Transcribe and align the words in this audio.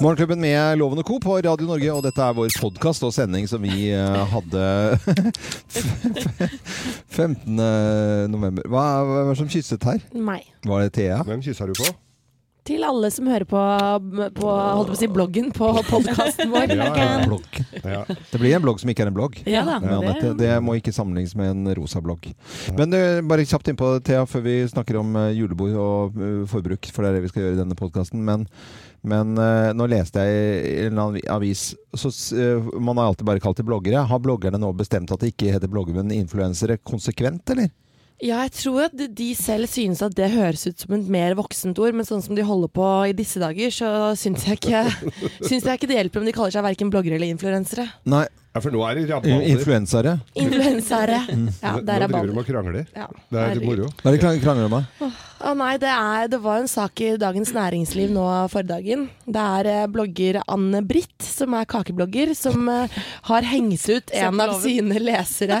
Morgenklubben 0.00 0.40
med 0.40 0.78
Loven 0.78 0.98
og 1.02 1.06
Co. 1.08 1.16
på 1.18 1.36
Radio 1.42 1.66
Norge, 1.66 1.90
og 1.90 2.04
dette 2.06 2.22
er 2.22 2.34
vår 2.36 2.52
podkast 2.60 3.02
og 3.02 3.10
sending 3.14 3.48
som 3.50 3.64
vi 3.66 3.88
eh, 3.90 4.18
hadde 4.30 4.66
15. 7.18 7.58
november. 8.30 8.68
Hva, 8.70 8.84
er 9.00 9.08
var 9.10 9.32
det 9.32 9.38
som 9.40 9.50
kysset 9.50 9.88
her? 9.88 10.04
Meg. 10.14 10.46
Var 10.68 10.84
det 10.86 10.92
Thea? 11.00 11.18
Hvem 11.26 11.42
kyssa 11.42 11.66
du 11.66 11.74
på? 11.80 11.90
Til 12.68 12.82
alle 12.84 13.08
som 13.14 13.24
hører 13.30 13.46
på, 13.48 13.60
på 14.36 14.48
holdt 14.52 14.90
på 14.90 14.94
å 14.94 14.98
si 14.98 15.06
bloggen 15.08 15.46
på 15.56 15.70
podkasten 15.88 16.50
vår. 16.52 16.74
Ja, 16.78 16.88
ja. 16.92 17.38
Ja. 17.80 18.00
Det 18.28 18.38
blir 18.40 18.52
en 18.58 18.64
blogg 18.64 18.80
som 18.82 18.90
ikke 18.92 19.06
er 19.06 19.10
en 19.10 19.16
blogg. 19.16 19.38
Ja 19.48 19.62
da, 19.64 19.78
Ja, 19.80 20.00
det- 20.20 20.34
det 20.42 20.50
må 20.64 20.74
ikke 20.76 20.92
sammenlignes 20.92 21.32
med 21.38 21.50
en 21.54 21.70
rosa 21.78 22.02
blogg. 22.04 22.28
Men 22.76 22.92
uh, 22.92 23.22
bare 23.24 23.46
kjapt 23.48 23.70
innpå, 23.72 23.88
Thea, 24.04 24.26
før 24.28 24.44
vi 24.44 24.58
snakker 24.68 24.98
om 25.00 25.16
uh, 25.16 25.30
julebord 25.32 25.74
og 25.80 26.20
uh, 26.20 26.44
forbruk, 26.50 26.90
for 26.92 27.02
det 27.06 27.10
er 27.10 27.18
det 27.18 27.24
vi 27.24 27.32
skal 27.32 27.46
gjøre 27.46 27.56
i 27.56 27.62
denne 27.62 27.78
podkasten. 27.78 28.20
Men, 28.28 28.44
men 29.08 29.32
nå 29.78 29.88
leste 29.88 30.20
jeg 30.28 30.36
i 30.36 30.76
en 30.84 30.92
eller 30.92 31.04
annen 31.06 31.28
avis 31.32 31.70
så, 31.96 32.10
Man 32.76 32.98
har 33.00 33.08
alltid 33.14 33.28
bare 33.30 33.40
kalt 33.40 33.56
det 33.62 33.66
bloggere. 33.68 34.04
Har 34.10 34.20
bloggerne 34.20 34.60
nå 34.60 34.74
bestemt 34.76 35.12
at 35.14 35.22
det 35.24 35.32
ikke 35.32 35.54
heter 35.56 35.70
bloggere, 35.72 36.02
men 36.02 36.12
influensere 36.18 36.76
konsekvent, 36.84 37.48
eller? 37.56 37.72
Ja, 38.18 38.40
jeg 38.42 38.50
tror 38.56 38.88
at 38.88 38.98
de 39.14 39.28
selv 39.38 39.68
synes 39.70 40.00
at 40.02 40.16
det 40.18 40.32
høres 40.32 40.64
ut 40.66 40.82
som 40.82 40.96
et 40.96 41.10
mer 41.12 41.36
voksent 41.38 41.78
ord, 41.78 41.94
men 41.94 42.06
sånn 42.06 42.24
som 42.24 42.34
de 42.34 42.46
holder 42.46 42.70
på 42.74 42.88
i 43.06 43.14
disse 43.14 43.38
dager, 43.38 43.70
så 43.70 43.90
syns 44.18 44.46
jeg 44.48 44.58
ikke, 44.58 44.80
jeg 45.70 45.78
ikke 45.78 45.90
det 45.90 46.00
hjelper 46.00 46.24
om 46.24 46.26
de 46.26 46.34
kaller 46.34 46.56
seg 46.56 46.66
verken 46.66 46.90
bloggere 46.90 47.20
eller 47.20 47.30
influensere. 47.30 47.86
Nei, 48.10 48.24
Ja, 48.58 48.64
for 48.64 48.74
nå 48.74 48.82
er 48.88 48.98
det 48.98 49.06
rabalder. 49.12 49.46
influensere. 49.54 50.18
Influensere. 50.34 51.22
Ja, 51.62 51.78
det 51.78 51.94
er 51.94 52.04
rabalder. 52.04 52.10
nå 52.10 52.10
er 52.10 52.10
driver 52.10 52.34
de 52.34 52.38
og 52.42 52.50
krangler. 52.50 52.86
Ja, 52.96 53.08
Det 53.30 53.46
er 53.46 53.64
moro. 53.64 53.88
Hva 54.02 54.10
er 54.10 54.18
det 54.18 54.34
de 54.34 54.44
krangler 54.44 54.66
om? 54.68 54.78
da? 54.80 55.10
Å 55.38 55.52
nei, 55.54 55.76
det, 55.78 55.86
er, 55.86 56.26
det 56.32 56.40
var 56.42 56.58
en 56.58 56.66
sak 56.70 56.98
i 57.06 57.12
Dagens 57.20 57.52
Næringsliv 57.54 58.10
nå 58.10 58.24
fordagen. 58.50 58.66
dagen. 58.68 59.04
Det 59.24 59.42
er 59.60 59.68
eh, 59.70 59.86
blogger 59.86 60.40
Anne 60.50 60.80
Britt, 60.82 61.22
som 61.22 61.54
er 61.54 61.68
kakeblogger, 61.70 62.32
som 62.34 62.66
eh, 62.68 62.90
har 63.28 63.46
hengt 63.46 63.84
ut 63.88 64.10
en 64.18 64.40
av 64.42 64.56
sine 64.60 64.98
lesere. 64.98 65.60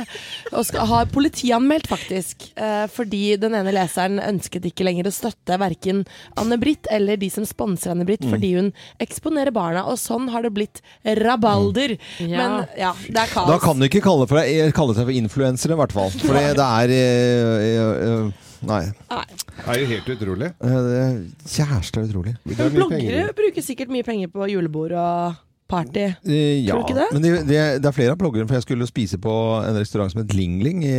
Og 0.50 0.66
skal, 0.66 0.86
har 0.90 1.06
politianmeldt, 1.14 1.86
faktisk. 1.86 2.48
eh, 2.58 2.86
fordi 2.90 3.36
den 3.38 3.54
ene 3.54 3.72
leseren 3.72 4.18
ønsket 4.18 4.66
ikke 4.66 4.84
lenger 4.88 5.06
å 5.08 5.14
støtte 5.14 5.58
verken 5.62 6.02
Anne 6.36 6.58
Britt 6.58 6.90
eller 6.90 7.16
de 7.16 7.30
som 7.30 7.46
sponser 7.46 7.94
Anne 7.94 8.06
Britt, 8.08 8.26
fordi 8.26 8.56
hun 8.58 8.72
eksponerer 8.98 9.54
barna. 9.54 9.86
Og 9.86 9.98
sånn 10.02 10.28
har 10.34 10.42
det 10.42 10.52
blitt 10.58 10.82
rabalder. 11.04 11.96
Men 12.18 12.66
ja, 12.78 12.87
det 13.08 13.22
er 13.22 13.32
kaos. 13.32 13.48
Da 13.50 13.58
kan 13.62 13.80
du 13.80 13.86
ikke 13.88 14.02
kalle, 14.04 14.26
for, 14.30 14.52
kalle 14.76 14.96
seg 14.96 15.08
for 15.08 15.16
influensere, 15.16 15.76
i 15.76 15.80
hvert 15.80 15.94
fall. 15.96 16.12
For 16.22 16.38
det 16.38 16.68
er 16.68 16.94
eh, 16.94 17.64
eh, 17.64 17.96
eh, 18.10 18.44
Nei. 18.68 18.84
Nei. 19.10 19.24
Det 19.58 19.66
er 19.70 19.82
jo 19.82 19.90
helt 19.92 20.08
utrolig. 20.16 20.48
Eh, 20.66 20.78
det 20.88 20.96
er 21.02 21.18
Kjæreste 21.46 22.00
er 22.00 22.08
utrolig. 22.08 22.32
Er 22.42 22.64
Men 22.64 22.72
bloggere 22.74 23.28
bruker 23.38 23.62
sikkert 23.62 23.92
mye 23.94 24.06
penger 24.06 24.32
på 24.34 24.48
julebord 24.50 24.94
og 24.98 25.36
party. 25.68 26.08
Eh, 26.24 26.64
ja, 26.64 26.72
Tror 26.74 26.82
du 26.82 26.88
ikke 26.88 26.98
det? 26.98 27.08
men 27.12 27.22
det, 27.22 27.32
det, 27.46 27.60
det 27.84 27.90
er 27.90 27.94
flere 27.94 28.16
av 28.16 28.20
bloggerne. 28.20 28.48
For 28.48 28.58
jeg 28.58 28.66
skulle 28.66 28.88
spise 28.88 29.20
på 29.22 29.32
en 29.62 29.78
restaurant 29.78 30.10
som 30.12 30.22
het 30.24 30.34
Ling 30.34 30.58
Ling 30.64 30.82
i, 30.86 30.98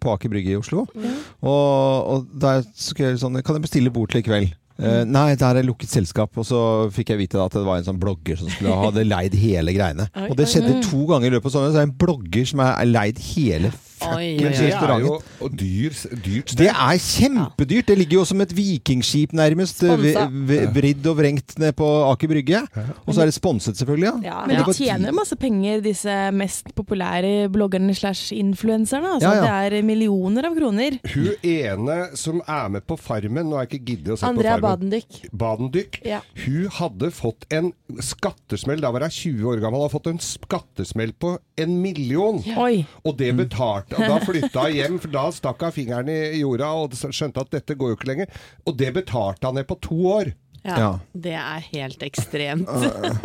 på 0.00 0.14
Aker 0.14 0.32
Brygge 0.32 0.54
i 0.54 0.58
Oslo. 0.60 0.86
Og, 0.94 2.12
og 2.14 2.28
der 2.40 2.62
skulle 2.72 3.12
jeg 3.12 3.20
sånn 3.20 3.40
Kan 3.44 3.58
jeg 3.58 3.66
bestille 3.66 3.92
bord 3.92 4.14
til 4.14 4.22
i 4.22 4.26
kveld? 4.26 4.54
Eh, 4.74 5.04
nei, 5.06 5.28
det 5.38 5.46
her 5.46 5.60
er 5.60 5.66
lukket 5.66 5.92
selskap. 5.92 6.34
Og 6.40 6.46
så 6.48 6.60
fikk 6.94 7.12
jeg 7.14 7.22
vite 7.24 7.40
at 7.42 7.54
det 7.54 7.64
var 7.66 7.78
en 7.80 7.86
sånn 7.86 8.00
blogger 8.02 8.40
som 8.40 8.50
skulle 8.50 8.74
ha 8.74 8.90
leid 9.04 9.36
hele 9.38 9.74
greiene. 9.76 10.08
Og 10.26 10.34
det 10.38 10.48
skjedde 10.50 10.80
to 10.88 11.04
ganger 11.10 11.30
i 11.30 11.34
løpet 11.36 11.50
av 11.50 11.56
sommeren. 11.56 11.74
Så 11.74 11.80
er 11.80 11.86
det 11.86 11.90
en 11.92 11.98
blogger 12.04 12.50
som 12.50 12.64
er 12.66 12.90
leid 12.90 13.22
hele 13.32 13.70
Oi, 14.12 14.36
Men 14.42 14.52
det 14.52 14.68
er 14.74 15.00
jo 15.00 15.14
og 15.40 15.56
dyr, 15.58 15.94
dyrt 16.24 16.52
sted. 16.52 16.64
Det 16.64 16.68
er 16.70 16.98
kjempedyrt! 17.00 17.86
Det 17.88 17.96
ligger 17.98 18.18
jo 18.20 18.24
som 18.28 18.40
et 18.44 18.52
vikingskip 18.56 19.32
nærmest. 19.36 19.82
eh, 19.82 20.68
Vridd 20.74 21.06
og 21.10 21.16
vrengt 21.18 21.56
ned 21.58 21.72
på 21.78 21.88
Aker 22.12 22.28
Brygge. 22.28 22.62
Og 23.06 23.14
så 23.14 23.22
er 23.24 23.30
det 23.30 23.34
sponset, 23.36 23.76
selvfølgelig. 23.80 24.12
Ja. 24.24 24.34
Ja, 24.34 24.46
Men 24.46 24.56
det 24.60 24.66
de 24.66 24.72
tjener 24.84 25.12
masse 25.16 25.36
penger, 25.40 25.80
disse 25.84 26.14
mest 26.34 26.72
populære 26.76 27.48
bloggerne 27.52 27.94
slash 27.94 28.32
influenserne. 28.36 29.14
Altså, 29.16 29.30
Ja, 29.30 29.44
ja. 29.44 29.68
Det 29.70 29.78
er 29.80 29.86
millioner 29.86 30.44
av 30.50 30.56
kroner. 30.58 30.98
Hun 31.14 31.34
ene 31.42 31.98
som 32.18 32.40
er 32.46 32.68
med 32.68 32.84
på 32.86 32.96
Farmen 32.98 33.48
Nå 33.48 33.56
har 33.56 33.66
jeg 33.66 33.78
ikke 33.80 33.86
giddet 33.92 34.12
å 34.14 34.18
se 34.18 34.26
Andrea 34.26 34.56
på 34.58 34.66
Farmen. 34.66 34.90
Badendyk. 34.90 35.30
Badendyk. 35.32 36.00
Ja. 36.04 36.20
Hun 36.44 36.68
hadde 36.80 37.10
fått 37.14 37.46
en 37.54 37.72
skattesmell, 38.00 38.80
da 38.82 38.90
var 38.94 39.06
hun 39.06 39.10
20 39.14 39.44
år 39.52 39.60
gammel, 39.62 39.80
hadde 39.84 39.94
fått 39.94 40.10
en 40.10 40.18
skattesmell 40.22 41.12
på 41.20 41.36
en 41.60 41.76
million. 41.82 42.40
Oi. 42.58 42.84
Og 43.04 43.16
det 43.18 43.30
betalte 43.38 43.93
Og 43.96 44.06
da 44.10 44.20
flytta 44.24 44.66
hun 44.68 44.78
hjem, 44.78 45.00
for 45.02 45.14
da 45.14 45.26
stakk 45.34 45.66
hun 45.66 45.74
fingeren 45.74 46.10
i 46.12 46.40
jorda 46.42 46.70
og 46.84 46.96
skjønte 46.98 47.44
at 47.44 47.52
dette 47.54 47.76
går 47.78 47.92
jo 47.92 47.98
ikke 47.98 48.10
lenger. 48.12 48.40
Og 48.66 48.76
det 48.80 48.94
betalte 48.96 49.46
han 49.48 49.58
ned 49.60 49.68
på 49.70 49.78
to 49.84 50.00
år. 50.14 50.32
Ja, 50.64 50.76
Ja. 50.80 50.90
Det 51.12 51.32
er 51.36 51.64
helt 51.74 52.02
ekstremt. 52.06 52.68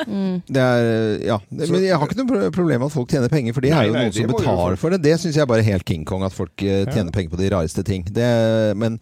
Det 0.56 0.60
er, 0.60 1.20
ja. 1.24 1.38
Men 1.50 1.86
jeg 1.86 1.96
har 1.96 2.08
ikke 2.10 2.20
noe 2.20 2.50
problem 2.52 2.82
med 2.82 2.90
at 2.90 2.96
folk 2.98 3.12
tjener 3.14 3.32
penger, 3.32 3.56
for 3.56 3.64
det 3.64 3.72
er 3.72 3.88
jo 3.88 3.94
nei, 3.96 4.02
noen 4.10 4.16
som 4.18 4.34
betaler 4.34 4.80
for 4.82 4.92
det. 4.92 5.00
Det 5.06 5.14
syns 5.22 5.40
jeg 5.40 5.48
bare 5.48 5.64
er 5.64 5.70
helt 5.72 5.88
King 5.88 6.04
Kong, 6.10 6.26
at 6.28 6.36
folk 6.36 6.60
eh, 6.66 6.84
tjener 6.92 7.16
penger 7.16 7.32
på 7.32 7.40
de 7.40 7.52
rareste 7.56 7.86
ting. 7.88 8.04
Det, 8.12 8.28
men 8.76 9.00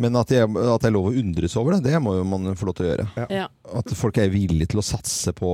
men 0.00 0.16
at, 0.20 0.32
jeg, 0.34 0.48
at 0.48 0.82
det 0.82 0.88
er 0.90 0.94
lov 0.96 1.10
å 1.10 1.16
undres 1.20 1.56
over 1.60 1.76
det, 1.76 1.84
det 1.90 2.00
må 2.02 2.16
jo 2.18 2.24
man 2.28 2.54
få 2.58 2.70
lov 2.70 2.78
til 2.78 2.88
å 2.88 2.90
gjøre. 2.94 3.26
Ja. 3.32 3.48
At 3.80 3.92
folk 3.98 4.18
er 4.18 4.32
villige 4.32 4.72
til 4.72 4.80
å 4.82 4.86
satse 4.86 5.34
på, 5.36 5.50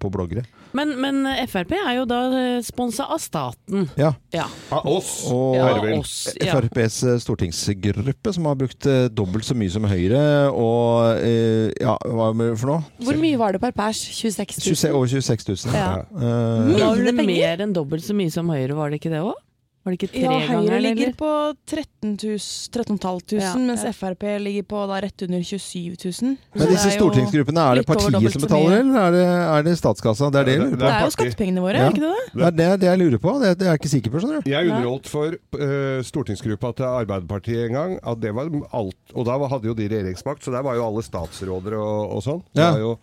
på 0.00 0.10
bloggere. 0.12 0.46
Men, 0.76 0.92
men 1.02 1.24
Frp 1.50 1.72
er 1.74 1.96
jo 1.96 2.04
da 2.06 2.20
sponsa 2.62 3.08
av 3.10 3.18
staten. 3.22 3.88
Ja. 3.98 4.12
Ja. 4.34 4.46
Av 4.70 4.86
oss. 4.86 5.24
Og 5.30 5.56
Ja, 5.58 5.66
oss, 5.96 6.14
ja. 6.38 6.54
FrPs 6.54 7.00
eh, 7.10 7.18
stortingsgruppe, 7.22 8.32
som 8.36 8.46
har 8.46 8.58
brukt 8.60 8.86
eh, 8.86 9.08
dobbelt 9.10 9.46
så 9.48 9.56
mye 9.58 9.72
som 9.72 9.86
Høyre, 9.90 10.22
og 10.54 11.18
eh, 11.26 11.70
ja, 11.82 11.96
hva 12.06 12.30
er 12.30 12.38
det 12.40 12.50
for 12.62 12.74
noe? 12.76 12.84
Hvor 13.02 13.18
mye 13.20 13.40
var 13.40 13.56
det 13.56 13.62
per 13.64 13.74
pers? 13.74 13.98
26 14.14 14.60
000? 14.62 14.66
26, 14.70 14.94
over 14.94 15.10
26 15.10 15.48
000. 15.50 15.74
Ja. 15.74 15.86
Ja. 15.90 16.02
Uh, 16.14 16.70
Mye 16.70 17.14
penger. 17.18 17.30
mer 17.34 17.64
enn 17.66 17.74
dobbelt 17.76 18.06
så 18.06 18.14
mye 18.16 18.30
som 18.32 18.50
Høyre, 18.50 18.76
var 18.78 18.92
det 18.94 19.00
ikke 19.02 19.12
det 19.12 19.24
òg? 19.26 19.34
Var 19.80 19.94
det 19.94 19.96
ikke 19.96 20.08
tre 20.12 20.20
Ja, 20.20 20.28
ganger? 20.28 20.48
Høyre 20.68 20.78
ligger 20.84 21.06
eller? 21.08 21.14
på 21.16 21.28
13 21.64 22.16
500, 22.20 23.38
Ja. 23.40 23.52
mens 23.56 23.84
Frp 23.96 24.24
ligger 24.44 24.62
på 24.68 24.80
da 24.90 24.98
rett 25.00 25.22
under 25.24 25.40
27 25.40 25.96
000. 26.20 26.36
men 26.54 26.68
disse 26.68 26.90
stortingsgruppene, 26.98 27.60
er 27.64 27.74
det 27.80 27.86
partiet 27.88 28.32
som 28.34 28.42
betaler, 28.44 28.76
eller 28.80 28.98
er 29.00 29.10
det, 29.16 29.24
er 29.24 29.62
det 29.64 29.74
statskassa? 29.80 30.28
Det 30.30 30.40
er 30.42 30.44
det 30.44 30.58
det, 30.60 30.78
Det 30.80 30.90
er 30.90 31.00
jo 31.06 31.10
skattepengene 31.16 31.64
våre, 31.64 31.80
Ja. 31.80 31.86
er 31.86 31.90
ikke 31.94 32.04
det 32.04 32.12
det? 32.12 32.28
Det 32.34 32.44
er 32.44 32.50
det, 32.50 32.80
det 32.80 32.86
jeg 32.90 32.98
lurer 33.00 33.18
på. 33.24 33.32
Det, 33.40 33.58
det 33.58 33.66
er 33.66 33.70
jeg 33.72 33.80
ikke 33.80 33.92
sikker 33.94 34.10
på, 34.12 34.20
skjønner 34.20 34.44
du. 34.44 34.50
Jeg 34.50 34.70
underholdt 34.70 35.08
for 35.08 35.26
uh, 35.32 36.02
stortingsgruppa 36.04 36.74
til 36.76 36.84
Arbeiderpartiet 36.84 37.66
en 37.70 37.72
gang. 37.72 37.98
At 38.04 38.20
det 38.20 38.34
var 38.36 38.52
alt, 38.76 39.00
og 39.14 39.24
da 39.24 39.38
hadde 39.48 39.64
jo 39.64 39.74
de 39.74 39.88
regjeringsmakt, 39.88 40.44
så 40.44 40.52
der 40.52 40.62
var 40.62 40.74
jo 40.76 40.84
alle 40.84 41.02
statsråder 41.02 41.72
og, 41.80 42.16
og 42.18 42.22
sånn. 42.22 42.42
Det 42.52 42.68
var 42.68 42.78
jo- 42.84 42.98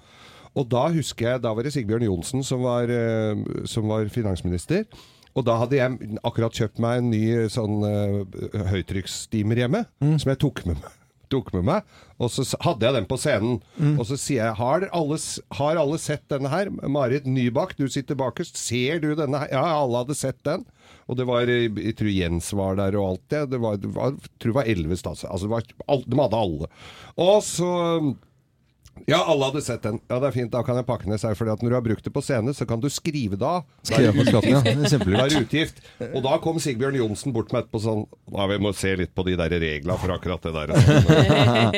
Og 0.58 0.66
da 0.70 0.88
husker 0.90 1.26
jeg, 1.34 1.42
da 1.42 1.54
var 1.54 1.62
det 1.64 1.74
Sigbjørn 1.74 2.02
Johnsen 2.06 2.44
som 2.44 2.62
var, 2.62 2.86
eh, 2.90 3.36
som 3.66 3.88
var 3.88 4.06
finansminister. 4.10 4.86
Og 5.38 5.46
da 5.46 5.60
hadde 5.62 5.78
jeg 5.78 6.18
akkurat 6.26 6.56
kjøpt 6.58 6.80
meg 6.82 7.02
en 7.04 7.12
ny 7.14 7.24
sånn 7.54 7.76
uh, 7.86 8.22
høytrykkssteamer 8.72 9.60
hjemme, 9.64 9.84
som 10.18 10.32
jeg 10.34 10.40
tok 10.42 10.64
med. 10.66 10.82
Tok 11.28 11.50
med 11.52 11.66
meg, 11.68 11.88
og 12.24 12.30
så 12.32 12.46
hadde 12.64 12.86
jeg 12.88 12.96
den 12.96 13.06
på 13.10 13.18
scenen. 13.20 13.58
Og 14.00 14.06
så 14.08 14.16
sier 14.16 14.46
jeg 14.46 14.56
har 14.62 14.86
alle, 14.96 15.18
har 15.60 15.80
alle 15.82 15.98
sett 16.00 16.24
denne 16.32 16.48
her? 16.54 16.70
Marit 16.88 17.26
Nybakk, 17.28 17.74
du 17.76 17.84
sitter 17.92 18.16
bakerst. 18.16 18.56
Ser 18.56 19.02
du 19.04 19.10
denne 19.20 19.42
her? 19.44 19.50
Ja, 19.52 19.66
alle 19.82 20.06
hadde 20.06 20.16
sett 20.16 20.40
den. 20.48 20.64
Og 21.12 21.20
det 21.20 21.26
var, 21.28 21.52
eh, 21.52 21.68
jeg 21.84 21.98
tror 22.00 22.14
Jens 22.16 22.48
var 22.56 22.80
der 22.80 22.96
og 22.96 23.10
alt 23.10 23.26
det. 23.36 23.42
Det 23.52 23.60
var, 23.60 23.76
det 23.84 23.92
var 23.92 24.16
jeg 24.16 24.32
tror 24.40 24.54
det 24.54 24.58
var 24.62 24.72
elleve 24.72 24.98
stats... 25.04 25.26
Altså, 25.28 25.50
det 25.50 25.54
var, 25.58 25.68
alt- 25.92 26.08
de 26.08 26.22
hadde 26.24 26.40
alle. 26.48 26.72
Og 27.28 27.38
så 27.44 27.72
ja, 29.08 29.20
alle 29.30 29.46
hadde 29.52 29.62
sett 29.62 29.84
den. 29.86 30.00
Ja, 30.10 30.18
det 30.24 30.28
er 30.30 30.36
fint, 30.36 30.52
da 30.52 30.64
kan 30.66 30.76
jeg 30.80 30.86
pakke 30.88 31.08
ned 31.12 31.20
seg. 31.22 31.36
For 31.38 31.46
når 31.50 31.62
du 31.70 31.76
har 31.78 31.84
brukt 31.86 32.04
det 32.08 32.14
på 32.16 32.24
scene, 32.26 32.54
så 32.58 32.66
kan 32.70 32.80
du 32.82 32.88
skrive 32.90 33.38
det 33.38 33.46
av. 33.48 33.64
Da 33.86 33.94
er 33.94 33.94
Skrive 33.94 34.12
det 34.12 34.18
på 34.18 34.26
skatten, 34.32 34.52
ja. 34.52 34.62
utgift. 34.62 35.06
Det 35.08 35.42
utgift. 35.44 35.82
Og 36.18 36.24
da 36.26 36.38
kom 36.44 36.58
Sigbjørn 36.64 36.98
Johnsen 37.00 37.34
bort 37.36 37.52
med 37.54 37.64
etterpå 37.66 37.82
sånn 37.84 38.04
Ja, 38.34 38.48
vi 38.52 38.58
må 38.64 38.72
se 38.76 38.96
litt 39.00 39.14
på 39.16 39.26
de 39.28 39.36
der 39.40 39.54
reglene 39.62 39.98
for 40.02 40.14
akkurat 40.16 40.42
det 40.48 40.54
der. 40.58 40.74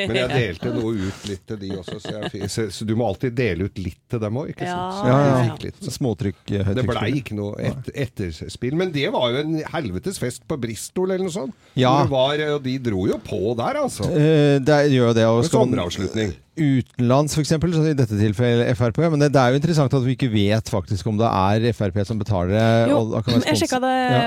Men 0.08 0.16
jeg 0.18 0.30
delte 0.34 0.72
noe 0.74 0.92
ut 0.96 1.26
litt 1.28 1.44
til 1.48 1.60
de 1.60 1.70
også, 1.78 1.98
så, 2.02 2.14
jeg, 2.16 2.32
fikk- 2.34 2.48
så, 2.52 2.66
så 2.74 2.86
du 2.88 2.94
må 2.98 3.06
alltid 3.10 3.34
dele 3.38 3.68
ut 3.70 3.78
litt 3.80 4.00
til 4.10 4.22
dem 4.22 4.40
òg, 4.40 4.52
ikke 4.54 4.66
sant? 4.68 4.78
Ja, 4.80 4.90
Så 5.00 5.10
Ja, 5.10 5.44
ja. 5.46 5.56
litt. 5.64 5.90
Småtrykk, 6.00 6.42
eh, 6.60 6.72
Det 6.80 6.86
blei 6.88 7.10
ikke 7.20 7.36
noe 7.38 7.54
et, 7.70 7.90
etterspill. 8.06 8.76
Men 8.80 8.92
det 8.94 9.08
var 9.14 9.30
jo 9.34 9.42
en 9.44 9.56
helvetes 9.74 10.18
fest 10.22 10.46
på 10.48 10.58
Bristol 10.60 11.10
eller 11.14 11.26
noe 11.26 11.34
sånt. 11.34 11.54
Ja. 11.78 11.94
Var, 12.10 12.44
og 12.56 12.62
de 12.64 12.76
dro 12.82 13.06
jo 13.10 13.18
på 13.24 13.40
der, 13.58 13.80
altså. 13.84 14.06
Eh, 14.10 14.58
det 14.64 14.80
gjør 14.94 15.10
jo 15.10 15.16
det. 15.18 15.26
Og 15.30 15.44
skal 15.48 15.64
man 15.66 15.70
sommeravslutning. 15.74 16.32
Utenlands, 16.58 17.36
f.eks., 17.36 17.52
så 17.54 17.84
i 17.90 17.94
dette 17.96 18.18
tilfellet 18.18 18.76
Frp. 18.78 18.98
Men 19.12 19.22
det, 19.22 19.30
det 19.34 19.40
er 19.42 19.54
jo 19.54 19.60
interessant 19.60 19.94
at 19.96 20.04
vi 20.06 20.16
ikke 20.16 20.30
vet 20.32 20.70
faktisk 20.72 21.06
om 21.10 21.18
det 21.20 21.28
er 21.30 21.70
Frp 21.76 22.00
som 22.08 22.20
betaler. 22.20 22.90
Jo, 22.90 23.02
jeg 23.46 23.60
sjekka 23.62 23.80
det, 23.84 23.94
Ja. 24.10 24.22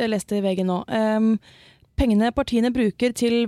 jeg 0.00 0.12
leste 0.14 0.38
i 0.38 0.44
VG 0.44 0.64
nå. 0.66 0.82
Um, 0.88 1.32
pengene 1.98 2.30
partiene 2.32 2.70
bruker 2.74 3.12
til 3.18 3.44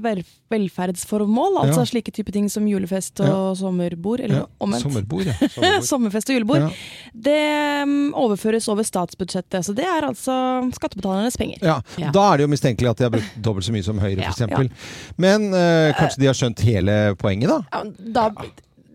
velferdsformål, 0.50 1.56
altså 1.64 1.80
Ja. 1.84 1.86
slike 1.88 2.12
type 2.12 2.32
ting 2.34 2.48
som 2.50 2.66
julefest 2.68 3.20
og 3.24 3.56
sommerbord, 3.58 4.20
eller 4.20 4.42
Ja, 4.42 4.46
omvendt. 4.60 4.82
Sommerbord, 4.82 5.24
ja. 5.26 5.80
Sommerfest 5.92 6.30
og 6.30 6.34
julebord. 6.36 6.60
Ja. 6.60 6.70
Det 7.14 7.38
um, 7.84 8.14
overføres 8.14 8.68
over 8.68 8.82
statsbudsjettet, 8.86 9.64
så 9.66 9.74
det 9.74 9.84
er 9.86 10.06
altså 10.10 10.34
skattebetalernes 10.76 11.36
penger. 11.40 11.58
Ja, 11.62 11.78
Ja. 11.98 12.10
Da 12.10 12.32
er 12.32 12.36
det 12.40 12.48
jo 12.48 12.52
mistenkelig 12.54 12.90
at 12.90 12.98
de 12.98 13.04
har 13.08 13.10
brukt 13.14 13.38
dobbelt 13.42 13.66
så 13.66 13.72
mye 13.72 13.84
som 13.86 13.98
Høyre, 14.02 14.20
Ja. 14.26 14.30
f.eks. 14.30 14.72
Men 15.16 15.52
øh, 15.54 15.94
kanskje 15.98 16.20
de 16.20 16.26
har 16.26 16.34
skjønt 16.34 16.60
hele 16.66 16.98
poenget, 17.16 17.48
da? 17.48 17.60
Ja, 17.72 17.84
da, 18.12 18.28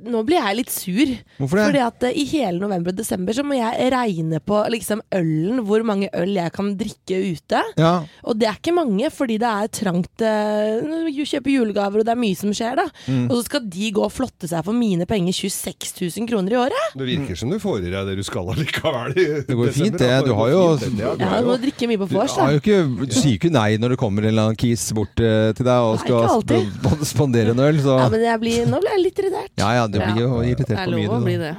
nå 0.05 0.21
blir 0.27 0.39
jeg 0.39 0.57
litt 0.59 0.71
sur. 0.73 1.11
Hvorfor 1.39 1.59
det? 1.59 1.65
Fordi 1.69 1.81
at 1.85 2.03
eh, 2.09 2.17
i 2.21 2.25
hele 2.29 2.59
november 2.61 2.93
og 2.93 2.97
desember 2.99 3.35
så 3.37 3.43
må 3.45 3.57
jeg 3.57 3.89
regne 3.93 4.39
på 4.45 4.59
liksom 4.73 5.01
ølen, 5.15 5.61
hvor 5.67 5.83
mange 5.87 6.09
øl 6.15 6.33
jeg 6.37 6.53
kan 6.55 6.71
drikke 6.79 7.19
ute. 7.35 7.61
Ja. 7.81 7.93
Og 8.25 8.37
det 8.39 8.47
er 8.49 8.59
ikke 8.59 8.75
mange, 8.77 9.09
fordi 9.13 9.37
det 9.41 9.49
er 9.51 9.71
trangt. 9.81 10.23
uh, 10.23 11.09
Du 11.09 11.23
kjøper 11.25 11.51
julegaver, 11.53 12.01
og 12.01 12.05
det 12.07 12.13
er 12.15 12.19
mye 12.21 12.37
som 12.39 12.53
skjer, 12.55 12.75
da. 12.79 12.85
Mm. 13.09 13.25
Og 13.29 13.35
så 13.39 13.43
skal 13.49 13.65
de 13.73 13.91
gå 13.95 14.03
og 14.05 14.13
flotte 14.13 14.49
seg 14.51 14.63
for 14.67 14.75
mine 14.77 15.07
penger 15.09 15.33
26 15.35 15.93
000 16.19 16.29
kroner 16.29 16.55
i 16.55 16.59
året. 16.65 16.91
Det 16.95 17.07
virker 17.09 17.39
som 17.39 17.51
du 17.53 17.57
får 17.61 17.85
i 17.87 17.93
deg 17.93 18.09
det 18.11 18.17
du 18.19 18.23
skal 18.27 18.51
allikevel. 18.55 19.15
i 19.17 19.25
Det 19.47 19.55
går 19.57 19.71
desember, 19.71 19.81
fint, 19.81 19.99
det. 19.99 20.11
Du 20.27 20.33
har 20.37 20.53
jo-. 20.53 20.63
Ja, 20.95 21.41
du 21.41 21.49
må 21.51 21.57
drikke 21.61 21.89
mye 21.91 21.99
på 22.01 22.09
Du, 22.11 22.15
vors, 22.19 22.35
da. 22.37 22.49
jo 22.53 22.61
ikke, 22.61 22.79
du 23.09 23.15
sier 23.15 23.35
ikke 23.39 23.51
nei 23.53 23.69
når 23.81 23.95
det 23.95 23.99
kommer 24.01 24.25
en 24.25 24.31
eller 24.33 24.49
annen 24.49 24.59
kis 24.59 24.87
bort 24.95 25.17
uh, 25.23 25.51
til 25.57 25.65
deg 25.67 25.89
og 25.89 25.99
skal 26.03 26.27
sp- 26.41 27.05
spandere 27.07 27.53
en 27.55 27.59
øl, 27.65 27.79
så 27.83 27.97
Ja, 27.99 28.07
men 28.13 28.23
jeg 28.25 28.39
blir, 28.41 28.65
nå 28.69 28.79
ble 28.83 28.91
jeg 28.95 29.03
litt 29.05 29.19
irritert. 29.23 29.51
Ja 29.59 29.71
ja, 29.79 29.85
det 29.95 30.09
blir 30.11 30.21
jo 30.25 30.41
irritert 30.43 30.73
Det 30.75 30.77
er 30.83 30.91
lov 30.93 31.15
å 31.17 31.19
bli 31.23 31.35
det. 31.41 31.53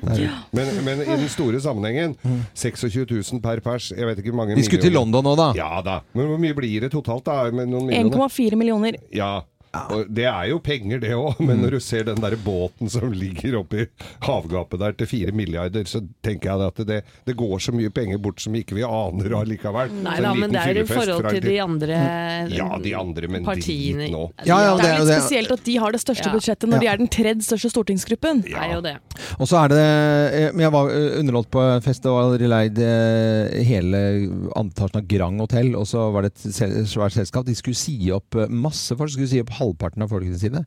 Men, 0.56 0.70
men 0.86 1.02
i 1.06 1.10
den 1.24 1.28
store 1.32 1.60
sammenhengen, 1.64 2.14
26 2.54 3.02
000 3.10 3.42
per 3.44 3.60
pers 3.64 3.90
Jeg 3.96 4.06
vet 4.10 4.22
ikke 4.22 4.32
hvor 4.34 4.40
mange 4.44 4.56
Vi 4.58 4.64
skulle 4.68 4.84
til 4.86 4.94
London 4.96 5.24
nå, 5.26 5.34
da. 5.40 5.50
Ja 5.58 5.82
da. 5.84 5.98
Men 6.16 6.30
hvor 6.30 6.40
mye 6.42 6.56
blir 6.56 6.86
det 6.86 6.92
totalt, 6.94 7.24
da? 7.26 7.50
Med 7.50 7.70
noen 7.72 7.88
millioner? 7.90 8.26
1,4 8.28 8.60
millioner. 8.60 9.00
Ja. 9.16 9.32
Og 9.76 10.06
det 10.08 10.24
er 10.24 10.46
jo 10.50 10.58
penger, 10.64 11.00
det 11.02 11.10
òg, 11.16 11.40
men 11.44 11.60
når 11.60 11.76
du 11.76 11.80
ser 11.84 12.04
den 12.08 12.20
der 12.22 12.36
båten 12.40 12.88
som 12.88 13.10
ligger 13.12 13.58
oppi 13.60 13.86
havgapet 14.24 14.80
der 14.80 14.92
til 14.96 15.06
fire 15.10 15.32
milliarder, 15.36 15.84
så 15.90 16.00
tenker 16.24 16.48
jeg 16.52 16.70
at 16.70 16.80
det, 16.88 17.00
det 17.28 17.34
går 17.36 17.58
så 17.60 17.74
mye 17.76 17.90
penger 17.92 18.18
bort 18.22 18.40
som 18.40 18.54
ikke 18.56 18.76
vi 18.78 18.84
aner 18.86 19.34
allikevel. 19.40 19.92
Nei 20.06 20.16
da, 20.24 20.32
men 20.38 20.54
det 20.54 20.62
er 20.62 20.80
i 20.80 20.86
forhold 20.88 21.28
til 21.28 21.44
de 21.44 21.58
andre 21.60 21.98
Ja, 22.56 22.70
de 22.82 22.94
andre, 22.96 23.28
men 23.28 23.44
partiene. 23.44 24.08
nå. 24.12 24.30
Ja, 24.48 24.60
ja, 24.64 24.76
Det 24.76 24.84
det 24.86 24.90
er 24.94 25.02
litt 25.02 25.12
spesielt 25.12 25.52
at 25.56 25.64
de 25.66 25.76
har 25.82 25.92
det 25.92 26.00
største 26.00 26.26
Ja. 26.30 26.32
budsjettet 26.32 26.68
når 26.70 26.76
Ja. 26.76 26.80
de 26.80 26.86
er 26.94 26.96
den 27.04 27.08
tredje 27.08 27.42
største 27.46 27.70
stortingsgruppen. 27.74 28.42
Det 28.46 28.54
er 28.56 28.72
jo 28.74 28.80
det. 28.80 28.96
Og 29.40 29.46
så 29.48 29.64
er 29.64 29.68
det 29.68 29.82
eh, 29.82 30.52
Men 30.52 30.60
jeg 30.66 30.72
var 30.72 30.88
eh, 30.90 31.18
underholdt 31.20 31.50
på 31.50 31.60
en 31.60 31.82
fest. 31.84 32.02
Det 32.02 32.10
var 32.12 32.38
leid 32.38 32.78
eh, 32.78 33.64
hele 33.66 34.00
antasjen 34.56 35.00
av 35.02 35.06
Grand 35.08 35.40
Hotell, 35.40 35.74
og 35.76 35.86
så 35.88 36.06
var 36.14 36.22
det 36.26 36.32
et 36.36 36.86
svært 36.88 37.12
selskap. 37.16 37.44
De 37.46 37.54
skulle 37.54 37.76
si 37.78 37.96
opp 38.14 38.34
masse 38.48 38.94
folk. 38.96 39.10
Skulle 39.12 39.28
si 39.30 39.40
opp 39.42 39.50
halvparten 39.58 40.04
av 40.04 40.12
folkene 40.12 40.38
sine. 40.40 40.64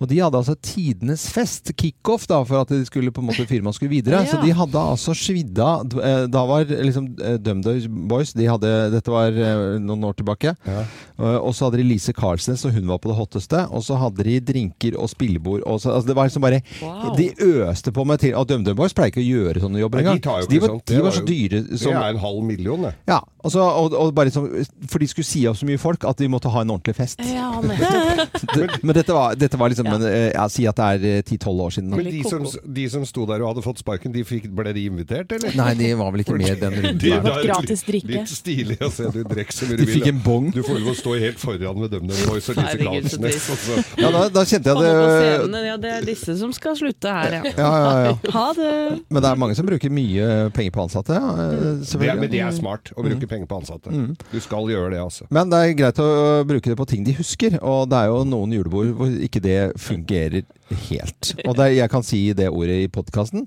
Og 0.00 0.10
de 0.10 0.20
hadde 0.22 0.40
altså 0.40 0.56
tidenes 0.60 1.26
fest, 1.32 1.72
kickoff, 1.78 2.26
da, 2.30 2.42
for 2.48 2.64
at 2.64 2.72
de 2.74 2.82
skulle 2.88 3.12
på 3.14 3.22
en 3.24 3.30
måte 3.30 3.46
firmaet 3.48 3.78
skulle 3.78 3.94
videre. 3.94 4.22
Ja. 4.24 4.30
Så 4.34 4.42
de 4.42 4.54
hadde 4.56 4.82
altså 4.92 5.14
svidd 5.16 5.58
av 5.62 5.96
eh, 6.00 6.26
Da 6.32 6.42
var 6.48 6.66
liksom 6.68 7.08
eh, 7.22 7.38
DumDum 7.40 8.04
Boys 8.10 8.34
de 8.36 8.48
hadde, 8.50 8.72
Dette 8.92 9.12
var 9.12 9.32
eh, 9.32 9.76
noen 9.82 10.04
år 10.08 10.18
tilbake. 10.20 10.56
Ja. 10.66 10.84
Og 11.16 11.54
så 11.56 11.66
hadde 11.68 11.80
de 11.80 11.86
Lise 11.88 12.12
Carlsnes, 12.16 12.64
og 12.68 12.74
hun 12.76 12.90
var 12.90 13.00
på 13.00 13.10
det 13.10 13.16
hotteste. 13.18 13.62
Og 13.72 13.84
så 13.86 13.96
hadde 14.00 14.26
de 14.26 14.36
drinker 14.52 14.98
og 15.00 15.08
spillebord. 15.12 15.64
Og 15.64 15.80
så, 15.80 15.94
altså 15.94 16.12
det 16.12 16.18
var 16.18 16.30
liksom 16.30 16.44
bare 16.44 16.62
Wow. 16.76 17.14
De 17.16 17.28
øste 17.62 17.92
på 17.94 18.04
med 18.04 18.18
til 18.20 18.34
Og 18.36 18.46
DumDum 18.48 18.76
Boys 18.76 18.94
pleier 18.96 19.12
ikke 19.12 19.22
å 19.22 19.24
gjøre 19.24 19.62
sånne 19.62 19.80
jobber 19.80 20.00
engang. 20.02 20.18
de 20.20 20.46
de 20.50 20.60
var, 20.60 20.74
de 20.88 20.98
var 21.04 21.14
så 21.14 21.22
dyre 21.24 21.36
dyre 21.36 21.62
Det 21.70 21.80
som 21.80 21.96
er 21.96 22.14
en 22.14 22.20
halv 22.20 22.42
million, 22.44 22.82
det. 22.82 22.94
Ja. 23.08 23.20
Og, 23.44 23.52
så, 23.52 23.62
og, 23.62 23.94
og 23.94 24.14
bare 24.14 24.30
som, 24.34 24.48
for 24.90 25.02
de 25.02 25.08
skulle 25.10 25.26
si 25.26 25.44
opp 25.46 25.58
så 25.58 25.68
mye 25.68 25.78
folk 25.78 26.04
at 26.08 26.18
de 26.18 26.28
måtte 26.30 26.50
ha 26.50 26.64
en 26.64 26.72
ordentlig 26.74 26.96
fest. 26.98 27.20
Ja, 27.30 27.52
nettopp. 27.62 28.25
Det, 28.56 28.66
men 28.82 28.94
dette 28.96 29.12
var, 29.14 29.34
dette 29.38 29.58
var 29.58 29.68
liksom 29.72 29.86
Ja. 29.86 29.94
en, 29.96 30.02
eh, 30.08 30.30
ja, 30.34 30.46
Si 30.48 30.66
at 30.66 30.76
det 30.76 30.84
er 30.84 31.18
eh, 31.18 31.22
10-12 31.22 31.60
år 31.66 31.70
siden. 31.76 31.90
Men 31.90 32.04
de 32.10 32.22
som, 32.28 32.44
de 32.74 32.84
som 32.90 33.04
sto 33.06 33.26
der 33.28 33.42
og 33.42 33.50
hadde 33.54 33.62
fått 33.64 33.78
sparken, 33.82 34.12
de 34.14 34.22
fikk, 34.24 34.48
ble 34.54 34.72
de 34.76 34.84
invitert, 34.90 35.32
eller? 35.36 35.54
Nei, 35.58 35.74
de 35.78 35.90
var 35.98 36.10
vel 36.14 36.22
ikke 36.24 36.36
med 36.38 36.50
i 36.50 36.60
den 36.60 36.76
runden. 36.76 36.98
De- 37.06 37.20
det 37.26 37.34
Gratis 37.46 37.82
drikke. 37.86 38.08
Litt 38.16 38.32
stilig 38.32 38.78
å 38.82 38.90
se 38.92 39.08
du 39.14 39.22
drikker 39.24 39.52
så 39.56 39.68
mye 39.70 39.78
De 39.82 39.86
fikk 39.90 40.06
en 40.12 40.20
bong. 40.24 40.50
Du 40.54 40.62
får 40.66 40.78
lov 40.80 40.92
å 40.92 40.96
stå 40.98 41.14
helt 41.20 41.38
foran 41.42 41.80
med 41.80 41.90
DumDum 41.94 42.22
Boys 42.30 42.48
og 42.50 42.56
Lise 42.58 42.66
Herregud, 42.76 43.08
så 43.10 43.20
Carlsnes. 43.20 43.46
trist. 43.46 43.98
Ja, 44.00 44.10
da, 44.14 44.24
da 44.32 44.44
kjente 44.48 44.72
jeg 44.72 44.82
det 44.82 44.92
scenen, 44.96 45.66
ja, 45.70 45.76
det 45.86 45.92
er 45.96 46.06
disse 46.08 46.36
som 46.40 46.52
skal 46.56 46.76
slutte 46.78 47.12
her, 47.12 47.38
ja. 47.38 47.42
ja, 47.56 47.70
ja, 47.82 47.92
ja. 48.10 48.14
Ha 48.36 48.46
det! 48.56 48.72
Men 49.12 49.22
det 49.22 49.30
er 49.30 49.40
mange 49.40 49.56
som 49.58 49.66
bruker 49.68 49.92
mye 49.92 50.28
penger 50.56 50.74
på 50.76 50.84
ansatte. 50.86 51.16
Ja, 51.16 51.32
eh, 51.46 51.84
Det, 51.84 52.08
er- 52.10 52.20
men 52.20 52.30
det 52.32 52.40
er 52.44 52.54
smart 52.56 52.92
å 52.96 53.04
bruke 53.06 53.28
penger 53.30 53.46
på 53.50 53.60
ansatte. 53.60 53.92
Du 54.32 54.38
skal 54.44 54.68
gjøre 54.72 54.90
det, 54.94 55.00
altså. 55.04 55.26
Men 55.32 55.50
det 55.52 55.58
er 55.62 55.74
greit 55.78 56.00
å 56.02 56.08
bruke 56.48 56.72
det 56.72 56.76
på 56.78 56.86
ting 56.88 57.04
de 57.06 57.14
husker, 57.18 57.58
og 57.62 57.88
det 57.92 57.98
er 58.02 58.10
jo 58.12 58.15
noen 58.24 58.52
julebord 58.56 58.94
hvor 58.96 59.10
ikke 59.26 59.42
det 59.44 59.58
fungerer 59.82 60.44
helt. 60.88 61.28
Og 61.46 61.54
det 61.54 61.62
er, 61.62 61.72
jeg 61.76 61.90
kan 61.92 62.02
si 62.02 62.18
det 62.34 62.48
ordet 62.50 62.76
i 62.82 62.88
podkasten. 62.90 63.44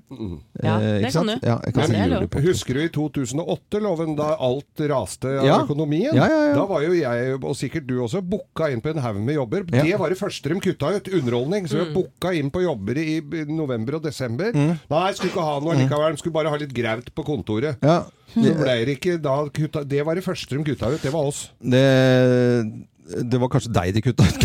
Ja, 0.62 0.78
det 0.80 1.10
kan 1.12 1.26
du. 1.28 1.34
Ja, 1.44 1.58
kan 1.66 1.82
Men, 1.82 1.90
si 1.90 1.98
er. 2.00 2.44
Husker 2.46 2.78
du 2.78 2.80
i 2.86 2.88
2008, 2.94 3.80
Loven, 3.84 4.14
da 4.16 4.30
alt 4.40 4.80
raste 4.88 5.34
av 5.40 5.44
Ja. 5.44 5.58
økonomien? 5.66 6.14
Ja, 6.16 6.28
ja, 6.30 6.38
ja. 6.48 6.54
Da 6.56 6.64
var 6.70 6.80
jo 6.86 6.94
jeg, 6.96 7.34
og 7.42 7.56
sikkert 7.58 7.86
du 7.90 7.98
også, 8.00 8.22
booka 8.24 8.70
inn 8.72 8.80
på 8.80 8.94
en 8.94 9.02
haug 9.04 9.20
med 9.20 9.34
jobber. 9.36 9.66
Ja. 9.68 9.82
Det 9.84 9.98
var 10.00 10.08
det 10.14 10.18
første 10.20 10.48
de 10.54 10.60
kutta 10.64 10.94
ut. 10.96 11.12
Underholdning. 11.12 11.68
Så 11.68 11.82
vi 11.84 11.92
booka 11.98 12.32
inn 12.32 12.48
på 12.50 12.62
jobber 12.64 12.96
i 13.02 13.20
november 13.52 13.98
og 14.00 14.02
desember. 14.08 14.52
Nei, 14.56 15.12
skulle 15.12 15.32
ikke 15.34 15.44
ha 15.44 15.58
noe 15.60 15.76
likevel. 15.76 16.16
Skulle 16.16 16.32
bare 16.40 16.48
ha 16.54 16.56
litt 16.56 16.72
graut 16.72 17.12
på 17.14 17.24
kontoret. 17.26 17.76
Ja, 17.84 18.04
Så 18.32 18.42
det, 18.46 18.56
ble 18.56 18.74
det 18.86 18.92
ikke 18.96 19.16
da 19.20 19.42
kutta 19.50 19.82
Det 19.84 20.04
var 20.06 20.14
det 20.14 20.22
første 20.24 20.54
de 20.56 20.62
kutta 20.64 20.88
ut. 20.94 21.02
Det 21.02 21.10
var 21.12 21.26
oss. 21.26 21.50
det, 21.60 21.84
det 23.10 23.38
var 23.40 23.50
kanskje 23.50 23.72
deg 23.74 23.94
de 23.96 24.02
kutta 24.04 24.26
ut. 24.26 24.44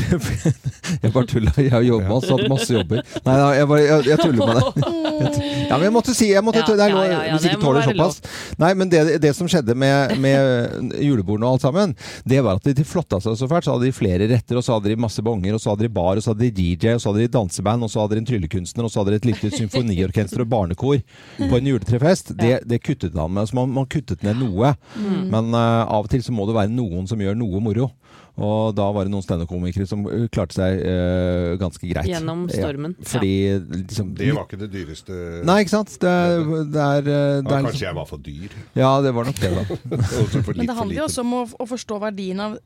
Jeg 1.03 1.11
bare 1.13 1.27
tulla. 1.29 1.51
Jeg 1.57 1.71
har 1.73 1.83
med 1.85 2.11
oss, 2.15 2.27
hatt 2.29 2.47
masse 2.49 2.73
jobber. 2.73 3.01
Nei, 3.25 3.35
nei 3.35 3.49
jeg, 3.57 3.67
bare, 3.69 3.83
jeg, 3.83 4.05
jeg 4.09 4.21
tuller 4.21 4.49
med 4.49 4.59
det. 4.59 4.91
Ja, 5.69 5.77
men 5.77 5.85
jeg 5.87 5.93
måtte 5.95 6.13
si 6.15 6.27
jeg 6.27 6.43
måtte, 6.45 6.61
Ja, 6.61 6.75
det 6.77 6.87
lov, 6.91 7.05
ja, 7.07 7.19
ja, 7.25 7.35
Hvis 7.35 7.45
ikke 7.49 7.61
tåler 7.61 7.85
såpass. 7.85 8.19
Nei, 8.61 8.71
men 8.77 8.89
det, 8.91 8.99
det 9.23 9.31
som 9.37 9.47
skjedde 9.49 9.75
med, 9.77 10.13
med 10.21 10.93
julebordene 11.01 11.47
og 11.47 11.55
alt 11.55 11.65
sammen, 11.65 11.95
det 12.27 12.41
var 12.45 12.59
at 12.59 12.67
de, 12.67 12.85
flotta 12.87 13.19
seg 13.23 13.37
så 13.39 13.49
fælt. 13.49 13.67
Så 13.67 13.75
hadde 13.75 13.87
de 13.87 13.95
flere 13.95 14.29
retter, 14.29 14.59
og 14.59 14.65
så 14.65 14.77
hadde 14.77 14.91
de 14.91 14.99
masse 15.05 15.23
bonger, 15.25 15.57
og 15.57 15.63
så 15.63 15.73
hadde 15.73 15.87
de 15.87 15.91
bar, 15.95 16.19
og 16.19 16.25
så 16.25 16.33
hadde 16.33 16.45
de 16.45 16.53
DJ, 16.75 16.95
og 16.95 17.03
så 17.03 17.11
hadde 17.11 17.25
de 17.25 17.33
danseband, 17.33 17.87
og 17.87 17.91
så 17.91 18.03
hadde 18.03 18.17
de 18.17 18.23
en 18.23 18.29
tryllekunstner, 18.29 18.87
og 18.87 18.93
så 18.93 19.01
hadde 19.01 19.15
de 19.15 19.21
et 19.21 19.29
lite 19.31 19.51
symfoniorkester 19.55 20.45
og 20.45 20.51
barnekor 20.51 21.01
på 21.39 21.59
en 21.59 21.71
juletrefest. 21.71 22.35
Det, 22.39 22.59
det 22.69 22.81
kuttet 22.85 23.17
han 23.17 23.33
med. 23.35 23.49
Så 23.49 23.57
man, 23.57 23.73
man 23.75 23.89
kuttet 23.89 24.25
ned 24.25 24.41
noe. 24.41 24.75
Mm. 24.95 25.27
Men 25.33 25.53
uh, 25.55 25.85
av 25.85 26.05
og 26.05 26.11
til 26.11 26.23
så 26.25 26.35
må 26.35 26.47
det 26.49 26.57
være 26.57 26.73
noen 26.73 27.09
som 27.09 27.21
gjør 27.21 27.37
noe 27.39 27.63
moro. 27.63 27.91
Og 28.35 28.73
da 28.75 28.89
var 28.91 29.07
det 29.07 29.13
noen 29.13 29.23
standup-komikere 29.23 29.87
som 29.87 30.01
eh, 30.11 30.25
klarte 30.33 30.57
seg 30.57 30.81
uh, 30.83 31.55
ganske 31.61 31.87
greit. 31.87 32.09
Gjennom 32.09 32.45
stormen. 32.51 32.95
Ja, 32.99 33.07
fordi 33.13 33.33
liksom 33.79 34.11
Det 34.17 34.33
var 34.35 34.43
ikke 34.43 34.59
det 34.59 34.71
dyreste 34.73 35.19
Nei, 35.47 35.61
ikke 35.63 35.75
sant? 35.77 35.95
Det, 36.01 36.11
er- 36.11 36.65
det 36.75 36.83
er, 36.83 36.99
eh, 36.99 37.39
det 37.39 37.53
ja, 37.53 37.59
er 37.61 37.67
Kanskje 37.69 37.87
jeg 37.87 37.95
var 37.95 38.09
for 38.09 38.25
dyr. 38.25 38.57
Ja, 38.75 38.91
det 39.05 39.15
var 39.15 39.29
nok 39.29 39.39
det, 39.39 39.51
da. 39.55 39.63
Men 40.59 40.67
det 40.67 40.75
handler 40.75 40.97
jo 40.99 41.07
også 41.07 41.23
om 41.23 41.35
å, 41.39 41.43
å 41.63 41.69
forstå 41.69 41.99
verdien 42.03 42.43
av 42.43 42.57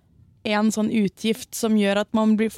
en 0.48 0.70
sånn 0.72 0.88
utgift 0.94 1.54
som 1.56 1.76
gjør 1.76 2.00
at 2.06 2.10
man 2.16 2.36
blir, 2.40 2.54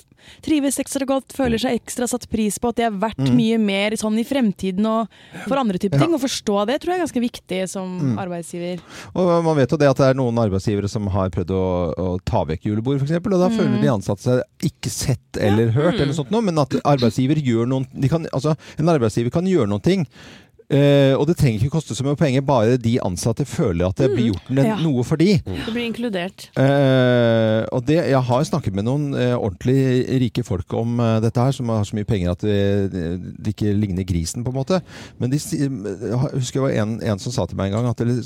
trives 0.45 0.77
ekstra 0.79 1.05
godt, 1.09 1.33
føler 1.33 1.57
seg 1.57 1.79
ekstra 1.79 2.05
satt 2.07 2.27
pris 2.29 2.59
på, 2.61 2.69
at 2.69 2.77
det 2.77 2.85
er 2.85 2.97
verdt 3.01 3.23
mye 3.33 3.57
mer 3.57 3.95
sånn 3.97 4.19
i 4.21 4.25
fremtiden 4.27 4.85
og 4.85 5.09
for 5.47 5.57
andre 5.57 5.79
typer 5.81 5.97
Ja. 5.97 6.05
ting. 6.05 6.13
Å 6.13 6.21
forstå 6.21 6.59
det 6.69 6.77
tror 6.81 6.93
jeg 6.93 6.99
er 6.99 7.05
ganske 7.07 7.23
viktig 7.25 7.61
som 7.69 8.17
arbeidsgiver. 8.21 8.83
Og 9.15 9.31
man 9.43 9.57
vet 9.57 9.71
jo 9.73 9.77
det 9.81 9.89
at 9.89 9.97
det 9.97 10.09
er 10.11 10.19
noen 10.19 10.37
arbeidsgivere 10.37 10.89
som 10.91 11.07
har 11.07 11.29
prøvd 11.33 11.51
å, 11.57 11.63
å 11.97 12.19
ta 12.23 12.43
vekk 12.45 12.69
julebord, 12.69 13.01
f.eks. 13.01 13.17
Og 13.17 13.39
da 13.41 13.49
føler 13.49 13.81
de 13.81 13.89
ansatte 13.95 14.21
seg 14.27 14.69
ikke 14.71 14.93
sett 14.93 15.41
eller 15.41 15.73
hørt, 15.73 15.97
eller 15.99 16.13
sånt 16.13 16.29
noe, 16.31 16.41
men 16.45 16.57
at 16.61 16.77
arbeidsgiver 16.85 17.41
gjør 17.41 17.65
noen 17.67 17.87
de 17.93 18.07
kan, 18.11 18.25
altså, 18.31 18.55
En 18.77 18.89
arbeidsgiver 18.93 19.31
kan 19.33 19.45
gjøre 19.49 19.67
noen 19.71 19.81
ting. 19.81 20.05
Eh, 20.71 21.13
og 21.17 21.27
det 21.29 21.35
trenger 21.39 21.59
ikke 21.61 21.75
koste 21.77 21.95
så 21.97 22.05
mye 22.05 22.17
penger, 22.19 22.43
bare 22.47 22.77
de 22.81 22.95
ansatte 23.03 23.45
føler 23.47 23.89
at 23.89 23.99
det 24.01 24.09
blir 24.13 24.31
gjort 24.31 24.51
Ja. 24.55 24.75
noe 24.81 25.03
for 25.07 25.19
de. 25.19 25.37
Det 25.45 25.71
blir 25.73 25.85
inkludert. 25.85 26.47
Uh, 26.57 27.63
og 27.71 27.85
det, 27.87 27.99
jeg 28.11 28.21
har 28.27 28.43
snakket 28.47 28.75
med 28.75 28.85
noen 28.87 29.11
uh, 29.15 29.35
ordentlig 29.37 30.05
rike 30.25 30.43
folk 30.47 30.73
om 30.77 30.97
dette 31.23 31.41
her, 31.41 31.51
som 31.55 31.69
har 31.69 31.83
så 31.87 31.95
mye 31.97 32.07
penger 32.07 32.31
at 32.33 32.45
det, 32.45 33.11
de 33.37 33.53
ikke 33.53 33.73
ligner 33.75 34.05
grisen, 34.07 34.43
på 34.45 34.51
en 34.53 34.57
måte. 34.59 34.81
Men 35.21 35.31
de, 35.33 35.39
jeg 35.41 36.19
husker 36.35 36.61
det 36.61 36.65
var 36.65 36.77
en, 36.83 36.97
en 37.13 37.21
som 37.21 37.33
sa 37.33 37.45
til 37.49 37.57
meg 37.59 37.71
en 37.71 37.79
gang 37.79 37.89
at 37.91 38.03
det, 38.05 38.17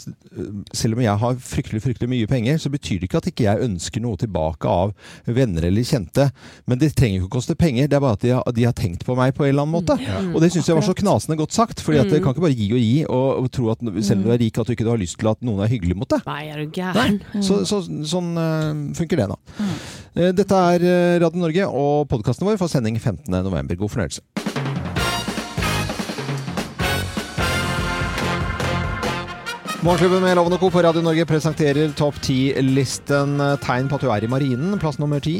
selv 0.75 0.97
om 0.97 1.03
jeg 1.05 1.21
har 1.21 1.37
fryktelig 1.39 1.81
fryktelig 1.85 2.09
mye 2.11 2.27
penger, 2.29 2.57
så 2.61 2.71
betyr 2.73 2.99
det 3.01 3.09
ikke 3.09 3.21
at 3.21 3.29
ikke 3.31 3.47
jeg 3.47 3.63
ønsker 3.69 4.03
noe 4.03 4.19
tilbake 4.19 4.69
av 4.69 4.93
venner 5.25 5.67
eller 5.69 5.85
kjente. 5.87 6.29
Men 6.69 6.81
det 6.81 6.93
trenger 6.97 7.19
jo 7.19 7.25
ikke 7.25 7.33
å 7.33 7.37
koste 7.39 7.55
penger, 7.59 7.87
det 7.91 7.97
er 7.97 8.03
bare 8.03 8.17
at 8.19 8.25
de 8.25 8.33
har, 8.35 8.43
de 8.55 8.65
har 8.67 8.75
tenkt 8.77 9.05
på 9.07 9.15
meg 9.17 9.35
på 9.37 9.45
en 9.45 9.53
eller 9.53 9.65
annen 9.65 9.75
måte. 9.77 9.97
Og 10.33 10.41
det 10.43 10.51
syns 10.53 10.69
jeg 10.69 10.77
var 10.77 10.85
så 10.87 10.95
knasende 10.97 11.37
godt 11.39 11.55
sagt, 11.55 11.83
fordi 11.85 12.01
at 12.03 12.11
det 12.11 12.21
kan 12.35 12.43
ikke 12.43 12.47
bare 12.47 12.59
gi 12.59 12.67
og 12.75 12.81
gi 12.83 12.95
og, 13.07 13.49
tro 13.55 13.69
at 13.71 13.83
selv 14.03 14.19
om 14.19 14.25
du 14.25 14.33
er 14.33 14.41
rik, 14.41 14.57
at 14.59 14.67
du 14.67 14.75
ikke 14.75 14.87
har 14.89 14.99
lyst 14.99 15.19
til 15.21 15.31
at 15.31 15.41
noen 15.45 15.63
er 15.63 15.71
hyggelig 15.71 15.97
mot 15.97 16.09
deg. 16.11 16.25
Nei, 16.27 16.41
er 16.51 16.63
du 16.63 16.73
gæren? 16.75 17.21
Så, 17.39 17.61
så, 17.69 17.81
sånn 17.85 18.33
eh, 18.39 18.71
funker 18.97 19.21
det, 19.21 19.29
da. 19.31 19.67
Eh, 20.15 20.31
dette 20.35 20.63
er 20.75 20.85
eh, 20.85 21.17
Radio 21.23 21.45
Norge 21.45 21.69
og 21.69 22.09
podkasten 22.11 22.47
vår 22.47 22.59
for 22.61 22.71
sending 22.71 22.99
15.11. 22.99 23.75
God 23.79 23.95
fornøyelse. 23.95 24.25
Morgenklubben 29.85 30.23
med 30.23 30.35
Loven 30.35 30.55
og 30.55 30.59
Co. 30.59 30.71
på 30.73 30.81
Radio 30.81 31.03
Norge 31.05 31.27
presenterer 31.29 31.91
topp 31.93 32.17
ti-listen 32.25 33.37
eh, 33.37 33.57
tegn 33.61 33.85
på 33.91 33.99
at 33.99 34.05
du 34.05 34.09
er 34.09 34.25
i 34.25 34.29
marinen. 34.31 34.79
Plass 34.81 34.97
nummer 34.97 35.21
ti. 35.21 35.39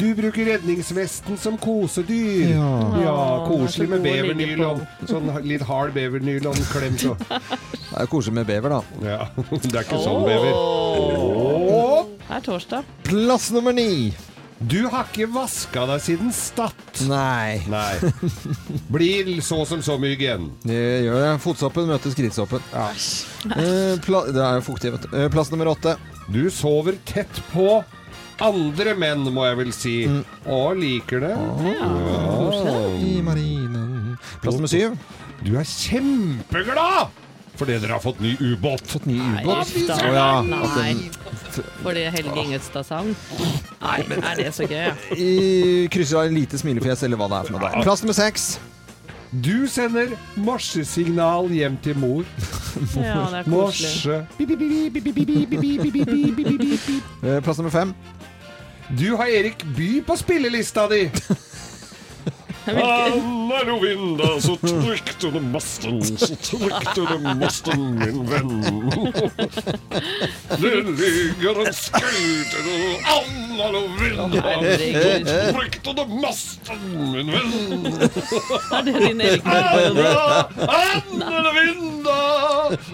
Du 0.00 0.14
bruker 0.16 0.46
redningsvesten 0.48 1.36
som 1.36 1.58
kosedyr. 1.60 2.54
Ja. 2.54 2.70
Ja, 3.04 3.16
koselig 3.44 3.90
med 3.90 4.06
bevernylon. 4.06 4.80
Sånn 5.10 5.28
litt 5.44 5.64
hard 5.68 5.92
bevernylon 5.92 6.56
klemt 6.72 7.04
Så. 7.04 7.16
Det 7.90 7.98
er 8.04 8.08
koselig 8.08 8.38
med 8.38 8.48
bever, 8.48 8.72
da. 8.72 8.80
Ja, 9.04 9.26
det 9.50 9.74
er 9.74 9.82
ikke 9.82 9.98
sånn 10.00 10.24
bever. 10.24 10.54
Åh. 10.54 12.08
Det 12.22 12.36
er 12.38 12.44
torsdag. 12.46 12.90
Plass 13.04 13.50
nummer 13.52 13.74
ni. 13.76 14.14
Du 14.60 14.84
har 14.92 15.08
ikke 15.08 15.26
vaska 15.34 15.86
deg 15.88 16.02
siden 16.04 16.32
Stad. 16.36 16.76
Nei. 17.08 17.60
Nei. 17.72 18.10
Blir 18.94 19.30
så 19.44 19.62
som 19.68 19.82
så 19.84 19.98
mygg 20.00 20.22
igjen. 20.22 20.50
Det 20.64 20.80
gjør 21.08 21.24
jeg. 21.26 21.40
Fotsoppen 21.44 21.88
møter 21.90 22.12
skrittsoppen. 22.14 22.64
Eh, 22.76 23.96
pla 24.04 24.26
det 24.30 24.44
er 24.44 24.60
jo 24.60 24.66
fuktig, 24.68 24.94
vet 24.96 25.08
du. 25.08 25.16
Eh, 25.16 25.30
plass 25.32 25.52
nummer 25.52 25.72
åtte. 25.74 25.96
Du 26.30 26.44
sover 26.54 26.96
tett 27.08 27.40
på 27.50 27.80
andre 28.44 28.94
menn, 28.98 29.24
må 29.34 29.46
jeg 29.48 29.58
vel 29.60 29.72
si. 29.76 29.96
Mm. 30.10 30.20
Og 30.50 30.76
liker 30.80 31.24
det. 31.24 31.34
I 33.00 33.20
marinen 33.24 34.16
Plass 34.40 34.56
nummer 34.56 34.70
syv. 34.70 34.96
Du 35.44 35.54
er 35.56 35.64
kjempeglad! 35.68 37.10
Fordi 37.60 37.76
dere 37.76 37.92
har 37.92 38.00
fått 38.00 38.20
ny 38.24 38.36
ubåt. 38.40 38.86
Fått 38.88 39.04
ny 39.08 39.18
ubåt? 39.20 39.68
Nei, 39.76 39.84
da, 39.88 39.96
oh, 40.00 40.14
ja. 40.16 40.42
nei. 40.72 41.10
Fordi 41.82 42.06
Helge 42.14 42.40
Ingøtstad 42.40 42.86
sang? 42.88 43.10
Nei, 43.82 43.98
men 44.08 44.24
er 44.24 44.34
det 44.40 44.54
så 44.56 44.64
gøy? 44.64 44.86
Ja? 44.88 44.94
I, 45.12 45.88
krysser 45.92 46.22
av 46.22 46.30
en 46.30 46.36
lite 46.38 46.56
smilefjes, 46.60 47.04
eller 47.04 47.20
hva 47.20 47.28
det 47.28 47.36
er 47.42 47.44
for 47.50 47.56
noe 47.58 47.64
der. 47.66 47.82
Plass 47.84 48.00
nummer 48.04 48.16
seks. 48.16 48.42
Du 49.30 49.68
sender 49.70 50.16
marsjesignal 50.40 51.52
hjem 51.54 51.76
til 51.84 52.00
mor. 52.00 52.24
Ja, 52.96 53.28
det 53.30 53.42
er 53.42 53.50
koselig. 53.50 53.92
Marsje. 54.00 54.16
Plass 57.44 57.60
nummer 57.60 57.74
fem. 57.76 57.92
Du 58.98 59.14
har 59.14 59.26
Erik 59.26 59.64
By 59.64 60.02
på 60.02 60.16
spillelista 60.16 60.88
di. 60.88 61.10
Anna 62.78 63.78
vinda, 63.82 64.40
så 64.40 64.56
trygt 64.56 65.24
under 65.24 65.40
masten, 65.40 66.02
så 66.18 66.36
trygt 66.36 66.98
under 66.98 67.34
masten, 67.34 67.98
min 67.98 68.26
venn. 68.30 68.62
Det 70.60 70.74
ligger 70.98 71.62
en 71.66 71.72
skøyte 71.74 72.62
og 72.66 73.14
Anna 73.16 73.82
vinda, 74.00 74.54
så 75.26 75.52
trygt 75.56 75.90
under 75.92 76.06
masten, 76.22 76.80
min 77.14 77.32
venn. 77.34 77.52
Er 78.70 78.82
det 78.86 78.94
din? 79.00 79.20
Anna, 79.44 80.10
Anna 80.68 81.30
Rovinda, 81.46 82.18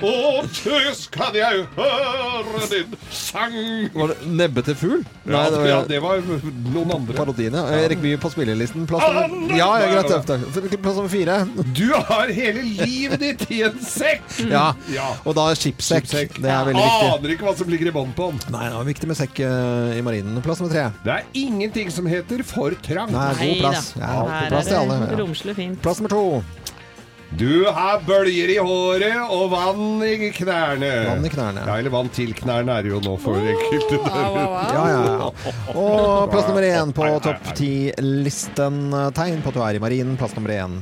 og 0.03 0.49
tøs 0.57 1.07
kan 1.13 1.35
jeg 1.37 1.65
høre 1.77 2.67
din 2.71 2.97
sang. 3.11 3.57
Var 3.95 4.13
det 4.13 4.17
Nebbete 4.39 4.75
fugl? 4.79 5.05
Ja, 5.27 5.45
det 5.51 5.61
var 5.61 5.69
ja, 5.71 5.81
det 5.89 6.01
var 6.03 6.23
noen 6.27 6.95
andre. 6.97 7.17
Parodiene. 7.17 7.65
Erik 7.83 8.03
Bye 8.03 8.19
på 8.21 8.31
spillelisten. 8.33 8.87
Plass 8.89 9.07
nummer 9.07 9.57
Ja, 9.57 9.66
ja, 9.81 9.89
greit. 9.93 10.09
tøft, 10.11 10.27
takk. 10.31 10.77
Plass 10.85 10.97
nummer 11.01 11.11
fire. 11.13 11.37
Du 11.77 11.87
har 12.11 12.33
hele 12.37 12.63
livet 12.67 13.21
ditt 13.23 13.45
i 13.51 13.63
en 13.69 13.79
sekk! 13.83 14.23
Ja. 14.57 14.69
Ja. 14.93 15.09
Og 15.27 15.35
da 15.37 15.49
skipssekk. 15.59 16.07
Skipssekk. 16.07 16.37
Det 16.45 16.51
er 16.53 16.69
veldig 16.69 16.83
viktig. 16.85 17.09
Aner 17.17 17.33
ikke 17.35 17.47
hva 17.49 17.55
som 17.59 17.71
ligger 17.73 17.91
i 17.91 17.95
bånn 17.97 18.13
på 18.17 18.29
den. 18.31 18.41
Nei, 18.55 18.67
det 18.71 18.79
er 18.79 18.87
viktig 18.93 19.09
med 19.11 19.19
sekk 19.19 19.41
eh, 19.47 19.97
i 19.99 20.05
marinen. 20.07 20.39
Plass 20.45 20.61
nummer 20.63 20.73
tre. 20.75 20.85
Det 21.05 21.15
er 21.17 21.27
ingenting 21.43 21.91
som 21.95 22.07
heter 22.11 22.45
for 22.47 22.77
trangt. 22.87 23.13
Nei, 23.17 23.33
god 23.41 23.65
plass. 23.65 23.91
Ja, 23.99 24.13
Her 24.31 24.49
plass 24.53 24.71
til 24.71 24.79
alle. 24.83 25.01
er 25.09 25.13
det 25.17 25.19
romslig 25.25 25.57
fint. 25.59 25.81
Plass 25.83 26.01
nummer 26.03 26.15
to. 26.15 26.66
Du 27.37 27.67
har 27.69 28.01
bølger 28.07 28.49
i 28.49 28.57
håret 28.57 29.29
og 29.33 29.51
vann 29.53 30.01
i 30.07 30.31
knærne. 30.33 30.89
Vann 31.11 31.27
i 31.27 31.31
knærne. 31.33 31.65
Ja, 31.69 31.75
eller 31.83 31.93
vann 31.93 32.09
til 32.17 32.33
knærne 32.37 32.79
er 32.79 32.87
det 32.87 32.95
jo 32.95 33.01
nå 33.05 33.17
for 33.21 33.37
enkelte. 33.37 33.99
Ja, 34.01 34.85
ja, 34.89 35.01
ja. 35.05 35.31
Og 35.75 36.31
plass 36.33 36.49
nummer 36.49 36.65
én 36.65 36.95
på 36.97 37.11
topp 37.27 37.51
ti-listen. 37.59 38.89
Tegn 39.19 39.45
på 39.45 39.53
at 39.53 39.59
du 39.59 39.65
er 39.67 39.77
i 39.77 39.83
marinen. 39.85 40.17
Plass 40.17 40.33
nummer 40.39 40.55
én. 40.57 40.81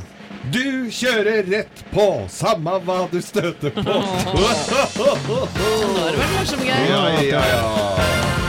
Du 0.55 0.87
kjører 0.93 1.43
rett 1.49 1.85
på, 1.91 2.07
samme 2.31 2.79
hva 2.85 3.01
du 3.11 3.19
støter 3.25 3.73
på. 3.75 3.83
Nå 3.83 4.47
har 4.47 6.13
det 6.13 6.21
vært 6.21 6.35
morsomt 6.37 6.67
gøy. 6.69 6.83
Ja, 6.93 7.05
ja, 7.25 7.45
ja. 7.51 8.44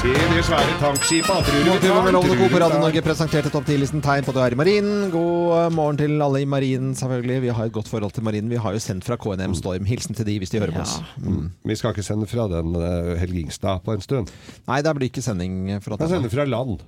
Se 0.00 0.08
det 0.08 0.44
svære 0.46 0.76
tankskipet. 0.80 1.48
Med 1.52 2.12
Lovende 2.14 2.38
Co. 2.38 2.46
på 2.48 2.60
Radio 2.62 2.78
Norge 2.80 3.02
presenterte 3.04 3.50
topp 3.52 3.66
10-listen 3.68 4.00
tegn 4.00 4.24
på 4.24 4.32
at 4.32 4.38
du 4.38 4.40
er 4.40 4.54
i 4.54 4.56
marinen. 4.56 5.10
God 5.12 5.74
morgen 5.76 6.00
til 6.00 6.24
alle 6.24 6.40
i 6.40 6.46
marinen, 6.48 6.94
selvfølgelig. 6.96 7.42
Vi 7.44 7.52
har 7.52 7.68
et 7.68 7.74
godt 7.74 7.88
forhold 7.92 8.16
til 8.16 8.24
marinen. 8.24 8.48
Vi 8.48 8.56
har 8.56 8.72
jo 8.72 8.80
sendt 8.80 9.04
fra 9.04 9.20
KNM 9.20 9.58
Storm. 9.60 9.84
Hilsen 9.84 10.16
til 10.16 10.24
de 10.24 10.38
hvis 10.40 10.56
de 10.56 10.64
hører 10.64 10.72
på 10.72 10.86
oss. 10.86 10.96
Mm. 11.20 11.50
Vi 11.68 11.76
skal 11.76 11.92
ikke 11.92 12.08
sende 12.08 12.30
fra 12.32 12.48
den 12.48 12.72
uh, 12.80 13.12
Helgingstad 13.20 13.84
på 13.84 13.92
en 13.92 14.00
stund. 14.00 14.32
Nei, 14.72 14.80
det 14.80 14.96
blir 14.96 15.12
ikke 15.12 15.26
sending 15.26 15.66
for 15.84 15.98
at 15.98 16.06
Vi 16.06 16.14
sender 16.16 16.32
fra 16.32 16.48
land. 16.48 16.80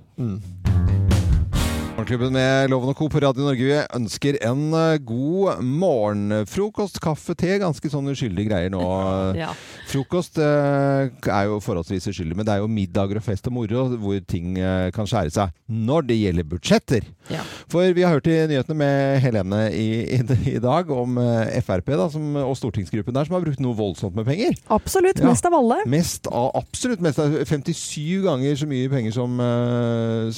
Morgenklubben 1.93 2.33
med 2.33 2.71
Loven 2.73 2.89
og 2.89 2.97
Co. 2.97 3.07
på 3.13 3.21
Radio 3.21 3.45
Norge 3.45 3.67
Vi 3.69 3.75
ønsker 3.99 4.39
en 4.49 4.63
eh, 4.73 4.95
god 5.05 5.59
morgenfrokost, 5.61 6.97
kaffe, 7.05 7.35
te. 7.37 7.51
Ganske 7.61 7.91
sånn 7.93 8.09
uskyldige 8.09 8.49
greier 8.49 8.73
nå. 8.73 8.81
Ja. 9.43 9.51
Frokost 9.91 10.39
eh, 10.41 11.11
er 11.13 11.49
jo 11.51 11.59
forholdsvis 11.61 12.07
uskyldig, 12.09 12.37
men 12.39 12.47
det 12.49 12.55
er 12.55 12.63
jo 12.63 12.71
middager 12.71 13.19
og 13.21 13.25
fest 13.27 13.49
og 13.51 13.53
moro 13.59 13.85
hvor 14.01 14.23
ting 14.25 14.57
eh, 14.57 14.89
kan 14.95 15.09
skjære 15.09 15.35
seg 15.35 15.53
når 15.69 16.07
det 16.09 16.17
gjelder 16.17 16.49
budsjetter. 16.49 17.11
Ja. 17.33 17.45
For 17.71 17.93
vi 17.93 18.05
har 18.07 18.17
hørt 18.17 18.31
i 18.31 18.39
nyhetene 18.49 18.79
med 18.79 19.21
Helene 19.25 19.61
i, 19.77 19.87
i, 20.17 20.21
i 20.55 20.57
dag 20.63 20.89
om 20.93 21.21
Frp 21.67 21.93
da, 21.93 22.09
som, 22.13 22.25
og 22.41 22.57
stortingsgruppen 22.57 23.17
der 23.17 23.29
som 23.29 23.37
har 23.37 23.45
brukt 23.45 23.61
noe 23.63 23.77
voldsomt 23.77 24.17
med 24.17 24.29
penger. 24.29 24.57
Absolutt. 24.73 25.21
Ja. 25.21 25.29
Mest 25.29 25.49
av 25.49 25.59
alle. 25.61 25.83
Mest 25.93 26.29
av, 26.33 26.51
absolutt 26.63 27.05
mest 27.05 27.21
av 27.21 27.37
57 27.53 28.25
ganger 28.25 28.57
så 28.63 28.69
mye 28.71 28.91
penger 28.93 29.17
som, 29.17 29.45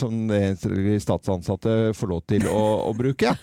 som 0.02 0.20
det 0.30 0.98
statsansatte 1.04 1.43
får 1.46 2.10
lov 2.10 2.22
til 2.30 2.46
å, 2.50 2.62
å 2.88 2.92
bruke. 2.96 3.34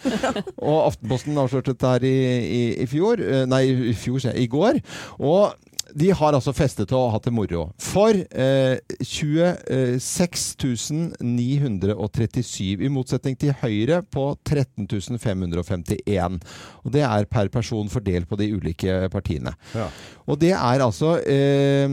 Og 0.57 0.77
Aftenposten 0.87 1.37
avslørte 1.41 1.75
dette 1.75 1.91
her 1.95 2.07
i, 2.07 2.15
i, 2.41 2.61
i 2.83 2.87
fjor, 2.89 3.21
eh, 3.21 3.45
nei 3.49 3.63
i 3.91 3.97
fjor, 3.97 4.25
i 4.33 4.47
går. 4.51 4.81
Og 5.21 5.70
de 5.95 6.11
har 6.15 6.35
altså 6.35 6.53
festet 6.55 6.91
og 6.95 7.11
hatt 7.15 7.27
det 7.27 7.33
moro. 7.35 7.65
For 7.81 8.15
eh, 8.15 8.77
26 9.01 11.11
937, 11.21 12.85
i 12.85 12.91
motsetning 12.91 13.37
til 13.39 13.55
Høyre 13.61 14.01
på 14.03 14.37
13 14.47 14.87
551. 15.21 16.39
Og 16.85 16.93
det 16.93 17.03
er 17.05 17.29
per 17.31 17.51
person 17.53 17.89
fordelt 17.91 18.29
på 18.29 18.39
de 18.39 18.51
ulike 18.55 19.09
partiene. 19.13 19.53
Ja. 19.75 19.87
Og 20.31 20.39
det 20.41 20.53
er 20.55 20.85
altså 20.85 21.17
eh, 21.27 21.87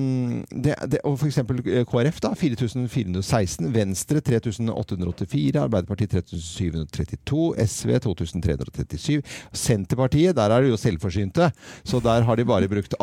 det, 0.52 0.76
det, 0.92 1.00
Og 1.04 1.18
f.eks. 1.18 1.40
KrF, 1.88 2.20
da. 2.22 2.32
4416. 2.38 3.72
Venstre 3.74 4.20
3884. 4.20 5.64
Arbeiderpartiet 5.64 6.14
3732. 6.14 7.66
SV 7.66 7.98
2337. 8.06 9.22
Senterpartiet, 9.52 10.36
der 10.36 10.54
er 10.54 10.62
de 10.62 10.68
jo 10.72 10.80
selvforsynte. 10.80 11.50
Så 11.84 12.00
der 12.04 12.26
har 12.26 12.38
de 12.38 12.46
bare 12.48 12.70
brukt 12.70 12.94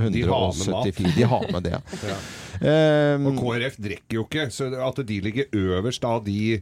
1874. 0.00 1.14
De 1.16 1.28
har 1.34 1.46
med 1.52 1.62
det. 1.68 1.76
Ja. 2.08 2.18
um, 3.18 3.30
Og 3.32 3.38
KrF 3.44 3.78
drikker 3.88 4.20
jo 4.20 4.26
ikke, 4.28 4.48
så 4.54 4.72
at 4.88 5.04
de 5.08 5.20
ligger 5.28 5.44
øverst 5.52 6.04
av 6.08 6.24
de 6.26 6.60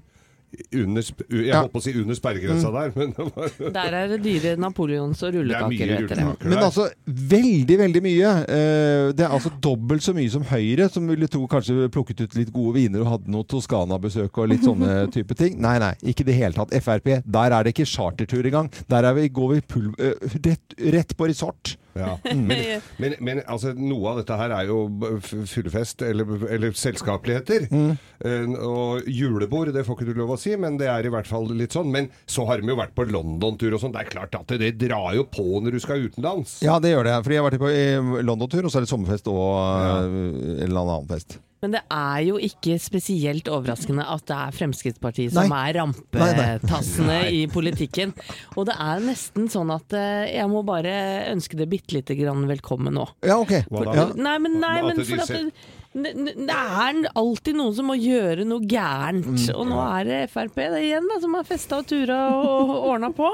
under, 0.73 1.03
jeg 1.29 1.47
Ja. 1.51 1.59
holdt 1.61 1.73
på 1.75 1.81
å 1.81 1.83
si 1.85 1.93
under 2.01 2.15
sperregrensa 2.17 2.71
der, 2.73 2.93
men 2.97 3.11
Der 3.75 3.93
er 3.99 4.07
det 4.13 4.19
dyre 4.25 4.53
napoleons 4.57 5.21
og 5.27 5.35
det 5.35 5.41
er 5.43 5.67
mye 5.67 5.67
rullekaker. 5.67 5.87
dere. 5.91 6.07
rullekaker 6.07 6.49
Men 6.49 6.63
altså, 6.63 6.87
veldig, 7.05 7.79
veldig 7.83 8.03
mye. 8.07 8.31
Eh, 8.47 9.11
Det 9.19 9.27
er 9.27 9.35
altså 9.37 9.51
dobbelt 9.61 10.07
så 10.07 10.15
mye 10.17 10.31
som 10.33 10.47
Høyre, 10.49 10.87
som 10.89 11.09
ville 11.11 11.29
tro 11.29 11.43
kanskje 11.51 11.91
plukket 11.93 12.23
ut 12.25 12.37
litt 12.39 12.53
gode 12.55 12.77
viner 12.79 13.03
og 13.05 13.11
hadde 13.11 13.35
noe 13.35 13.45
Toskana-besøk 13.45 14.39
og 14.39 14.49
litt 14.55 14.65
sånne 14.65 15.11
type 15.17 15.35
ting. 15.37 15.59
Nei, 15.61 15.77
nei, 15.83 15.93
ikke 16.07 16.25
i 16.25 16.31
det 16.31 16.39
hele 16.39 16.57
tatt. 16.57 16.73
Frp, 16.87 17.11
der 17.27 17.57
er 17.59 17.67
det 17.67 17.75
ikke 17.75 17.89
chartertur 17.91 18.47
engang. 18.47 18.71
Der 18.89 19.11
er 19.11 19.19
vi, 19.19 19.27
går 19.29 19.57
vi 19.57 19.61
pul 19.67 19.91
eh, 19.99 20.15
rett, 20.47 20.79
rett 20.95 21.17
på 21.19 21.29
resort. 21.29 21.75
Ja. 21.97 22.17
Men, 22.47 22.83
men, 23.01 23.15
men 23.25 23.41
altså, 23.49 23.73
noe 23.77 24.11
av 24.13 24.21
dette 24.21 24.37
her 24.39 24.53
er 24.55 24.69
jo 24.69 24.79
fyllefest 25.23 26.03
eller, 26.07 26.29
eller 26.53 26.75
selskapeligheter. 26.77 27.67
Mm. 27.71 28.55
og 28.63 29.09
julebord, 29.11 29.73
det 29.75 29.85
får 29.87 29.99
ikke 29.99 30.09
du 30.11 30.21
lov 30.21 30.35
å 30.35 30.39
si, 30.41 30.55
men 30.61 30.79
det 30.81 30.89
er 30.93 31.09
i 31.09 31.13
hvert 31.13 31.29
fall 31.29 31.49
litt 31.57 31.75
sånn. 31.77 31.91
Men 31.93 32.11
så 32.31 32.47
har 32.49 32.61
de 32.61 32.71
jo 32.71 32.79
vært 32.79 32.95
på 32.97 33.07
London-tur 33.09 33.77
og 33.77 33.83
sånn. 33.83 33.95
Det 33.97 34.05
er 34.05 34.13
klart 34.13 34.39
at 34.39 34.53
det, 34.53 34.73
det 34.77 34.91
drar 34.91 35.17
jo 35.17 35.27
på 35.31 35.63
når 35.65 35.77
du 35.77 35.83
skal 35.83 36.07
utenlands. 36.07 36.59
Ja, 36.67 36.79
det 36.83 36.95
gjør 36.95 37.09
det. 37.09 37.17
Fordi 37.27 37.39
jeg 37.39 37.45
har 37.45 37.51
vært 37.51 37.65
på 37.65 38.23
London-tur, 38.29 38.63
og 38.67 38.73
så 38.73 38.81
er 38.81 38.87
det 38.87 38.93
sommerfest 38.93 39.33
og 39.33 39.45
ja. 39.57 39.99
en 40.05 40.67
eller 40.69 40.83
annen 40.85 41.11
fest. 41.11 41.41
Men 41.65 41.73
det 41.73 41.81
er 41.89 42.19
jo 42.27 42.37
ikke 42.43 42.77
spesielt 42.83 43.49
overraskende 43.49 44.05
at 44.13 44.27
det 44.29 44.37
er 44.37 44.57
Fremskrittspartiet 44.59 45.33
som 45.33 45.49
Nei. 45.49 45.63
er 45.71 45.79
Nei, 45.81 45.95
nei. 46.13 46.27
rampetassene 46.27 47.17
i 47.33 47.47
politikken. 47.53 48.13
Og 48.57 48.69
det 48.69 48.77
er 48.77 49.01
nesten 49.07 49.49
sånn 49.53 49.73
at 49.75 49.97
eh, 49.97 50.35
jeg 50.35 50.51
må 50.53 50.61
bare 50.69 50.93
ønske 51.33 51.57
det 51.59 51.69
bitte 51.73 51.97
lite 51.97 52.19
grann 52.19 52.45
velkommen 52.51 52.95
nå. 52.99 53.07
Ja, 53.25 53.39
ok. 53.41 53.57
Hva 53.71 53.87
da? 53.89 53.97
Ja. 53.97 54.07
Nei, 54.29 54.37
men, 54.45 54.61
nei, 54.61 54.77
men 54.85 55.01
for 55.01 55.25
at 55.25 55.33
det, 55.33 56.13
det, 56.13 56.37
det 56.45 56.53
er 56.61 57.01
alltid 57.17 57.57
noen 57.57 57.75
som 57.79 57.89
må 57.89 57.97
gjøre 57.97 58.45
noe 58.45 58.69
gærent. 58.69 59.33
Mm. 59.33 59.49
Og 59.57 59.67
nå 59.73 59.81
er 59.87 60.11
det 60.11 60.23
Frp 60.35 60.61
det 60.61 60.85
igjen 60.85 61.09
da, 61.09 61.21
som 61.25 61.41
har 61.41 61.49
festa 61.49 61.81
og 61.81 61.89
tura 61.89 62.21
og 62.37 62.77
ordna 62.93 63.13
på. 63.17 63.33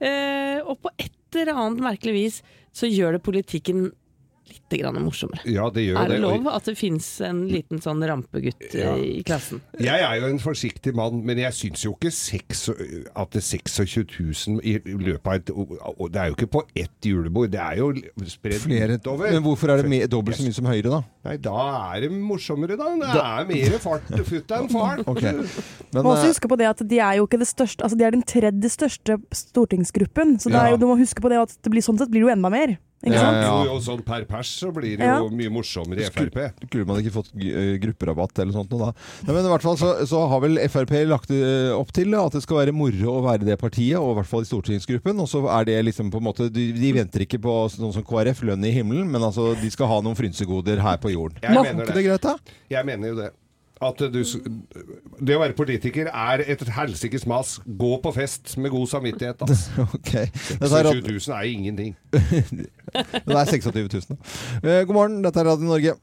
Eh, 0.00 0.58
og 0.64 0.80
på 0.80 0.94
et 0.96 1.12
eller 1.36 1.52
annet 1.66 1.84
merkelig 1.84 2.16
vis 2.16 2.42
så 2.72 2.88
gjør 2.88 3.18
det 3.18 3.26
politikken 3.26 3.90
litt 4.48 4.74
grann 4.80 4.98
morsommere. 5.04 5.40
Ja, 5.46 5.68
det 5.70 5.84
gjør 5.86 5.96
Er 6.02 6.08
det 6.08 6.16
det. 6.16 6.22
Lov 6.24 6.48
at 6.52 6.64
det 6.64 6.76
fins 6.78 7.20
en 7.24 7.44
liten 7.48 7.78
sånn 7.84 8.00
rampegutt 8.08 8.74
Ja. 8.74 8.94
eh, 8.96 9.18
i 9.20 9.22
klassen? 9.22 9.60
Jeg 9.78 10.00
er 10.00 10.16
jo 10.20 10.26
en 10.32 10.38
forsiktig 10.38 10.94
mann, 10.94 11.22
men 11.24 11.38
jeg 11.38 11.52
syns 11.52 11.84
jo 11.84 11.92
ikke 11.94 12.10
seks, 12.12 12.68
at 12.68 13.30
det 13.30 13.42
er 13.42 13.46
26 13.46 14.04
000 14.48 14.60
i 14.64 14.78
løpet 14.84 15.26
av 15.26 15.34
et 15.34 15.50
og 15.98 16.10
Det 16.12 16.20
er 16.20 16.26
jo 16.30 16.34
ikke 16.36 16.50
på 16.50 16.62
ett 16.76 17.00
julebord, 17.02 17.50
det 17.50 17.60
er 17.60 17.76
jo 17.78 17.92
spredt 18.26 18.62
Flere, 18.64 18.98
utover. 18.98 19.30
men 19.32 19.42
hvorfor 19.42 19.70
er 19.70 19.82
det 19.82 19.90
me- 19.90 20.06
dobbelt 20.06 20.36
så 20.36 20.42
mye 20.44 20.54
som 20.54 20.64
Høyre, 20.66 20.90
da? 20.90 21.02
Nei, 21.24 21.36
da 21.36 21.94
er 21.94 22.00
det 22.06 22.10
morsommere, 22.12 22.76
da. 22.78 22.88
Det 22.96 23.22
er 23.22 23.44
mer 23.70 23.78
fart 23.78 24.06
futt 24.24 24.48
enn 24.56 24.68
fart. 24.72 25.02
okay. 25.06 25.32
Men, 25.32 25.46
Man 25.92 26.04
må 26.04 26.12
også 26.16 26.24
eh, 26.24 26.32
huske 26.32 26.48
på 26.48 26.56
det 26.58 26.66
at 26.66 26.82
de 26.88 26.98
er 26.98 27.16
jo 27.16 27.26
ikke 27.26 27.38
det 27.38 27.48
største 27.48 27.82
Altså 27.84 27.96
de 27.98 28.04
er 28.04 28.10
den 28.12 28.22
tredje 28.22 28.68
største 28.70 29.16
stortingsgruppen, 29.32 30.38
så 30.40 30.50
det 30.50 30.56
er 30.58 30.66
Ja. 30.66 30.70
jo, 30.70 30.76
du 30.78 30.86
må 30.86 30.96
huske 30.98 31.20
på 31.20 31.28
det 31.28 31.38
at 31.40 31.56
det 31.62 31.70
blir 31.72 31.82
sånn 31.82 31.98
sett 31.98 32.10
blir 32.10 32.20
det 32.24 32.28
jo 32.28 32.34
enda 32.36 32.50
mer. 32.50 32.78
Ikke 32.98 33.14
sant? 33.14 33.36
ja. 33.38 33.42
ja. 33.46 33.58
jo, 33.68 33.74
sånn 33.84 34.00
per 34.02 34.24
pers 34.26 34.48
så 34.58 34.72
blir 34.74 34.96
det 34.98 35.06
Ja. 35.06 35.20
jo 35.22 35.28
mye 35.30 35.50
morsommere 35.54 36.02
i 36.02 36.08
Frp. 36.10 36.38
Skulle 36.66 36.86
man 36.88 36.98
ikke 36.98 37.12
fått 37.14 37.28
eh, 37.38 37.76
grupperabatt 37.78 38.40
eller 38.42 38.56
sånt 38.56 38.72
noe 38.74 38.88
da? 38.88 39.04
Nei, 39.28 39.36
men 39.36 39.46
i 39.46 39.52
hvert 39.52 39.62
fall 39.62 39.78
så, 39.78 39.92
så 40.10 40.24
har 40.32 40.42
vel 40.42 40.58
Frp 40.66 40.94
lagt 41.06 41.30
eh, 41.30 41.70
opp 41.76 41.92
til 41.94 42.16
at 42.18 42.34
det 42.34 42.42
skal 42.42 42.58
være 42.64 42.74
moro 42.74 43.14
å 43.20 43.22
være 43.28 43.46
det 43.46 43.58
partiet, 43.62 44.00
og 44.02 44.10
i 44.10 44.18
hvert 44.18 44.30
fall 44.32 44.42
i 44.42 44.50
stortingsgruppen. 44.50 45.22
Og 45.22 45.30
så 45.30 45.44
er 45.60 45.68
det 45.70 45.78
liksom 45.92 46.10
på 46.10 46.18
en 46.18 46.26
måte 46.26 46.48
De, 46.50 46.66
de 46.74 46.92
venter 46.98 47.22
ikke 47.22 47.38
på 47.46 47.54
sånn 47.70 47.94
som 47.94 48.02
KrF, 48.02 48.42
lønn 48.50 48.66
i 48.66 48.74
himmelen, 48.74 49.06
men 49.14 49.22
altså 49.22 49.52
de 49.62 49.70
skal 49.70 49.86
ha 49.94 50.00
noen 50.02 50.18
frynsegoder 50.18 50.82
her 50.82 50.98
på 50.98 51.14
jorden. 51.14 51.38
Jeg 51.44 51.54
Er 51.54 51.62
mener 51.70 51.86
det. 51.86 51.94
det 51.94 52.06
greit, 52.08 52.26
da? 52.26 52.34
Jeg 52.74 52.84
mener 52.90 53.14
jo 53.14 53.20
det. 53.22 53.30
At 53.78 54.00
du, 54.10 54.18
det 55.22 55.36
å 55.36 55.42
være 55.42 55.54
politiker 55.54 56.08
er 56.10 56.42
et 56.42 56.62
helsikes 56.74 57.26
mas. 57.30 57.56
Gå 57.62 57.92
på 58.02 58.12
fest 58.16 58.56
med 58.58 58.72
god 58.74 58.88
samvittighet. 58.90 59.44
Altså. 59.46 59.84
okay. 59.98 60.26
Dette 60.58 60.80
er, 60.80 60.90
26 60.90 61.28
000 61.28 61.36
er 61.38 61.50
ingenting. 61.52 61.94
det 63.28 63.36
er 63.36 63.52
26 63.52 63.86
000. 63.86 64.02
da. 64.10 64.80
God 64.82 64.96
morgen, 64.96 65.20
dette 65.22 65.42
er 65.42 65.50
Radio 65.52 65.70
Norge. 65.70 65.94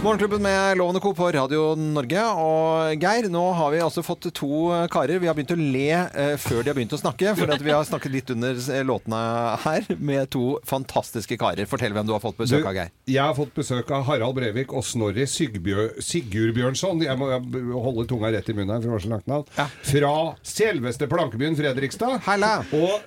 Morgenklubben 0.00 0.42
med 0.42 0.78
Lovende 0.78 1.00
Co. 1.00 1.10
på 1.14 1.26
Radio 1.32 1.74
Norge. 1.76 2.22
Og 2.40 3.02
Geir, 3.02 3.26
nå 3.28 3.42
har 3.52 3.68
vi 3.74 3.82
altså 3.84 4.00
fått 4.00 4.30
to 4.32 4.70
karer. 4.88 5.18
Vi 5.20 5.28
har 5.28 5.36
begynt 5.36 5.50
å 5.52 5.58
le 5.60 5.90
eh, 5.92 6.30
før 6.40 6.62
de 6.64 6.70
har 6.70 6.76
begynt 6.78 6.94
å 6.96 7.00
snakke, 7.02 7.34
for 7.36 7.52
at 7.52 7.60
vi 7.60 7.74
har 7.74 7.84
snakket 7.84 8.14
litt 8.14 8.32
under 8.32 8.56
eh, 8.56 8.80
låtene 8.88 9.18
her 9.60 9.84
med 10.00 10.30
to 10.32 10.54
fantastiske 10.64 11.36
karer. 11.36 11.68
Fortell 11.68 11.92
hvem 11.92 12.08
du 12.08 12.14
har 12.14 12.22
fått 12.24 12.38
besøk 12.40 12.64
av, 12.64 12.78
Geir. 12.78 12.94
Jeg 13.12 13.20
har 13.20 13.36
fått 13.36 13.52
besøk 13.58 13.92
av 13.92 14.06
Harald 14.08 14.38
Brevik 14.38 14.72
og 14.72 14.86
Snorri 14.88 15.26
Sigbjør, 15.28 15.92
Sigurd-Bjørnson. 16.00 17.04
Jeg 17.04 17.20
må 17.20 17.28
holde 17.84 18.06
tunga 18.08 18.32
rett 18.32 18.48
i 18.48 18.56
munnen 18.56 18.72
her, 18.72 18.80
for 18.80 18.88
det 18.88 18.96
var 18.96 19.04
så 19.04 19.12
langt 19.12 19.28
navn. 19.28 19.52
Ja. 19.60 19.68
Fra 19.90 20.14
selveste 20.54 21.10
Plankebyen 21.12 21.60
Fredrikstad. 21.60 22.22
Halla! 22.24 22.54
Og 22.72 23.04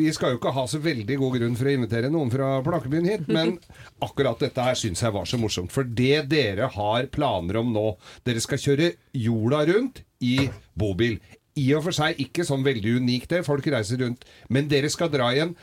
vi 0.00 0.08
skal 0.16 0.32
jo 0.32 0.40
ikke 0.40 0.56
ha 0.56 0.64
så 0.64 0.80
veldig 0.80 1.20
god 1.26 1.38
grunn 1.42 1.60
for 1.60 1.68
å 1.68 1.76
invitere 1.76 2.08
noen 2.16 2.32
fra 2.32 2.54
Plankebyen 2.64 3.12
hit, 3.12 3.28
men 3.28 3.58
akkurat 4.00 4.40
dette 4.48 4.64
her 4.64 4.80
syns 4.80 5.04
jeg 5.04 5.12
var 5.12 5.28
så 5.28 5.36
morsomt. 5.36 5.76
For 5.76 5.84
det 5.84 6.21
dere 6.30 6.68
har 6.74 7.06
planer 7.12 7.60
om 7.62 7.72
nå 7.74 7.86
Dere 8.26 8.40
skal 8.44 8.60
kjøre 8.62 8.92
jorda 9.16 9.64
rundt 9.72 10.02
i 10.22 10.48
bobil. 10.78 11.18
I 11.58 11.66
og 11.76 11.82
for 11.88 11.92
seg 11.96 12.20
ikke 12.22 12.46
sånn 12.48 12.64
veldig 12.64 12.96
unikt 13.02 13.32
det, 13.34 13.42
folk 13.44 13.66
reiser 13.72 14.00
rundt. 14.04 14.24
Men 14.48 14.70
dere 14.70 14.88
skal 14.92 15.10
dra 15.12 15.28
i 15.34 15.42
en 15.44 15.56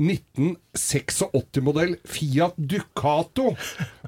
1986-modell 0.00 1.94
Fiat 2.08 2.54
Ducato. 2.56 3.50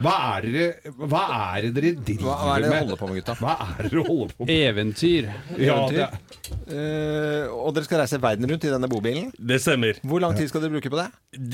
Hva 0.01 0.15
er, 0.39 0.47
det, 0.55 0.67
hva 0.97 1.23
er 1.53 1.67
det 1.67 1.73
dere 1.77 1.91
driver 1.99 2.29
Hva, 2.31 2.37
hva 2.41 2.55
er 2.55 2.61
det 2.63 2.69
dere 2.69 2.73
med? 2.73 2.81
holder 2.87 3.01
på 3.01 3.07
med, 3.11 3.17
gutta? 3.21 3.35
Hva 3.41 3.55
er 3.67 3.81
det 3.83 3.91
dere 3.93 4.05
holder 4.09 4.33
på 4.39 4.43
med? 4.47 4.55
Eventyr. 4.69 5.25
Ja, 5.61 5.79
det, 5.93 6.07
Uh, 6.53 7.49
og 7.65 7.73
dere 7.73 7.87
skal 7.87 8.03
reise 8.03 8.19
verden 8.21 8.45
rundt 8.51 8.65
i 8.67 8.71
denne 8.71 8.89
bobilen. 8.91 9.31
Det 9.35 9.57
stemmer. 9.65 9.97
Hvor 10.07 10.21
lang 10.21 10.35
tid 10.37 10.51
skal 10.51 10.61
dere 10.63 10.75
bruke 10.75 10.91
på 10.93 10.99
det? 10.99 11.07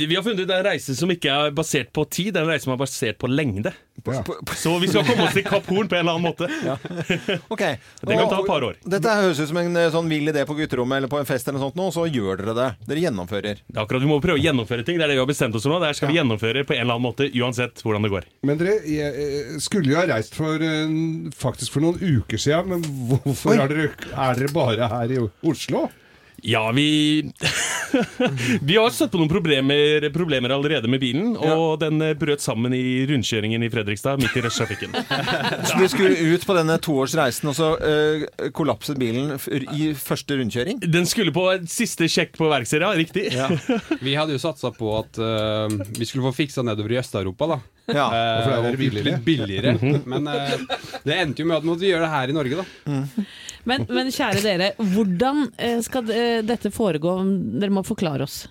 Vi 0.08 0.16
har 0.16 0.24
funnet 0.26 0.42
ut 0.42 0.50
en 0.52 0.64
reise 0.66 0.96
som 0.98 1.10
ikke 1.14 1.30
er 1.30 1.54
basert 1.54 1.92
på 1.94 2.02
tid, 2.10 2.32
det 2.34 2.40
er 2.40 2.44
en 2.48 2.50
reise 2.50 2.66
som 2.66 2.74
er 2.74 2.80
basert 2.82 3.16
på 3.20 3.30
lengde. 3.30 3.72
Ja. 4.08 4.22
Så 4.58 4.74
vi 4.82 4.90
skal 4.90 5.06
komme 5.06 5.28
oss 5.28 5.36
til 5.36 5.46
Kapp 5.46 5.66
Horn 5.70 5.88
på 5.90 5.98
en 5.98 6.02
eller 6.02 6.18
annen 6.18 6.26
måte. 6.26 6.48
Ok. 7.52 7.62
Det 8.02 8.16
kan 8.18 8.28
ta 8.28 8.40
et 8.40 8.48
par 8.48 8.64
år. 8.66 8.76
Dette 8.82 9.14
høres 9.20 9.38
ut 9.40 9.48
som 9.50 9.58
en 9.60 9.76
eh, 9.78 9.88
sånn 9.94 10.08
vill 10.10 10.30
idé 10.30 10.42
på 10.48 10.56
gutterommet 10.58 11.00
eller 11.00 11.10
på 11.12 11.20
en 11.20 11.28
fest, 11.28 11.46
eller 11.48 11.60
noe 11.60 11.68
sånt, 11.68 11.78
nå, 11.78 11.88
og 11.90 11.94
så 11.94 12.06
gjør 12.10 12.40
dere 12.42 12.54
det. 12.56 12.68
Dere 12.88 13.04
gjennomfører. 13.06 13.62
Det 13.66 13.76
er 13.76 13.82
akkurat 13.84 14.04
Vi 14.04 14.10
må 14.10 14.18
prøve 14.24 14.40
å 14.40 14.42
gjennomføre 14.42 14.86
ting. 14.86 14.98
Det 14.98 15.06
er 15.06 15.12
det 15.12 15.18
vi 15.18 15.22
har 15.22 15.30
bestemt 15.30 15.56
oss 15.58 15.66
for 15.66 15.74
nå. 15.74 15.80
Det 15.84 15.94
skal 15.96 16.08
skal 16.08 16.14
vi 16.14 16.18
gjennomføre 16.22 16.64
på 16.64 16.72
en 16.74 16.80
eller 16.80 16.96
annen 16.96 17.04
måte, 17.04 17.28
uansett 17.36 17.82
hvordan 17.84 18.06
det 18.06 18.10
går. 18.12 18.26
Men 18.48 18.60
dere 18.60 18.76
jeg, 18.88 19.12
eh, 19.12 19.56
skulle 19.60 19.92
jo 19.92 19.98
ha 20.00 20.06
reist 20.08 20.36
for 20.36 20.62
eh, 20.64 20.88
faktisk 21.36 21.76
for 21.76 21.84
noen 21.84 21.98
uker 22.00 22.40
siden, 22.40 22.72
men 22.72 22.84
hvorfor 23.10 23.58
er 23.58 23.68
dere, 23.68 23.90
er 24.14 24.38
dere 24.40 24.54
bare 24.54 24.88
her 24.88 25.12
i 25.12 25.20
Oslo? 25.48 25.88
Ja, 26.42 26.70
vi 26.72 27.32
Vi 28.60 28.76
har 28.76 28.90
støtt 28.94 29.10
på 29.12 29.18
noen 29.20 29.30
problemer, 29.30 30.04
problemer 30.14 30.52
allerede 30.54 30.90
med 30.90 31.00
bilen, 31.02 31.32
og 31.36 31.80
den 31.82 32.02
eh, 32.04 32.14
brøt 32.18 32.42
sammen 32.44 32.74
i 32.76 33.06
rundkjøringen 33.08 33.64
i 33.64 33.70
Fredrikstad, 33.72 34.20
midt 34.22 34.36
i 34.38 34.42
rushtrafikken. 34.44 34.94
Så 35.68 35.78
du 35.80 35.86
skulle 35.90 36.34
ut 36.34 36.44
på 36.46 36.56
denne 36.56 36.78
toårsreisen, 36.84 37.50
og 37.50 37.56
så 37.56 37.70
øh, 37.80 38.26
kollapset 38.54 39.00
bilen 39.00 39.34
f 39.38 39.48
i 39.48 39.90
første 39.98 40.36
rundkjøring? 40.38 40.82
Den 40.84 41.08
skulle 41.08 41.34
på 41.34 41.46
siste 41.70 42.08
sjekk 42.12 42.36
på 42.38 42.50
verkstedet, 42.52 42.86
ja. 42.86 42.92
Riktig. 42.98 43.26
Vi 44.06 44.14
hadde 44.18 44.36
jo 44.36 44.42
satsa 44.42 44.70
på 44.74 44.92
at 44.98 45.18
eh, 45.18 45.78
vi 45.98 46.06
skulle 46.06 46.28
få 46.28 46.34
fiksa 46.36 46.62
nedover 46.66 46.94
i 46.94 47.00
Øst-Europa, 47.00 47.48
da. 47.54 47.58
Ja. 47.88 48.04
og 48.04 48.42
for 48.44 48.50
det 48.52 48.62
var 48.66 48.76
billigere. 48.76 49.18
billigere. 49.24 50.00
Men 50.04 50.28
eh, 50.28 50.56
det 51.06 51.16
endte 51.16 51.42
jo 51.42 51.48
med 51.48 51.58
at 51.58 51.64
vi 51.64 51.70
måtte 51.72 51.88
gjøre 51.88 52.04
det 52.04 52.12
her 52.12 52.32
i 52.32 52.36
Norge, 52.36 52.60
da. 52.60 53.06
Men, 53.68 53.84
men 53.92 54.08
kjære 54.14 54.40
dere, 54.44 54.70
hvordan 54.94 55.44
eh, 55.60 55.78
skal 55.84 56.08
dette 56.48 56.70
foregå? 56.74 57.18
Dere 57.60 57.74
må 57.74 57.84
forklare 57.86 58.24
oss. 58.26 58.46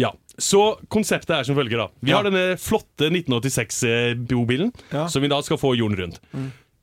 Ja, 0.00 0.10
Så 0.42 0.58
konseptet 0.90 1.34
er 1.36 1.44
som 1.46 1.54
følger, 1.58 1.78
da. 1.84 1.86
Vi 2.02 2.10
har 2.14 2.24
denne 2.26 2.56
flotte 2.58 3.10
1986-bobilen, 3.12 4.72
Ja. 4.90 5.06
som 5.12 5.22
vi 5.22 5.28
da 5.30 5.38
skal 5.44 5.58
få 5.60 5.74
jorden 5.76 5.98
rundt. 5.98 6.20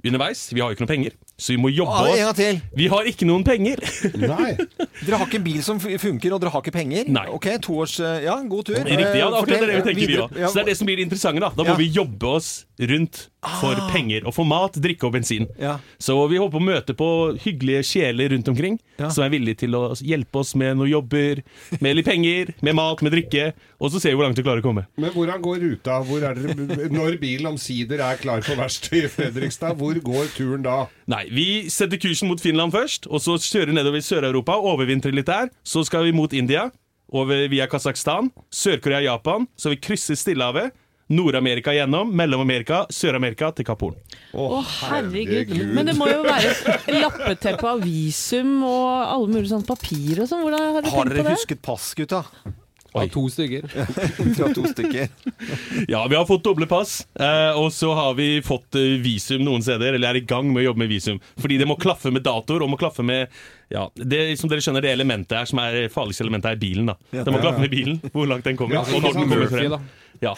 Underveis, 0.05 0.45
vi 0.53 0.61
har 0.61 0.69
jo 0.69 0.77
ikke 0.77 0.85
noe 0.85 0.93
penger, 0.93 1.15
så 1.39 1.53
vi 1.55 1.57
må 1.63 1.71
jobbe 1.71 1.95
Ah, 1.95 2.05
en 2.05 2.11
oss 2.11 2.19
gang 2.27 2.35
til! 2.35 2.61
Vi 2.75 2.87
har 2.91 3.07
ikke 3.09 3.25
noen 3.29 3.45
penger! 3.47 3.79
Nei. 4.19 4.51
Dere 5.05 5.17
har 5.21 5.25
ikke 5.29 5.39
en 5.39 5.45
bil 5.47 5.61
som 5.63 5.79
funker, 5.79 6.33
og 6.35 6.41
dere 6.43 6.51
har 6.53 6.61
ikke 6.65 6.75
penger? 6.75 7.07
Nei. 7.15 7.25
Ok, 7.31 7.47
to 7.63 7.79
års, 7.79 7.97
Ja, 7.99 8.35
god 8.51 8.65
tur. 8.67 8.75
Riktig, 8.75 8.99
ja, 8.99 9.13
det 9.13 9.23
er 9.23 9.27
Eh, 9.29 9.39
akkurat 9.39 9.63
det 9.63 9.75
vi 9.79 9.85
tenker 9.87 10.07
vi 10.13 10.17
òg. 10.19 10.33
Så 10.49 10.53
det 10.59 10.61
er 10.65 10.69
det 10.73 10.77
som 10.77 10.87
blir 10.89 10.99
det 10.99 11.07
interessante, 11.07 11.39
da. 11.45 11.49
Da 11.55 11.63
må 11.63 11.73
Ja. 11.73 11.79
vi 11.79 11.87
jobbe 11.95 12.27
oss 12.35 12.65
rundt 12.79 13.29
for 13.59 13.75
penger. 13.93 14.25
Og 14.27 14.33
få 14.35 14.43
mat, 14.47 14.73
drikke 14.79 15.07
og 15.07 15.13
bensin. 15.15 15.47
Ja. 15.59 15.77
Så 15.99 16.15
vi 16.29 16.37
håper 16.39 16.59
å 16.59 16.63
møte 16.63 16.93
på 16.95 17.07
hyggelige 17.39 17.83
sjeler 17.87 18.29
rundt 18.35 18.47
omkring, 18.51 18.77
Ja. 18.99 19.09
som 19.09 19.23
er 19.23 19.29
villige 19.31 19.57
til 19.63 19.71
å 19.79 19.95
hjelpe 19.95 20.39
oss 20.43 20.53
med 20.55 20.75
noen 20.77 20.89
jobber, 20.91 21.41
med 21.79 21.95
litt 21.95 22.05
penger, 22.05 22.53
med 22.61 22.75
mat, 22.75 23.01
med 23.01 23.13
drikke. 23.13 23.53
Og 23.79 23.91
så 23.91 23.99
ser 24.01 24.11
vi 24.11 24.15
hvor 24.19 24.27
langt 24.27 24.35
vi 24.37 24.43
klarer 24.43 24.59
å 24.59 24.67
komme. 24.67 24.85
Men 24.97 25.11
hvordan 25.11 25.39
går 25.41 25.59
ruta? 25.63 26.01
Hvor 26.03 26.23
er 26.23 26.35
dere, 26.35 26.89
når 26.91 27.17
bilen 27.19 27.47
omsider 27.53 27.99
er 28.03 28.17
klar 28.19 28.41
for 28.43 28.55
verkstedet 28.59 29.05
i 29.07 29.13
Fredrikstad, 29.15 29.77
hvor 29.79 29.95
går 30.03 30.27
turen 30.35 30.63
da? 30.63 30.87
Nei, 31.07 31.25
vi 31.29 31.47
setter 31.69 31.99
kursen 32.01 32.27
mot 32.31 32.41
Finland 32.41 32.73
først, 32.73 33.07
og 33.09 33.21
så 33.23 33.37
kjører 33.41 33.73
nedover 33.75 34.01
Sør-Europa, 34.03 34.57
overvintrer 34.59 35.13
litt 35.15 35.29
der. 35.29 35.49
Så 35.63 35.83
skal 35.87 36.07
vi 36.09 36.13
mot 36.15 36.33
India, 36.33 36.69
over 37.09 37.47
via 37.49 37.65
Kasakhstan, 37.69 38.31
Sør-Korea, 38.53 39.01
Japan. 39.07 39.47
Så 39.57 39.71
vi 39.73 39.79
krysser 39.81 40.17
Stillehavet. 40.19 40.75
Nord-Amerika 41.09 41.73
gjennom, 41.73 42.11
Mellom-Amerika, 42.13 42.83
Sør-Amerika 42.93 43.47
til 43.57 43.65
Kapp 43.65 43.81
Horn. 43.81 43.95
Å, 44.37 44.59
Herregud. 44.83 45.55
Men 45.73 45.87
det 45.89 45.95
må 45.97 46.05
jo 46.11 46.19
være 46.21 46.51
et 46.75 46.91
lappeteppe 46.99 47.65
av 47.65 47.81
visum 47.81 48.59
og 48.61 48.91
alle 49.07 49.31
mulige 49.31 49.49
sånne 49.55 49.65
papir 49.65 50.21
og 50.21 50.29
sånn. 50.29 50.43
Hvordan 50.45 50.67
har 50.67 50.83
dere 50.85 50.93
Har 50.93 51.09
tenkt 51.09 51.15
dere 51.15 51.23
på 51.23 51.25
det? 51.31 51.33
husket 51.39 51.63
pass, 51.65 51.87
gutta? 51.97 52.21
Av 52.93 53.07
to 53.13 53.29
stykker. 53.29 53.67
Fra 54.37 54.49
to 54.53 54.65
stykker. 54.71 55.09
Ja, 55.87 56.07
vi 56.07 56.15
har 56.15 56.25
fått 56.25 56.43
doble 56.43 56.65
pass, 56.69 57.07
eh, 57.19 57.57
og 57.57 57.71
så 57.73 57.93
har 57.95 58.15
vi 58.17 58.41
fått 58.45 58.75
eh, 58.75 58.97
visum 59.01 59.43
noen 59.45 59.63
steder, 59.63 59.93
eller 59.93 60.11
er 60.11 60.19
i 60.19 60.25
gang 60.27 60.49
med 60.49 60.63
å 60.63 60.65
jobbe 60.69 60.83
med 60.83 60.91
visum. 60.91 61.19
Fordi 61.39 61.59
det 61.61 61.67
må 61.69 61.77
klaffe 61.79 62.11
med 62.13 62.25
datoer, 62.25 62.65
og 62.65 62.73
må 62.73 62.79
klaffe 62.81 63.05
med 63.05 63.29
ja, 63.69 63.85
det 63.93 64.23
som 64.41 64.49
dere 64.49 64.63
skjønner, 64.65 64.83
det 64.85 64.93
elementet 64.95 65.37
her 65.37 65.49
som 65.49 65.61
er 65.61 65.77
det 65.77 65.93
farligste 65.93 66.25
elementet, 66.25 66.51
er 66.55 66.61
bilen. 66.61 66.89
da. 66.89 66.97
Det 67.13 67.33
må 67.33 67.41
klaffe 67.41 67.61
med 67.61 67.73
bilen, 67.73 67.99
hvor 68.13 68.29
langt 68.29 68.49
den 68.49 68.57
kommer. 68.59 68.79
Ja, 68.79 68.85
og 68.89 69.03
når 69.03 69.13
den 69.13 69.19
sånn 69.19 69.33
kommer 69.33 69.53
frem. 69.53 69.89
Ja. 70.19 70.33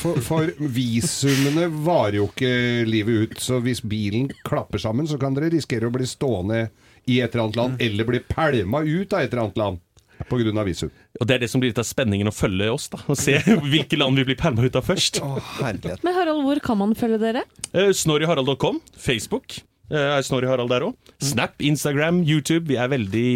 For, 0.00 0.18
for 0.24 0.48
visumene 0.58 1.68
varer 1.84 2.18
jo 2.18 2.30
ikke 2.32 2.54
livet 2.88 3.20
ut, 3.34 3.36
så 3.44 3.60
hvis 3.62 3.84
bilen 3.86 4.30
klapper 4.48 4.82
sammen, 4.82 5.06
så 5.06 5.20
kan 5.20 5.36
dere 5.36 5.52
risikere 5.52 5.90
å 5.90 5.94
bli 5.94 6.08
stående 6.08 6.64
i 7.06 7.20
et 7.20 7.32
eller 7.32 7.46
annet 7.46 7.60
land, 7.60 7.78
eller 7.84 8.08
bli 8.08 8.22
pælma 8.26 8.82
ut 8.82 9.14
av 9.14 9.22
et 9.22 9.30
eller 9.30 9.44
annet 9.44 9.60
land 9.60 9.80
pga. 10.28 10.64
visum. 10.66 10.90
Og 11.20 11.26
Det 11.26 11.34
er 11.34 11.44
det 11.44 11.50
som 11.52 11.62
blir 11.62 11.72
litt 11.72 11.80
av 11.80 11.88
spenningen 11.88 12.28
å 12.28 12.34
følge 12.34 12.70
oss, 12.72 12.88
da. 12.92 13.00
Og 13.08 13.18
se 13.18 13.38
hvilke 13.72 13.98
land 14.00 14.20
vi 14.20 14.28
blir 14.30 14.38
pælma 14.40 14.66
ut 14.66 14.76
av 14.76 14.86
først. 14.86 15.22
Å, 15.24 15.40
herlighet. 15.60 16.04
Men 16.06 16.16
Harald, 16.18 16.44
hvor 16.46 16.60
kan 16.64 16.80
man 16.82 16.94
følge 16.98 17.20
dere? 17.22 17.44
Uh, 17.72 17.90
Snorriharald.com, 17.96 18.80
Facebook 18.98 19.60
eh, 19.90 20.16
er 20.18 20.24
Snorri 20.26 20.48
Harald 20.50 20.72
der 20.72 20.86
òg. 20.88 21.12
Snap, 21.22 21.56
Instagram, 21.62 22.22
YouTube. 22.26 22.66
Vi 22.70 22.78
er 22.80 22.90
veldig 22.92 23.30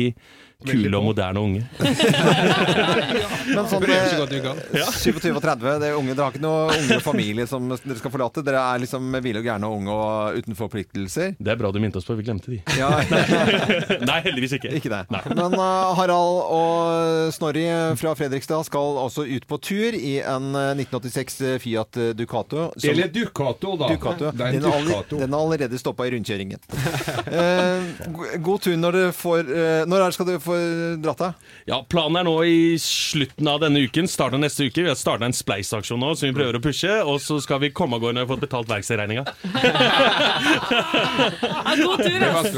kule 0.67 0.97
og 0.99 1.05
moderne 1.11 1.41
unge. 1.41 1.63
Men 3.55 3.67
sånn 3.69 3.85
eh, 3.85 4.15
godt 4.19 4.33
du 4.33 4.39
kan. 4.45 4.61
27 4.95 5.31
og 5.37 5.43
30, 5.45 5.79
det 5.83 5.91
er 5.91 5.99
unge, 5.99 6.15
dere 6.17 6.27
har 6.29 6.35
ikke 6.35 6.45
noe 6.45 6.77
unge 6.79 6.99
familie 7.05 7.47
som 7.51 7.69
dere 7.71 7.99
skal 8.01 8.13
forlate? 8.15 8.45
Dere 8.47 8.63
er 8.73 8.83
liksom 8.85 9.11
ville 9.25 9.43
og 9.43 9.47
gærne 9.49 9.69
og 9.69 9.79
unge 9.81 9.95
og 9.95 10.39
uten 10.41 10.59
forpliktelser? 10.59 11.35
Det 11.39 11.53
er 11.55 11.61
bra 11.61 11.71
du 11.75 11.81
minte 11.83 12.01
oss 12.01 12.09
på, 12.09 12.17
vi 12.19 12.27
glemte 12.27 12.53
de. 12.55 12.61
Ja, 12.79 12.91
Nei, 14.11 14.19
heldigvis 14.27 14.57
ikke. 14.59 14.73
ikke 14.79 14.93
det. 14.93 15.03
Nei. 15.15 15.23
Men 15.35 15.57
uh, 15.59 15.93
Harald 15.99 16.41
og 16.55 17.35
Snorri 17.37 17.67
fra 18.01 18.15
Fredrikstad 18.19 18.67
skal 18.69 19.01
også 19.05 19.27
ut 19.29 19.47
på 19.51 19.61
tur 19.65 19.97
i 19.99 20.17
en 20.23 20.51
eh, 20.59 20.73
1986 20.85 21.39
Fiat 21.65 22.01
Ducato. 22.19 22.71
som- 22.77 22.91
Eller 22.91 23.11
Ducato, 23.13 23.77
da. 23.81 23.91
Ducato. 23.93 24.31
Den, 24.35 24.61
er 24.65 24.79
allerede, 24.79 25.21
den 25.21 25.29
er 25.35 25.39
allerede 25.39 25.81
stoppa 25.81 26.09
i 26.09 26.15
rundkjøringen. 26.17 26.61
uh, 27.29 28.39
god 28.45 28.65
tur 28.65 28.77
når 28.81 28.99
dere 28.99 29.13
får 29.17 29.49
uh, 29.51 29.85
Når 29.89 30.01
er 30.01 30.05
det 30.09 30.17
skal 30.17 30.29
dere 30.29 30.43
få 30.43 30.54
dratt 31.05 31.21
av? 31.27 31.33
Ja, 31.69 31.79
Planen 31.89 32.17
er 32.21 32.25
nå 32.29 32.35
i 32.49 32.77
slutten 32.81 33.49
av 33.51 33.61
denne 33.63 33.81
uken, 33.87 34.09
starten 34.11 34.39
av 34.39 34.43
neste 34.45 34.65
uke. 34.69 34.83
Vi 34.85 34.91
har 34.91 34.99
starta 34.99 35.25
en 35.29 35.35
spleisaksjon 35.37 36.01
nå 36.01 36.13
som 36.19 36.29
vi 36.29 36.35
prøver 36.37 36.59
å 36.59 36.63
pushe. 36.65 36.93
Og 37.09 37.21
så 37.25 37.39
skal 37.45 37.59
vi 37.65 37.71
komme 37.75 37.97
av 37.99 38.03
gårde 38.05 38.15
når 38.19 38.23
vi 38.23 38.27
har 38.29 38.33
fått 38.35 38.45
betalt 38.47 38.69
verkstedregninga. 38.71 39.25
God 41.85 41.99
tur, 42.05 42.21
ass! 42.31 42.49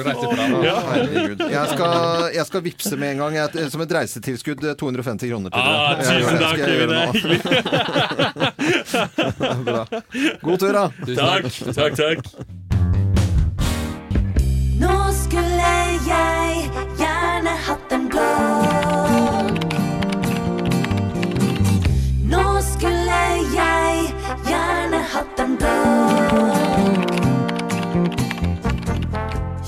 Jeg 1.47 1.67
skal, 1.73 1.95
jeg 2.35 2.47
skal 2.51 2.61
vippse 2.67 2.95
med 3.01 3.09
en 3.15 3.19
gang. 3.25 3.33
Jeg, 3.41 3.47
som 3.73 3.81
et 3.85 3.93
reisetilskudd 4.01 4.61
eh, 4.67 4.75
250 4.79 5.31
kroner 5.31 5.51
til 5.51 5.61
Ah, 5.61 5.65
dere. 5.97 6.05
Tusen 6.07 6.37
jeg 6.37 6.39
takk, 6.43 6.59
hyggelig. 6.67 7.05
Bra. 9.67 9.83
God 10.43 10.59
tur, 10.63 10.73
da. 10.73 10.85
Takk, 11.17 11.45
takk, 11.77 11.93
takk. 12.03 12.21
Nå 14.77 14.93
skulle 15.17 15.71
jeg 16.07 16.96
blogg. 18.17 19.57
Nå 22.33 22.45
skulle 22.73 23.23
jeg 23.55 24.13
gjerne 24.49 25.03
hatt 25.15 25.45
en 25.47 25.59
blogg. 25.61 26.16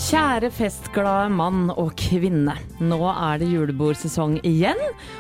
Kjære 0.09 0.49
festglade 0.57 1.29
mann 1.37 1.67
og 1.75 1.91
kvinne. 2.01 2.55
Nå 2.81 2.97
er 3.11 3.43
det 3.43 3.51
julebordsesong 3.51 4.39
igjen, 4.41 4.79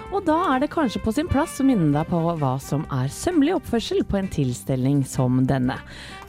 og 0.08 0.22
da 0.24 0.36
er 0.54 0.62
det 0.62 0.70
kanskje 0.72 1.02
på 1.04 1.12
sin 1.12 1.28
plass 1.28 1.58
å 1.60 1.66
minne 1.68 1.90
deg 1.92 2.08
på 2.08 2.22
hva 2.40 2.54
som 2.64 2.86
er 2.96 3.10
sømmelig 3.12 3.58
oppførsel 3.58 4.00
på 4.08 4.16
en 4.16 4.30
tilstelning 4.32 5.02
som 5.04 5.42
denne. 5.50 5.76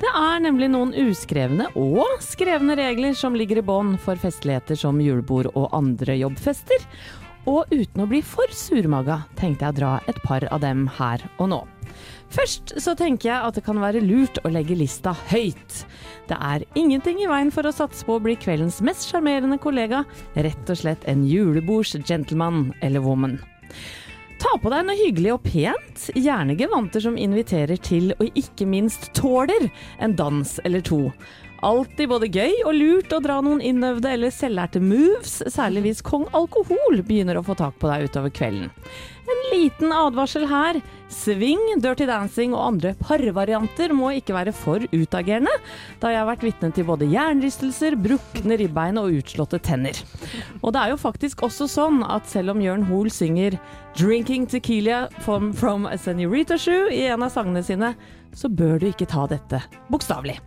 Det 0.03 0.11
er 0.11 0.43
nemlig 0.43 0.67
noen 0.73 0.91
uskrevne 1.05 1.69
og 1.79 2.19
skrevne 2.25 2.75
regler 2.75 3.15
som 3.15 3.37
ligger 3.39 3.61
i 3.61 3.65
bånn 3.69 3.95
for 3.95 4.19
festligheter 4.19 4.75
som 4.83 4.99
julebord 4.99 5.53
og 5.53 5.71
andre 5.79 6.19
jobbfester. 6.19 6.83
Og 7.49 7.71
uten 7.73 8.03
å 8.03 8.07
bli 8.09 8.21
for 8.21 8.51
surmaga, 8.53 9.23
tenkte 9.39 9.65
jeg 9.65 9.73
å 9.73 9.79
dra 9.79 9.91
et 10.11 10.17
par 10.21 10.45
av 10.53 10.61
dem 10.61 10.85
her 10.99 11.23
og 11.39 11.49
nå. 11.49 11.59
Først 12.29 12.75
så 12.77 12.93
tenker 12.97 13.31
jeg 13.31 13.45
at 13.47 13.55
det 13.57 13.63
kan 13.65 13.79
være 13.81 14.03
lurt 14.05 14.37
å 14.45 14.51
legge 14.53 14.77
lista 14.77 15.15
høyt. 15.31 15.79
Det 16.29 16.37
er 16.37 16.65
ingenting 16.77 17.23
i 17.23 17.29
veien 17.29 17.49
for 17.53 17.65
å 17.65 17.73
satse 17.73 18.05
på 18.05 18.19
å 18.19 18.21
bli 18.21 18.35
kveldens 18.37 18.77
mest 18.85 19.09
sjarmerende 19.09 19.57
kollega, 19.61 20.03
rett 20.37 20.69
og 20.69 20.77
slett 20.77 21.07
en 21.09 21.25
julebords-gentleman 21.25 22.67
eller 22.85 23.01
woman. 23.01 23.39
Ta 24.39 24.53
på 24.61 24.69
deg 24.71 24.85
noe 24.85 24.95
hyggelig 24.95 25.33
og 25.33 25.41
pent, 25.49 26.05
gjerne 26.15 26.55
gevanter 26.59 27.03
som 27.03 27.17
inviterer 27.19 27.81
til, 27.83 28.13
og 28.21 28.37
ikke 28.39 28.69
minst 28.69 29.09
tåler, 29.17 29.67
en 29.99 30.13
dans 30.15 30.53
eller 30.63 30.85
to. 30.85 31.07
Alltid 31.65 32.07
både 32.07 32.29
gøy 32.31 32.61
og 32.63 32.75
lurt 32.77 33.13
å 33.15 33.19
dra 33.23 33.39
noen 33.43 33.59
innøvde 33.65 34.11
eller 34.15 34.31
selvlærte 34.31 34.79
moves, 34.83 35.41
særlig 35.51 35.83
hvis 35.87 36.03
kong 36.05 36.27
alkohol 36.37 37.01
begynner 37.03 37.39
å 37.39 37.43
få 37.43 37.57
tak 37.59 37.75
på 37.81 37.89
deg 37.91 38.07
utover 38.07 38.31
kvelden. 38.31 38.69
En 39.29 39.41
liten 39.51 39.91
advarsel 39.93 40.47
her. 40.49 40.79
Sving, 41.09 41.61
dirty 41.81 42.05
dancing 42.05 42.53
og 42.53 42.63
andre 42.63 42.93
parvarianter 43.01 43.91
må 43.97 44.11
ikke 44.17 44.35
være 44.35 44.53
for 44.53 44.83
utagerende, 44.93 45.53
da 46.01 46.11
jeg 46.13 46.21
har 46.21 46.27
vært 46.29 46.45
vitne 46.45 46.69
til 46.73 46.85
både 46.85 47.09
jernrystelser, 47.09 47.97
brukne 47.97 48.59
ribbein 48.61 49.01
og 49.01 49.17
utslåtte 49.19 49.59
tenner. 49.65 49.97
Og 50.61 50.73
det 50.73 50.83
er 50.83 50.93
jo 50.93 51.01
faktisk 51.01 51.43
også 51.49 51.69
sånn 51.69 52.03
at 52.05 52.29
selv 52.29 52.53
om 52.53 52.61
Jørn 52.63 52.85
Hoel 52.89 53.09
synger 53.13 53.57
'Drinking 53.97 54.45
Tequila 54.47 55.07
from, 55.25 55.51
from 55.51 55.85
a 55.89 55.97
Senorita 55.97 56.57
Shoe' 56.57 56.93
i 56.93 57.09
en 57.09 57.25
av 57.25 57.33
sangene 57.33 57.65
sine, 57.65 57.95
så 58.33 58.49
bør 58.49 58.79
du 58.79 58.89
ikke 58.93 59.09
ta 59.09 59.25
dette 59.27 59.65
bokstavelig. 59.89 60.37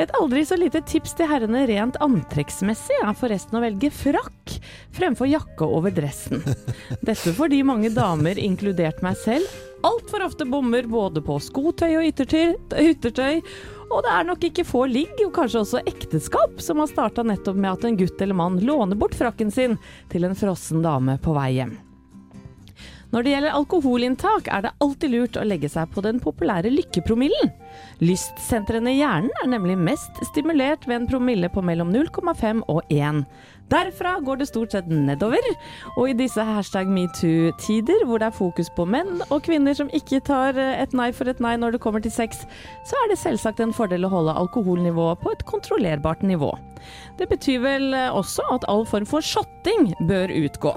Et 0.00 0.14
aldri 0.16 0.44
så 0.46 0.56
lite 0.56 0.80
tips 0.88 1.12
til 1.18 1.28
herrene 1.28 1.66
rent 1.68 1.98
antrekksmessig 2.02 2.96
er 3.02 3.18
forresten 3.18 3.58
å 3.58 3.62
velge 3.64 3.90
frakk 3.92 4.56
fremfor 4.96 5.28
jakke 5.28 5.68
over 5.68 5.92
dressen. 5.94 6.40
Dette 7.06 7.34
fordi 7.36 7.60
mange 7.66 7.92
damer, 7.92 8.40
inkludert 8.40 9.02
meg 9.04 9.18
selv, 9.20 9.52
altfor 9.84 10.24
ofte 10.24 10.48
bommer 10.48 10.88
både 10.88 11.22
på 11.24 11.36
skotøy 11.42 11.90
og 11.98 12.08
yttertøy, 12.08 12.56
yttertøy, 12.80 13.42
og 13.92 14.00
det 14.06 14.12
er 14.16 14.24
nok 14.24 14.44
ikke 14.48 14.64
få 14.64 14.86
ligg, 14.88 15.12
og 15.26 15.34
kanskje 15.36 15.62
også 15.66 15.84
ekteskap, 15.84 16.56
som 16.64 16.80
har 16.80 16.88
starta 16.88 17.24
nettopp 17.26 17.58
med 17.60 17.74
at 17.74 17.84
en 17.84 17.98
gutt 18.00 18.22
eller 18.24 18.38
mann 18.38 18.56
låner 18.64 18.96
bort 18.96 19.16
frakken 19.18 19.52
sin 19.52 19.76
til 20.12 20.24
en 20.24 20.38
frossen 20.38 20.80
dame 20.84 21.18
på 21.20 21.36
vei 21.36 21.50
hjem. 21.58 21.74
Når 23.12 23.26
det 23.26 23.32
gjelder 23.34 23.58
alkoholinntak, 23.58 24.48
er 24.48 24.64
det 24.64 24.72
alltid 24.80 25.12
lurt 25.12 25.36
å 25.36 25.44
legge 25.44 25.68
seg 25.68 25.90
på 25.92 26.00
den 26.00 26.22
populære 26.24 26.72
lykkepromillen. 26.72 27.52
Lystsentrene 28.02 28.94
i 28.94 29.00
hjernen 29.00 29.32
er 29.42 29.50
nemlig 29.54 29.78
mest 29.78 30.22
stimulert 30.32 30.88
ved 30.88 31.00
en 31.00 31.10
promille 31.10 31.50
på 31.52 31.64
mellom 31.64 31.92
0,5 31.94 32.64
og 32.68 32.82
1. 32.90 33.24
Derfra 33.72 34.18
går 34.20 34.36
det 34.40 34.48
stort 34.50 34.74
sett 34.74 34.88
nedover, 34.92 35.46
og 35.96 36.10
i 36.10 36.16
disse 36.16 36.42
hashtag 36.44 36.90
metoo-tider, 36.92 38.04
hvor 38.04 38.20
det 38.20 38.28
er 38.28 38.36
fokus 38.36 38.68
på 38.76 38.84
menn 38.84 39.22
og 39.30 39.46
kvinner 39.46 39.76
som 39.76 39.88
ikke 39.96 40.20
tar 40.26 40.58
et 40.60 40.92
nei 40.96 41.08
for 41.16 41.30
et 41.30 41.40
nei 41.40 41.54
når 41.60 41.76
det 41.76 41.82
kommer 41.84 42.02
til 42.04 42.12
sex, 42.12 42.42
så 42.88 42.98
er 43.00 43.12
det 43.12 43.20
selvsagt 43.22 43.62
en 43.64 43.72
fordel 43.72 44.04
å 44.04 44.12
holde 44.12 44.36
alkoholnivået 44.42 45.22
på 45.22 45.32
et 45.32 45.46
kontrollerbart 45.48 46.26
nivå. 46.26 46.52
Det 47.16 47.28
betyr 47.30 47.62
vel 47.62 47.94
også 47.94 48.44
at 48.52 48.66
all 48.68 48.84
form 48.88 49.06
for 49.08 49.24
shotting 49.24 49.92
bør 50.08 50.32
utgå. 50.34 50.74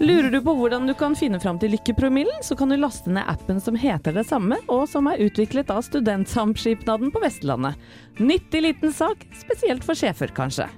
Lurer 0.00 0.30
du 0.32 0.38
på 0.44 0.54
hvordan 0.56 0.88
du 0.88 0.94
kan 0.96 1.16
finne 1.18 1.40
fram 1.42 1.58
til 1.60 1.74
lykkepromillen, 1.74 2.40
så 2.46 2.56
kan 2.56 2.72
du 2.72 2.78
laste 2.80 3.12
ned 3.12 3.28
appen 3.28 3.60
som 3.60 3.76
heter 3.76 4.16
det 4.16 4.24
samme, 4.30 4.60
og 4.72 4.86
som 4.88 5.10
er 5.10 5.20
utviklet 5.26 5.72
av 5.74 5.84
Studentsamskipnaden 6.06 7.10
på 7.10 7.18
Vestlandet. 7.18 7.74
Nyttig 8.16 8.62
liten 8.62 8.92
sak, 8.92 9.26
spesielt 9.34 9.82
for 9.84 9.98
sjefer 9.98 10.30
kanskje. 10.30 10.68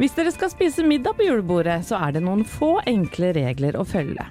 Hvis 0.00 0.16
dere 0.16 0.32
skal 0.34 0.50
spise 0.50 0.82
middag 0.82 1.14
på 1.14 1.28
julebordet, 1.28 1.84
så 1.86 2.00
er 2.02 2.16
det 2.16 2.24
noen 2.26 2.42
få 2.42 2.80
enkle 2.90 3.30
regler 3.36 3.78
å 3.78 3.84
følge. 3.86 4.26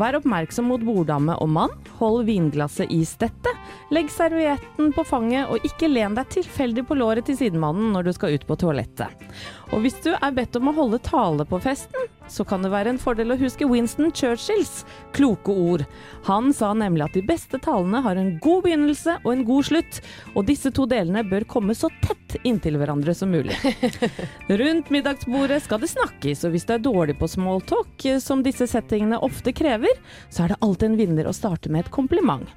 Vær 0.00 0.16
oppmerksom 0.16 0.70
mot 0.72 0.80
borddame 0.80 1.36
og 1.44 1.52
mann, 1.52 1.76
hold 2.00 2.24
vinglasset 2.24 2.88
i 2.88 3.02
stettet, 3.04 3.52
legg 3.92 4.08
servietten 4.12 4.94
på 4.96 5.04
fanget 5.04 5.52
og 5.52 5.68
ikke 5.68 5.92
len 5.92 6.16
deg 6.16 6.32
tilfeldig 6.32 6.86
på 6.88 6.96
låret 6.96 7.28
til 7.28 7.36
sidemannen 7.36 7.92
når 7.92 8.08
du 8.08 8.14
skal 8.16 8.32
ut 8.32 8.48
på 8.48 8.56
toalettet. 8.64 9.28
Og 9.76 9.84
hvis 9.84 10.00
du 10.04 10.14
er 10.14 10.36
bedt 10.36 10.56
om 10.56 10.72
å 10.72 10.76
holde 10.80 11.04
tale 11.04 11.44
på 11.44 11.60
festen, 11.60 12.08
så 12.28 12.44
kan 12.48 12.64
det 12.64 12.72
være 12.72 12.94
en 12.94 13.00
fordel 13.00 13.34
å 13.34 13.38
huske 13.40 13.68
Winston 13.68 14.12
Churchills 14.14 14.84
kloke 15.16 15.52
ord. 15.52 15.84
Han 16.26 16.52
sa 16.56 16.72
nemlig 16.76 17.06
at 17.06 17.16
de 17.16 17.22
beste 17.26 17.60
talene 17.62 18.02
har 18.04 18.18
en 18.18 18.34
god 18.42 18.66
begynnelse 18.66 19.18
og 19.22 19.30
en 19.32 19.46
god 19.48 19.68
slutt, 19.70 20.00
og 20.34 20.46
disse 20.50 20.72
to 20.74 20.86
delene 20.90 21.24
bør 21.26 21.46
komme 21.48 21.76
så 21.76 21.90
tett 22.04 22.38
inntil 22.44 22.78
hverandre 22.80 23.14
som 23.16 23.32
mulig. 23.32 23.56
Rundt 24.60 24.92
middagsbordet 24.92 25.62
skal 25.64 25.82
det 25.82 25.92
snakkes, 25.94 26.44
og 26.46 26.54
hvis 26.54 26.68
du 26.68 26.76
er 26.76 26.84
dårlig 26.84 27.18
på 27.20 27.30
smalltalk, 27.30 27.96
eh, 28.04 28.20
som 28.22 28.44
disse 28.44 28.68
settingene 28.70 29.22
ofte 29.24 29.54
krever, 29.56 29.96
så 30.28 30.44
er 30.44 30.54
det 30.54 30.62
alltid 30.64 30.90
en 30.90 31.00
vinner 31.00 31.28
å 31.30 31.36
starte 31.36 31.72
med 31.72 31.86
et 31.86 31.94
kompliment. 31.94 32.50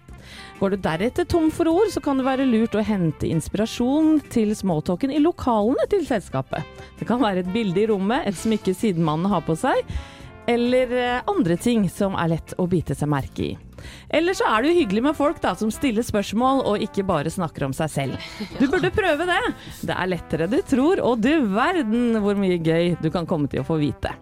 Går 0.59 0.75
du 0.75 0.81
deretter 0.83 1.27
tom 1.29 1.49
for 1.53 1.69
ord, 1.71 1.89
så 1.93 2.03
kan 2.03 2.19
det 2.19 2.27
være 2.27 2.47
lurt 2.49 2.75
å 2.75 2.83
hente 2.85 3.29
inspirasjon 3.29 4.19
til 4.33 4.53
smalltalken 4.57 5.13
i 5.13 5.21
lokalene 5.23 5.87
til 5.91 6.05
selskapet. 6.07 6.65
Det 6.99 7.07
kan 7.09 7.21
være 7.23 7.45
et 7.45 7.51
bilde 7.53 7.83
i 7.83 7.89
rommet, 7.89 8.27
et 8.27 8.37
smykke 8.37 8.75
sidemannen 8.75 9.31
har 9.31 9.45
på 9.47 9.55
seg, 9.59 9.83
eller 10.49 10.93
eh, 10.97 11.21
andre 11.29 11.57
ting 11.61 11.83
som 11.93 12.15
er 12.17 12.31
lett 12.33 12.55
å 12.57 12.65
bite 12.69 12.95
seg 12.97 13.11
merke 13.11 13.51
i. 13.51 13.57
Eller 14.09 14.35
så 14.35 14.47
er 14.49 14.63
det 14.63 14.71
jo 14.71 14.79
hyggelig 14.81 15.03
med 15.05 15.17
folk 15.17 15.41
da, 15.43 15.53
som 15.55 15.71
stiller 15.71 16.05
spørsmål 16.05 16.63
og 16.67 16.83
ikke 16.83 17.05
bare 17.07 17.31
snakker 17.31 17.67
om 17.67 17.75
seg 17.75 17.93
selv. 17.93 18.31
Du 18.57 18.65
burde 18.67 18.91
prøve 18.93 19.27
det! 19.29 19.41
Det 19.85 19.95
er 19.95 20.09
lettere 20.09 20.49
du 20.51 20.57
tror, 20.65 21.03
og 21.05 21.21
du 21.23 21.31
verden 21.53 22.17
hvor 22.23 22.39
mye 22.39 22.59
gøy 22.59 22.97
du 22.99 23.11
kan 23.13 23.29
komme 23.29 23.51
til 23.51 23.63
å 23.63 23.67
få 23.67 23.79
vite. 23.81 24.15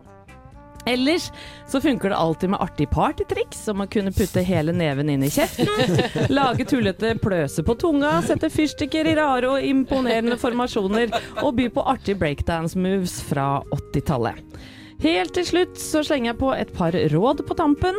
Ellers 0.88 1.32
så 1.68 1.82
funker 1.84 2.10
det 2.10 2.16
alltid 2.16 2.54
med 2.54 2.62
artig 2.64 2.90
partytriks, 2.94 3.60
som 3.68 3.84
å 3.84 3.90
kunne 3.92 4.14
putte 4.16 4.44
hele 4.46 4.72
neven 4.76 5.12
inn 5.12 5.26
i 5.28 5.32
kjeften, 5.34 6.00
lage 6.38 6.68
tullete 6.70 7.16
pløse 7.22 7.66
på 7.68 7.76
tunga, 7.80 8.18
sette 8.26 8.50
fyrstikker 8.54 9.10
i 9.12 9.18
rare 9.20 9.52
og 9.52 9.68
imponerende 9.68 10.40
formasjoner, 10.40 11.12
og 11.44 11.54
by 11.60 11.68
på 11.76 11.86
artige 11.92 12.20
breakdance-moves 12.24 13.20
fra 13.28 13.58
80-tallet. 13.76 14.58
Helt 14.98 15.30
til 15.36 15.46
slutt 15.46 15.78
så 15.78 16.02
slenger 16.02 16.32
jeg 16.32 16.38
på 16.40 16.48
et 16.58 16.72
par 16.74 16.96
råd 17.14 17.44
på 17.46 17.54
tampen. 17.58 17.94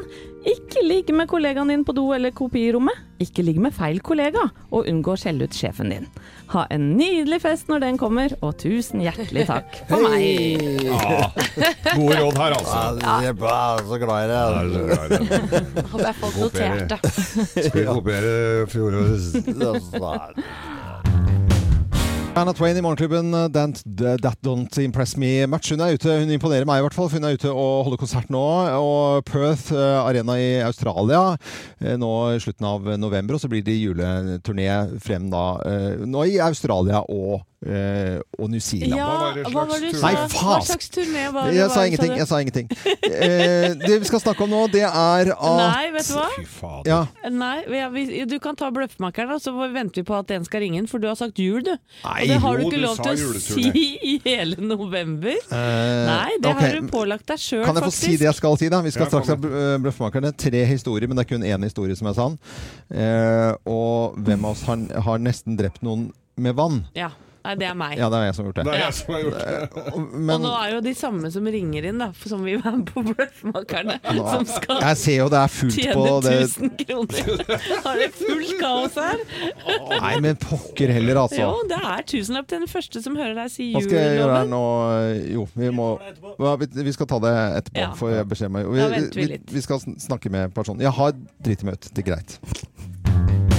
Ikke 0.48 0.80
ligg 0.82 1.12
med 1.14 1.28
kollegaen 1.30 1.70
din 1.70 1.84
på 1.86 1.92
do 1.94 2.08
eller 2.14 2.32
kopirommet. 2.34 2.96
Ikke 3.22 3.42
ligg 3.46 3.58
med 3.62 3.74
feil 3.74 4.00
kollega, 4.02 4.50
og 4.74 4.86
unngå 4.90 5.12
å 5.14 5.18
skjelle 5.18 5.46
ut 5.46 5.54
sjefen 5.54 5.90
din. 5.94 6.06
Ha 6.50 6.64
en 6.74 6.96
nydelig 6.98 7.40
fest 7.44 7.70
når 7.70 7.78
den 7.84 7.98
kommer, 8.00 8.34
og 8.42 8.58
tusen 8.58 9.02
hjertelig 9.04 9.46
takk 9.46 9.78
for 9.90 9.98
meg. 10.08 10.22
Ja, 10.88 11.30
gode 11.94 12.18
råd 12.18 12.36
her, 12.42 12.52
altså. 12.58 12.78
Jeg 13.22 13.34
er 13.34 13.82
så 13.92 13.96
glad 14.02 14.18
i 14.18 14.26
det. 14.32 14.42
Håper 15.92 16.08
jeg 16.08 16.16
folk 16.24 16.36
noterte. 16.42 16.96
Skal 17.54 17.78
vi 17.78 17.86
kopiere 17.92 18.34
fjorårets 18.74 19.26
Anna 22.38 22.52
Twain 22.54 22.76
i 22.76 22.82
Morgenklubben, 22.84 23.34
uh, 23.34 23.48
that, 23.48 23.82
that 24.22 24.38
Don't 24.42 24.78
Impress 24.78 25.16
Me 25.16 25.44
Much. 25.46 25.72
Hun 25.72 25.80
er 25.82 25.96
ute, 25.96 26.12
hun 26.20 26.30
imponerer 26.30 26.68
meg 26.68 26.78
i 26.78 26.84
hvert 26.84 26.94
fall, 26.94 27.08
for 27.10 27.18
hun 27.18 27.26
er 27.26 27.34
ute 27.34 27.50
og 27.50 27.88
holder 27.88 27.98
konsert 27.98 28.30
nå. 28.30 28.42
Og 28.78 29.24
Perth 29.26 29.72
uh, 29.74 30.04
Arena 30.04 30.36
i 30.38 30.60
Australia 30.62 31.34
uh, 31.34 31.94
nå 31.98 32.12
i 32.36 32.38
slutten 32.44 32.68
av 32.70 32.86
november. 33.02 33.34
Og 33.34 33.42
så 33.42 33.50
blir 33.50 33.64
det 33.66 33.74
juleturné 33.80 34.68
frem 35.02 35.26
da 35.32 35.44
nå 36.06 36.28
i 36.30 36.38
Australia 36.44 37.02
og, 37.10 37.42
uh, 37.66 38.18
og 38.38 38.50
New 38.52 38.60
Zealand. 38.62 38.94
Ja, 38.94 39.06
var 39.08 39.34
det 39.34 39.44
hva 39.52 39.64
var 39.66 39.80
det 39.80 39.88
du 39.88 39.96
tur? 39.96 40.00
sa? 40.00 40.10
Nei, 40.12 40.26
Hva 40.34 40.58
slags 40.66 40.90
turné 40.94 41.24
var 41.34 41.48
det? 41.48 41.56
Jeg 41.58 41.70
sa 41.74 41.84
ingenting. 41.88 42.14
Jeg 42.18 42.28
sa 42.30 42.40
ingenting. 42.44 42.68
uh, 42.70 43.68
det 43.82 43.98
vi 44.04 44.08
skal 44.10 44.22
snakke 44.22 44.46
om 44.46 44.52
nå, 44.52 44.62
det 44.72 44.84
er 44.86 45.32
at 45.34 45.56
Nei, 45.58 45.90
vet 45.96 46.10
du 46.10 46.14
hva? 46.18 46.26
Fy 46.36 46.44
fader. 46.52 46.90
Ja. 46.90 47.30
Nei, 47.34 47.56
ja, 47.80 47.88
vi- 47.94 48.24
du 48.28 48.36
kan 48.42 48.56
ta 48.58 48.70
Bløffmakeren, 48.74 49.40
så 49.42 49.54
venter 49.58 50.02
vi 50.02 50.06
på 50.08 50.18
at 50.18 50.30
en 50.36 50.44
skal 50.46 50.62
ringe 50.64 50.82
inn, 50.82 50.86
for 50.90 51.02
du 51.02 51.08
har 51.10 51.16
sagt 51.18 51.38
jul, 51.42 51.62
du. 51.64 51.74
Nei, 52.04 52.22
og 52.22 52.28
det 52.28 52.40
har 52.44 52.58
du 52.58 52.66
ikke 52.68 52.82
lov 52.84 53.02
til 53.02 53.12
å 53.12 53.42
si 53.42 53.66
i 54.12 54.14
hele 54.24 54.60
november. 54.60 55.34
Uh, 55.50 55.58
Nei, 56.08 56.38
det 56.38 56.52
okay. 56.52 56.72
har 56.72 56.80
du 56.80 56.92
pålagt 56.92 57.26
deg 57.30 57.42
sjøl, 57.42 57.64
Kan 57.66 57.80
jeg 57.80 57.88
få 57.88 57.94
si 57.94 58.14
det 58.16 58.28
jeg 58.28 58.38
skal 58.38 58.58
si, 58.60 58.68
da? 58.72 58.82
Vi 58.84 58.94
skal 58.94 59.08
Ja, 59.08 59.12
straks 59.14 59.32
ha 59.34 59.38
Bløffmakerne. 59.82 60.34
Tre 60.38 60.64
historier, 60.68 61.08
men 61.08 61.18
det 61.18 61.26
er 61.26 61.32
kun 61.34 61.46
én 61.46 61.64
historie 61.66 61.96
som 61.98 62.08
er 62.10 62.14
sann. 62.18 62.38
Eh, 62.90 63.52
og 63.68 64.16
hvem 64.24 64.44
av 64.46 64.54
oss 64.54 64.62
har, 64.68 64.82
har 65.04 65.18
nesten 65.22 65.56
drept 65.58 65.82
noen 65.86 66.08
med 66.38 66.54
vann? 66.58 66.82
Ja, 66.96 67.10
Nei, 67.48 67.54
det 67.56 67.64
er 67.70 67.76
meg. 67.80 67.94
Ja, 67.96 68.10
det 68.12 68.18
er 68.20 68.24
jeg 68.28 68.34
som 68.36 68.44
har 68.44 68.50
gjort 68.52 68.58
Det 68.58 68.64
det. 68.68 68.74
er 68.76 68.82
jeg 68.84 68.94
som 68.98 69.14
har 69.14 69.22
gjort 69.24 69.38
det. 69.40 69.68
Og- 69.88 70.16
og 70.28 70.40
nå 70.44 70.50
er 70.58 70.72
jo 70.74 70.80
de 70.84 70.92
samme 70.98 71.30
som 71.32 71.46
ringer 71.48 71.86
inn, 71.88 71.98
da, 72.02 72.08
som 72.28 72.42
vil 72.44 72.58
være 72.60 72.76
med 72.82 72.90
på 72.92 73.02
Bløffmakerne, 73.08 73.96
er- 74.04 74.18
som 74.34 74.44
skal 74.50 74.82
jeg 74.84 74.96
ser 75.00 75.16
jo 75.22 75.28
det 75.32 75.38
er 75.40 75.52
fullt 75.54 75.78
tjene 75.78 75.94
på 75.96 76.18
det 76.26 76.34
1000 76.42 76.74
kroner. 76.82 77.62
Har 77.86 77.96
det 78.02 78.08
fullt 78.18 78.52
kaos 78.60 78.98
her? 79.00 79.22
Nei, 79.94 80.12
men 80.26 80.36
pokker 80.42 80.92
heller, 80.98 81.22
altså. 81.24 81.40
Jo, 81.40 81.62
det 81.72 81.80
er 81.80 82.04
tusenlapp 82.12 82.48
til 82.52 82.60
den 82.66 82.68
første 82.68 83.02
som 83.04 83.16
hører 83.16 83.34
deg 83.40 83.50
si 83.54 83.70
Hva 83.72 83.82
skal 83.86 83.96
jeg 84.02 84.18
gjøre 84.20 84.36
her 84.42 84.50
nå? 84.52 84.62
Jo, 85.38 85.48
vi 85.56 85.70
må 85.80 85.88
vi, 86.84 86.92
skal 86.92 87.08
ta 87.14 87.18
det 87.24 87.34
etterpå, 87.62 87.80
Ja. 87.80 87.90
får 87.96 88.12
jeg 88.18 88.28
beskjed 88.34 88.52
om. 88.52 88.60
Vi, 88.74 88.80
venter 88.92 89.22
vi 89.22 89.40
vi, 89.56 89.60
skal 89.64 89.80
snakke 89.96 90.30
med 90.30 90.52
personen. 90.54 90.84
Jeg 90.84 90.92
har 91.00 91.16
driti 91.40 91.64
meg 91.68 91.80
ut. 91.80 91.90
Det 91.94 92.04
er 92.04 92.10
greit. 92.12 93.57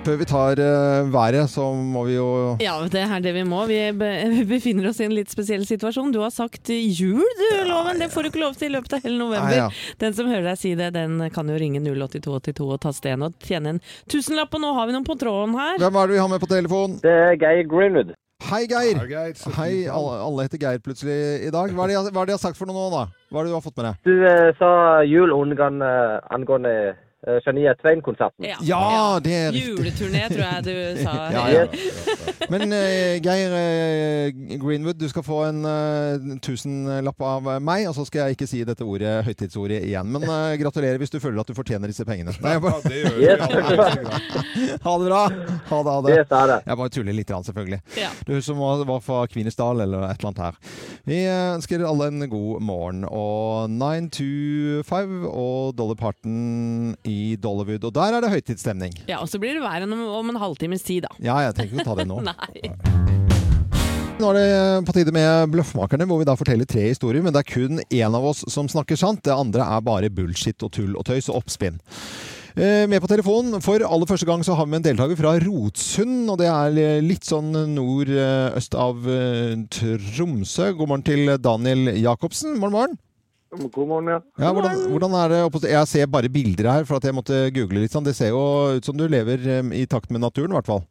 Før 0.00 0.16
vi 0.16 0.24
tar 0.24 0.56
uh, 0.56 1.08
været, 1.12 1.44
så 1.52 1.66
må 1.76 2.06
vi 2.06 2.14
jo 2.14 2.26
Ja, 2.62 2.78
det 2.88 3.02
er 3.04 3.20
det 3.20 3.34
vi 3.36 3.42
må. 3.44 3.66
Vi 3.68 3.76
be- 3.92 4.30
vi 4.32 4.44
befinner 4.54 4.88
oss 4.88 5.00
i 5.02 5.04
en 5.04 5.12
litt 5.12 5.28
spesiell 5.28 5.66
situasjon. 5.68 6.08
Du 6.14 6.22
har 6.22 6.32
sagt 6.32 6.70
jul, 6.72 7.20
du, 7.20 7.44
Loven. 7.68 8.00
Det 8.00 8.08
får 8.12 8.24
du 8.24 8.30
ikke 8.30 8.40
lov 8.40 8.56
til 8.56 8.70
i 8.70 8.74
løpet 8.78 8.96
av 8.96 9.04
hele 9.04 9.18
november. 9.20 9.56
Ja. 9.58 9.66
Den 10.00 10.16
som 10.16 10.30
hører 10.32 10.48
deg 10.48 10.60
si 10.62 10.72
det, 10.78 10.88
den 10.96 11.20
kan 11.34 11.52
jo 11.52 11.58
ringe 11.60 11.82
08282 11.84 12.70
og 12.70 12.80
taste 12.80 13.12
en 13.12 13.26
og 13.28 13.36
tjene 13.44 13.74
en 13.76 13.82
tusenlapp. 14.08 14.56
Og 14.56 14.64
nå 14.64 14.72
har 14.78 14.88
vi 14.88 14.96
noen 14.96 15.04
på 15.04 15.18
tråden 15.20 15.52
her. 15.60 15.76
Hvem 15.84 16.00
er 16.00 16.08
det 16.08 16.16
vi 16.16 16.22
har 16.24 16.32
med 16.32 16.42
på 16.46 16.50
telefon? 16.54 16.96
Det 17.04 17.14
er 17.28 17.36
Geir 17.44 17.68
Greenwood. 17.68 18.16
Hei, 18.48 18.62
Geir. 18.72 18.96
Hei, 19.02 19.10
Geir, 19.12 19.36
Hei, 19.58 19.70
alle, 19.92 20.16
alle 20.24 20.48
heter 20.48 20.62
Geir 20.64 20.80
plutselig 20.80 21.18
i 21.44 21.52
dag. 21.52 21.76
Hva 21.76 21.84
er, 21.84 21.92
det, 21.92 22.16
hva 22.16 22.24
er 22.24 22.30
det 22.32 22.38
jeg 22.38 22.40
har 22.40 22.46
sagt 22.48 22.56
for 22.56 22.72
noe 22.72 22.80
nå, 22.80 22.88
da? 22.96 23.04
Hva 23.28 23.42
er 23.44 23.46
det 23.46 23.52
du 23.52 23.58
har 23.58 23.66
fått 23.68 23.76
med 23.76 23.90
deg? 23.90 24.00
Du 24.08 24.26
eh, 24.32 24.48
sa 24.56 24.72
jul 25.04 25.36
angående, 25.36 25.92
angående 26.32 26.72
eh, 26.88 27.06
Shania 27.44 27.74
Twain-konserten. 27.80 28.44
Ja. 28.48 28.56
Ja, 28.64 29.20
det 29.22 29.34
er 29.36 29.52
riktig. 29.54 29.74
Juleturné, 29.76 30.22
tror 30.32 30.44
jeg 30.44 30.64
du 30.64 31.02
sa. 31.04 31.14
Ja, 31.34 31.44
ja. 31.52 31.64
Men 32.50 32.72
eh, 32.74 33.20
Geir 33.22 33.54
eh, 33.56 34.56
Greenwood, 34.60 34.98
du 35.00 35.06
skal 35.10 35.24
få 35.26 35.42
en 35.48 35.60
eh, 35.68 36.36
tusenlapp 36.42 37.26
av 37.26 37.50
meg, 37.62 37.86
og 37.90 37.96
så 37.98 38.06
skal 38.08 38.24
jeg 38.24 38.38
ikke 38.38 38.48
si 38.50 38.62
dette 38.66 38.86
ordet, 38.86 39.20
høytidsordet 39.28 39.82
igjen. 39.86 40.10
Men 40.10 40.26
uh, 40.26 40.52
gratulerer 40.60 41.00
hvis 41.00 41.12
du 41.12 41.20
føler 41.22 41.42
at 41.42 41.50
du 41.50 41.56
fortjener 41.56 41.92
disse 41.92 42.06
pengene. 42.08 42.34
Nei, 42.40 42.56
jeg 42.56 42.60
Ja, 42.60 42.64
bare, 42.66 42.82
det 42.88 43.02
gjør 43.02 43.16
vi 43.16 43.28
Yes. 43.30 43.40
ha 44.84 44.94
det 44.98 45.06
bra! 45.10 45.20
Ha 45.70 45.78
det, 45.84 45.92
ha 45.92 46.00
det. 46.04 46.14
Det 46.16 46.26
sa 46.28 46.40
det. 46.48 46.58
Jeg 46.66 46.80
bare 46.80 46.92
tuller 46.94 47.16
litt, 47.16 47.30
selvfølgelig. 47.50 47.80
Ja. 48.00 48.10
Du 48.26 48.34
som 48.44 48.58
var 48.60 48.80
var 48.90 49.00
fra 49.04 49.26
Kvinesdal 49.30 49.80
eller 49.84 50.04
et 50.08 50.18
eller 50.18 50.30
annet 50.30 50.42
her. 50.44 50.58
Vi 51.08 51.18
eh, 51.26 51.54
ønsker 51.56 51.84
alle 51.86 52.08
en 52.10 52.26
god 52.30 52.62
morgen. 52.64 53.04
Og 53.06 53.70
925 53.70 55.26
og 55.30 55.76
Dolly 55.78 55.96
Parton 55.98 56.94
i 57.10 57.36
Dollywood. 57.42 57.88
Og 57.90 57.94
der 57.98 58.16
er 58.18 58.24
det 58.24 58.30
høytidsstemning. 58.36 58.94
Ja, 59.10 59.20
og 59.24 59.28
så 59.30 59.40
blir 59.42 59.58
det 59.58 59.64
verre 59.66 59.88
om, 59.90 59.96
om 60.22 60.32
en 60.34 60.40
halvtimes 60.40 60.86
tid, 60.86 61.04
da. 61.08 61.14
Ja, 61.18 61.40
jeg 61.48 61.58
tenker 61.58 61.76
ikke 61.80 61.88
å 61.88 61.90
ta 61.92 61.98
det 62.02 62.08
nå. 62.10 62.20
Nei. 62.30 63.10
Nå 64.20 64.34
er 64.34 64.36
det 64.36 64.48
på 64.84 64.92
tide 64.92 65.12
med 65.16 65.48
Bløffmakerne, 65.54 66.04
hvor 66.04 66.18
vi 66.20 66.26
da 66.28 66.34
forteller 66.36 66.68
tre 66.68 66.82
historier. 66.90 67.22
Men 67.24 67.32
det 67.32 67.40
er 67.40 67.52
kun 67.54 67.80
én 67.80 68.16
av 68.18 68.26
oss 68.32 68.42
som 68.52 68.68
snakker 68.68 68.98
sant. 69.00 69.22
Det 69.24 69.32
andre 69.32 69.64
er 69.64 69.86
bare 69.86 70.10
bullshit 70.12 70.60
og 70.66 70.74
tull 70.76 70.92
og 71.00 71.06
tøys 71.08 71.30
og 71.32 71.38
oppspinn. 71.40 71.78
Eh, 72.52 72.84
Med 72.90 73.00
på 73.00 73.08
telefonen 73.08 73.62
for 73.64 73.80
aller 73.80 74.10
første 74.10 74.28
gang 74.28 74.42
så 74.44 74.56
har 74.58 74.68
vi 74.68 74.76
en 74.76 74.84
deltaker 74.84 75.16
fra 75.16 75.32
Rotsund. 75.40 76.28
Og 76.34 76.36
det 76.42 76.50
er 76.52 77.00
litt 77.06 77.24
sånn 77.24 77.48
nordøst 77.72 78.76
av 78.76 79.08
eh, 79.08 79.54
Tromsø. 79.72 80.72
God 80.76 80.92
morgen 80.92 81.06
til 81.08 81.32
Daniel 81.40 81.94
Jacobsen. 81.96 82.58
Morgen, 82.60 82.76
morgen. 82.76 83.00
God 83.50 83.88
morgen, 83.88 84.06
ja. 84.12 84.20
Ja, 84.38 84.52
hvordan, 84.54 84.84
hvordan 84.92 85.14
er 85.18 85.28
det 85.32 85.38
oppe 85.48 85.60
Jeg 85.66 85.88
ser 85.90 86.06
bare 86.06 86.28
bilder 86.30 86.68
her, 86.70 86.84
for 86.86 87.00
at 87.00 87.04
jeg 87.08 87.16
måtte 87.16 87.38
google 87.54 87.80
litt. 87.82 87.90
sånn. 87.90 88.04
Det 88.06 88.14
ser 88.14 88.30
jo 88.30 88.42
ut 88.78 88.86
som 88.86 88.96
du 88.96 89.08
lever 89.10 89.42
i 89.74 89.86
takt 89.90 90.10
med 90.14 90.22
naturen, 90.22 90.52
i 90.54 90.58
hvert 90.60 90.70
fall. 90.70 90.84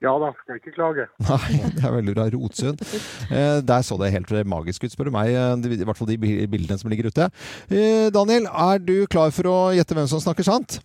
Ja 0.00 0.14
da, 0.16 0.30
skal 0.40 0.56
ikke 0.56 0.72
klage. 0.72 1.04
Nei, 1.28 1.58
det 1.76 1.84
er 1.84 1.92
veldig 1.92 2.14
bra. 2.16 2.24
Rotsund. 2.32 2.80
Eh, 3.28 3.58
der 3.60 3.84
så 3.84 3.98
det 4.00 4.08
helt 4.14 4.32
magisk 4.48 4.86
ut, 4.86 4.94
spør 4.94 5.10
du 5.10 5.12
meg. 5.18 5.34
eh, 5.36 5.76
I 5.76 5.84
hvert 5.84 5.98
fall 6.00 6.08
de 6.08 6.16
bildene 6.48 6.78
som 6.80 6.88
ligger 6.88 7.10
ute. 7.12 7.28
Eh, 7.68 8.08
Daniel, 8.14 8.48
er 8.48 8.80
du 8.80 9.04
klar 9.12 9.28
for 9.36 9.50
å 9.52 9.58
gjette 9.76 9.92
hvem 9.98 10.08
som 10.08 10.22
snakker 10.24 10.48
sant? 10.48 10.78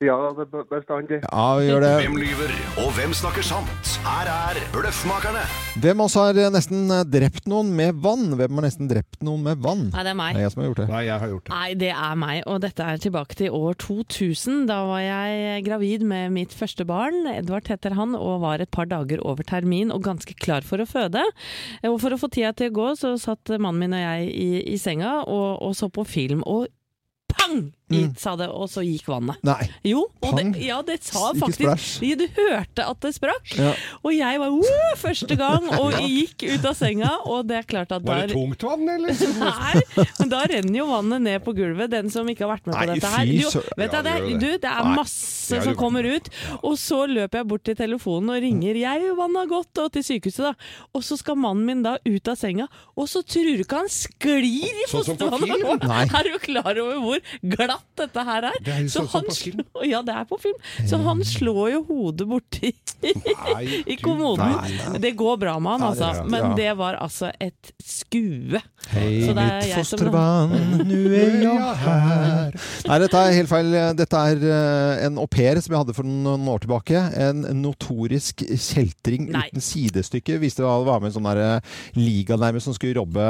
Ja, 0.00 0.14
det 0.32 0.46
bestandig. 0.70 1.18
Ja, 1.26 1.56
vi 1.58 1.66
gjør 1.66 1.82
det. 1.84 1.88
Hvem 2.00 2.14
lyver, 2.16 2.52
og 2.80 2.86
hvem 2.96 3.10
snakker 3.12 3.44
sant? 3.44 3.90
Her 4.00 4.30
er 4.32 4.60
Bløffmakerne. 4.72 5.42
Hvem 5.76 5.98
av 6.00 6.06
oss 6.06 6.14
har 6.16 6.38
eh, 6.40 6.46
nesten 6.54 6.86
eh, 6.88 7.02
drept 7.04 7.44
noen 7.52 7.74
med 7.76 7.98
vann? 8.00 8.30
Hvem 8.38 8.54
har 8.56 8.64
nesten 8.64 8.88
drept 8.88 9.18
noen 9.20 9.42
med 9.44 9.58
vann? 9.60 9.82
Nei, 9.90 10.04
det 10.06 10.14
er 10.14 10.16
meg. 10.16 10.30
Det 10.32 10.40
er 10.40 10.46
jeg 10.46 10.54
som 10.54 10.62
har 10.62 10.70
gjort 10.70 10.78
det. 10.80 10.86
Nei, 10.88 11.02
jeg 11.04 11.20
har 11.20 11.32
gjort 11.34 11.44
det. 11.44 11.52
Nei, 11.52 11.74
det 11.82 11.90
er 11.92 12.14
meg, 12.22 12.40
og 12.48 12.62
dette 12.64 12.86
er 12.94 13.02
tilbake 13.04 13.36
til 13.42 13.58
år 13.58 13.76
2000. 13.84 14.62
Da 14.70 14.78
var 14.88 15.02
jeg 15.04 15.66
gravid 15.66 16.06
med 16.14 16.32
mitt 16.38 16.54
første 16.56 16.86
barn, 16.88 17.18
Edvard 17.34 17.68
heter 17.68 17.98
han, 17.98 18.14
og 18.16 18.38
var 18.46 18.64
et 18.64 18.72
par 18.72 18.88
dager 18.88 19.20
over 19.20 19.44
termin 19.44 19.92
og 19.92 20.06
ganske 20.06 20.32
klar 20.40 20.64
for 20.64 20.80
å 20.80 20.86
føde. 20.88 21.26
Og 21.90 21.98
for 22.00 22.16
å 22.16 22.20
få 22.24 22.32
tida 22.32 22.54
til 22.56 22.72
å 22.72 22.76
gå, 22.80 22.88
så 23.02 23.12
satt 23.20 23.52
mannen 23.58 23.84
min 23.84 23.98
og 24.00 24.00
jeg 24.06 24.32
i, 24.32 24.48
i 24.72 24.80
senga 24.80 25.18
og, 25.26 25.60
og 25.60 25.76
så 25.76 25.92
på 25.92 26.06
film. 26.08 26.40
Og 26.48 26.72
pang! 27.36 27.68
Mm. 27.90 28.12
Sa 28.20 28.36
det, 28.38 28.46
og 28.54 28.68
så 28.70 28.84
gikk 28.86 29.08
vannet. 29.10 29.40
Nei. 29.46 29.66
Jo, 29.86 30.04
og 30.22 30.36
det, 30.38 30.44
ja, 30.62 30.78
det 30.86 31.00
sa 31.02 31.32
faktisk 31.34 32.04
Du 32.20 32.26
hørte 32.36 32.84
at 32.86 33.00
det 33.02 33.12
sprakk. 33.16 33.50
Ja. 33.58 33.72
Og 34.04 34.14
jeg 34.14 34.40
var 34.42 34.54
«Woo!» 34.54 34.90
første 35.00 35.36
gang 35.38 35.66
og 35.80 35.96
gikk 36.04 36.44
ut 36.46 36.68
av 36.70 36.76
senga, 36.78 37.10
og 37.26 37.48
det 37.50 37.60
er 37.60 37.66
klart 37.68 37.94
at 37.96 38.04
Var 38.06 38.22
det 38.22 38.30
der 38.30 38.36
tungt 38.36 38.62
vann, 38.66 38.86
eller? 38.94 39.24
Nei, 39.40 40.04
men 40.20 40.32
da 40.32 40.42
renner 40.52 40.78
jo 40.78 40.86
vannet 40.90 41.24
ned 41.26 41.44
på 41.46 41.54
gulvet, 41.56 41.90
den 41.92 42.12
som 42.14 42.28
ikke 42.30 42.46
har 42.46 42.54
vært 42.54 42.70
med 42.70 42.76
på 42.76 42.86
Nei, 42.86 42.94
dette 42.94 43.12
her. 43.16 43.30
Du, 43.30 43.66
vet 43.80 43.90
du, 43.90 43.98
Ja, 43.98 44.04
det, 44.06 44.14
det 44.28 44.38
du, 44.40 44.48
det 44.62 44.70
er 44.70 44.92
masse 44.94 45.58
Nei. 45.58 45.64
som 45.66 45.78
kommer 45.78 46.06
ut, 46.06 46.30
og 46.60 46.78
så 46.80 47.02
løper 47.10 47.42
jeg 47.42 47.50
bort 47.50 47.66
til 47.66 47.78
telefonen 47.78 48.34
og 48.36 48.42
ringer 48.44 48.78
'jeg 48.80 49.16
vannet 49.18 49.42
har 49.42 49.50
gått', 49.50 49.82
og 49.82 49.92
til 49.96 50.06
sykehuset, 50.06 50.44
da. 50.46 50.54
Og 50.94 51.04
så 51.04 51.18
skal 51.18 51.38
mannen 51.40 51.66
min 51.66 51.82
da 51.82 51.96
ut 52.06 52.30
av 52.30 52.38
senga, 52.38 52.68
og 52.96 53.08
så 53.10 53.24
tror 53.26 53.50
du 53.58 53.64
ikke 53.64 53.82
han 53.82 53.90
sklir 53.90 54.46
i 54.46 54.86
Sånn 54.90 55.04
fostervannet! 55.04 55.88
Er 56.20 56.26
du 56.26 56.38
klar 56.42 56.78
over 56.80 56.98
hvor 57.00 57.20
glatt 57.42 57.79
dette 58.00 58.22
her 58.24 58.46
er? 58.48 58.58
Det 58.64 58.72
er 58.74 58.82
jo 58.84 58.88
Så 58.88 59.02
så 59.04 59.12
han 59.18 59.24
på 59.28 59.34
film. 59.36 59.60
slår- 59.74 59.86
Ja, 59.90 60.00
det 60.02 60.14
er 60.14 60.24
på 60.24 60.38
film. 60.40 60.54
Så 60.88 60.98
han 61.04 61.20
slår 61.24 61.70
jo 61.72 61.82
hodet 61.88 62.26
borti 62.28 62.72
Nei, 63.02 63.82
i 63.92 63.96
kommoden. 63.96 65.00
Det 65.00 65.14
går 65.16 65.38
bra 65.40 65.58
med 65.58 65.70
han, 65.72 65.80
Ja, 65.80 65.90
det 65.94 66.02
altså. 66.04 66.22
bra. 66.22 66.30
Men 66.30 66.50
Ja. 66.50 66.54
det 66.56 66.76
var 66.78 66.94
altså 67.00 67.30
et 67.40 67.72
skue. 67.84 68.60
Hei, 68.90 69.22
Så 69.26 69.34
det 69.36 69.44
er 69.44 69.60
mitt 69.60 69.74
fosterbarn, 69.76 70.50
nå 70.50 70.84
nu 70.84 71.14
er 71.14 71.34
jeg 71.42 71.76
her 71.84 72.52
Nei, 72.88 72.98
dette 72.98 73.16
er 73.20 73.32
helt 73.36 73.48
feil. 73.50 73.70
Dette 73.96 74.16
er 74.16 74.44
eh, 74.50 75.06
en 75.06 75.18
au 75.20 75.26
pair 75.26 75.60
som 75.60 75.72
jeg 75.74 75.80
hadde 75.84 75.94
for 75.94 76.02
noen 76.08 76.46
år 76.48 76.60
tilbake. 76.64 76.96
En 77.20 77.42
notorisk 77.60 78.42
kjeltring 78.56 79.28
Nei. 79.30 79.46
uten 79.52 79.60
sidestykke. 79.64 80.38
Viste 80.42 80.64
å 80.64 80.84
være 80.86 81.00
med 81.04 81.10
i 81.10 81.12
en 81.12 81.16
sånn 81.20 81.28
der, 81.30 81.42
eh, 81.60 81.60
liga 82.00 82.36
nærmest 82.40 82.64
som 82.68 82.74
skulle 82.76 82.96
robbe, 83.00 83.20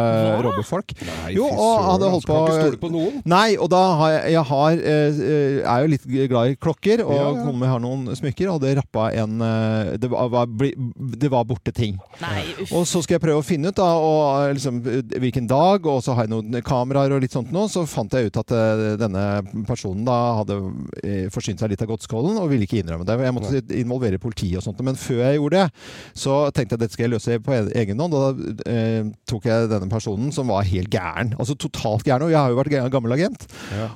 robbe 0.44 0.64
folk. 0.66 0.94
Nei, 1.02 1.34
Jo, 1.34 1.46
og 1.50 1.84
hadde 1.84 2.06
altså, 2.06 2.10
holdt 2.14 2.26
på 2.30 2.38
stole 2.54 2.80
på 2.80 2.90
noen. 2.94 3.22
Nei, 3.26 3.56
og 3.56 3.70
da 3.70 3.82
har, 4.00 4.10
jeg 4.30 4.39
har, 4.48 4.72
eh, 4.72 5.60
er 5.64 5.82
jo 5.84 5.90
litt 5.92 6.04
glad 6.30 6.50
i 6.52 6.56
klokker, 6.56 7.02
og 7.04 7.14
Ja, 7.14 7.28
ja. 7.34 7.68
har 7.70 7.80
noen 7.82 8.08
smykker, 8.16 8.50
og 8.52 8.60
det 8.62 8.76
rappa 8.78 9.10
en 9.14 9.40
eh, 9.40 9.96
Det 10.00 10.10
var, 10.10 10.46
det 10.46 11.30
var 11.30 11.44
borte 11.44 11.72
ting. 11.74 11.98
Nei. 12.20 12.44
Og 12.72 12.86
så 12.86 13.02
skal 13.02 13.18
jeg 13.18 13.24
prøve 13.24 13.40
å 13.42 13.46
finne 13.46 13.68
ut 13.68 13.76
da, 13.76 13.88
og, 13.96 14.48
eh, 14.48 14.54
liksom, 14.56 14.80
hvilken 15.20 15.46
dag, 15.50 15.86
og 15.86 16.02
så 16.02 16.14
har 16.14 16.26
jeg 16.26 16.32
noen 16.34 16.62
kameraer 16.62 17.12
og 17.16 17.20
litt 17.22 17.32
sånt 17.34 17.52
nå. 17.52 17.66
Så 17.70 17.86
fant 17.88 18.12
jeg 18.12 18.30
ut 18.30 18.36
at 18.42 18.50
eh, 18.56 18.96
denne 19.00 19.24
personen 19.68 20.04
da 20.04 20.18
hadde 20.40 20.58
eh, 21.04 21.28
forsynt 21.32 21.60
seg 21.60 21.70
litt 21.70 21.82
av 21.82 21.88
godtskålen 21.92 22.38
og 22.40 22.48
ville 22.50 22.66
ikke 22.66 22.80
innrømme 22.82 23.06
det. 23.08 23.18
Jeg 23.20 23.34
måtte 23.36 23.62
involvere 23.80 24.18
politiet 24.22 24.58
og 24.60 24.64
sånt. 24.66 24.80
Men 24.86 24.96
før 24.98 25.22
jeg 25.26 25.38
gjorde 25.40 25.60
det, 25.64 25.84
så 26.14 26.38
tenkte 26.54 26.74
jeg 26.74 26.78
at 26.80 26.84
dette 26.86 26.96
skal 26.96 27.06
jeg 27.08 27.14
løse 27.14 27.38
på 27.44 27.54
e- 27.56 27.72
egen 27.82 27.98
hånd. 28.00 28.14
Og 28.14 28.22
da 28.40 28.54
eh, 28.70 29.04
tok 29.30 29.46
jeg 29.50 29.68
denne 29.72 29.90
personen 29.92 30.32
som 30.34 30.48
var 30.50 30.64
helt 30.68 30.90
gæren. 30.92 31.34
Altså 31.38 31.56
totalt 31.58 32.04
gæren. 32.06 32.26
Og 32.28 32.32
jeg 32.32 32.40
har 32.40 32.50
jo 32.54 32.58
vært 32.60 32.90
gammel 32.92 33.12
agent. 33.16 33.46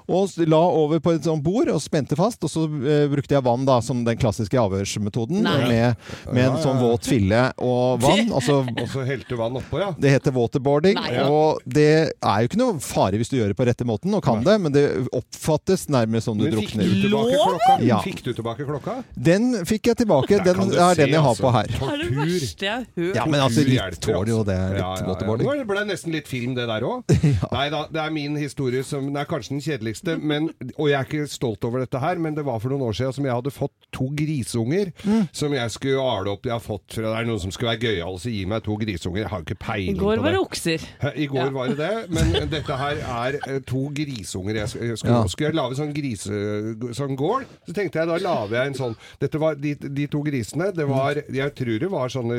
Og 0.09 0.29
s- 0.29 0.34
la 0.43 0.61
over 0.61 1.01
på 1.05 1.15
et 1.17 1.25
sånt 1.27 1.43
bord 1.45 1.69
og 1.73 1.81
spente 1.83 2.17
fast. 2.19 2.43
Og 2.47 2.51
så 2.53 2.65
eh, 2.67 3.07
brukte 3.13 3.37
jeg 3.37 3.45
vann 3.47 3.65
da, 3.69 3.79
som 3.85 4.03
den 4.07 4.19
klassiske 4.21 4.59
avhørsmetoden. 4.61 5.43
Nei. 5.45 5.57
Med, 5.69 6.09
med 6.31 6.43
en 6.45 6.45
Ja, 6.45 6.57
ja, 6.57 6.63
sånn 6.65 6.81
våt 6.83 7.09
fille 7.09 7.45
og 7.63 8.03
vann. 8.05 8.31
Altså 8.35 8.61
Og 8.67 8.89
så 8.91 9.05
helte 9.07 9.37
vann 9.39 9.55
oppå, 9.61 9.79
ja. 9.81 9.91
det 10.01 10.11
heter 10.11 10.33
waterboarding, 10.35 10.97
Nei. 10.99 11.23
og 11.31 11.61
det 11.69 11.85
er 12.11 12.39
jo 12.43 12.49
ikke 12.49 12.59
noe 12.59 12.79
fare 12.83 13.19
hvis 13.21 13.31
du 13.31 13.37
gjør 13.39 13.53
det 13.53 13.57
på 13.59 13.67
rette 13.69 13.87
måten, 13.87 14.13
og 14.17 14.23
kan 14.25 14.43
det, 14.45 14.57
men 14.65 14.75
det 14.75 14.83
oppfattes 15.15 15.87
nærmest 15.93 16.27
som 16.29 16.39
du 16.39 16.45
Men 16.49 16.59
fikk 16.65 16.75
du 16.75 17.09
klokka? 17.13 17.77
Ja. 17.85 18.01
Fikk 18.05 18.23
du 18.27 18.33
tilbake 18.37 18.67
klokka? 18.67 18.97
Den 19.15 19.61
fikk 19.69 19.91
jeg 19.93 20.01
tilbake. 20.03 20.41
Den 20.45 20.61
er 20.67 20.95
se, 20.97 21.03
den 21.05 21.15
jeg 21.15 21.23
har 21.23 21.31
altså. 21.31 21.45
på 21.47 21.53
her. 21.55 21.71
Det 21.71 21.79
er 21.79 22.03
det 22.03 22.09
Tortur. 22.09 22.21
verste 22.25 22.67
jeg 22.67 22.75
har 22.75 22.85
hørt. 22.99 23.17
Ja, 23.21 23.27
men 23.31 23.45
altså, 23.45 23.65
litt 23.69 24.01
tål 24.05 24.15
tåler 24.15 24.33
jo 24.33 24.39
altså. 24.41 24.51
det. 24.51 24.59
Litt 24.75 24.81
Ja, 24.81 24.89
ja, 24.89 25.01
ja. 25.05 25.09
waterboarding. 25.13 25.49
Nå 25.51 25.69
ble 25.71 25.79
det 25.81 25.89
nesten 25.93 26.15
litt 26.15 26.31
film, 26.31 26.55
det 26.59 26.67
der 26.71 26.87
òg. 26.89 27.15
Nei 27.57 27.65
da, 27.75 27.85
det 27.95 28.03
er 28.05 28.15
min 28.15 28.39
historie 28.41 28.85
som 28.87 29.07
Det 29.15 29.23
er 29.25 29.29
kanskje 29.31 29.55
den 29.57 29.63
kjedeligste, 29.65 30.14
men, 30.21 30.49
og 30.79 30.89
jeg 30.91 30.99
er 30.99 31.05
ikke 31.09 31.29
stolt 31.31 31.65
over 31.65 31.81
dette 31.85 31.99
her, 32.01 32.19
men 32.19 32.35
det 32.35 32.45
var 32.47 32.59
for 32.63 32.69
noen 32.75 32.83
år 32.89 32.95
siden 32.99 33.13
som 33.17 33.25
jeg 33.29 33.35
hadde 33.35 33.51
fått 33.55 33.73
to 33.95 34.09
grisunger 34.17 34.93
Mm. 35.05 35.29
som 35.33 35.53
jeg 35.53 35.71
skulle 35.71 36.01
ale 36.03 36.31
opp. 36.33 36.45
Jeg 36.47 36.53
har 36.53 36.61
fått 36.63 36.95
fra 36.95 37.03
Det 37.15 37.19
er 37.21 37.29
noen 37.29 37.41
som 37.41 37.51
skulle 37.55 37.71
være 37.75 37.83
gøyale, 37.85 38.19
så 38.21 38.31
gi 38.33 38.45
meg 38.47 38.63
to 38.65 38.77
grisunger. 38.81 39.23
Jeg 39.25 39.29
har 39.31 39.43
jo 39.43 39.45
ikke 39.55 39.79
I 39.89 39.93
går 39.99 40.17
var 40.19 40.31
det. 40.31 40.33
det 40.33 40.41
okser. 40.41 40.87
I 41.17 41.27
går 41.27 41.51
var 41.53 41.69
det 41.69 41.77
det, 41.79 42.11
men 42.11 42.49
dette 42.55 42.77
her 42.77 42.97
er 42.97 43.39
eh, 43.49 43.61
to 43.67 43.89
grisunger. 43.95 44.55
Jeg 44.55 44.69
skulle, 44.69 44.97
Ja. 45.15 45.27
skulle 45.27 45.49
jeg 45.51 45.55
lage 45.57 45.77
sånn 45.79 45.93
grise... 45.95 46.41
Sånn 46.95 47.17
gård, 47.17 47.45
så 47.67 47.73
tenkte 47.75 47.99
jeg 48.01 48.09
da 48.09 48.17
lager 48.19 48.57
jeg 48.59 48.67
en 48.73 48.75
sånn 48.79 48.97
Dette 49.21 49.39
var 49.39 49.55
de, 49.57 49.75
de 49.75 50.07
to 50.07 50.23
grisene. 50.23 50.73
Det 50.75 50.87
var 50.89 51.15
Jeg 51.33 51.55
tror 51.55 51.79
det 51.81 51.91
var 51.91 52.09
sånne 52.09 52.39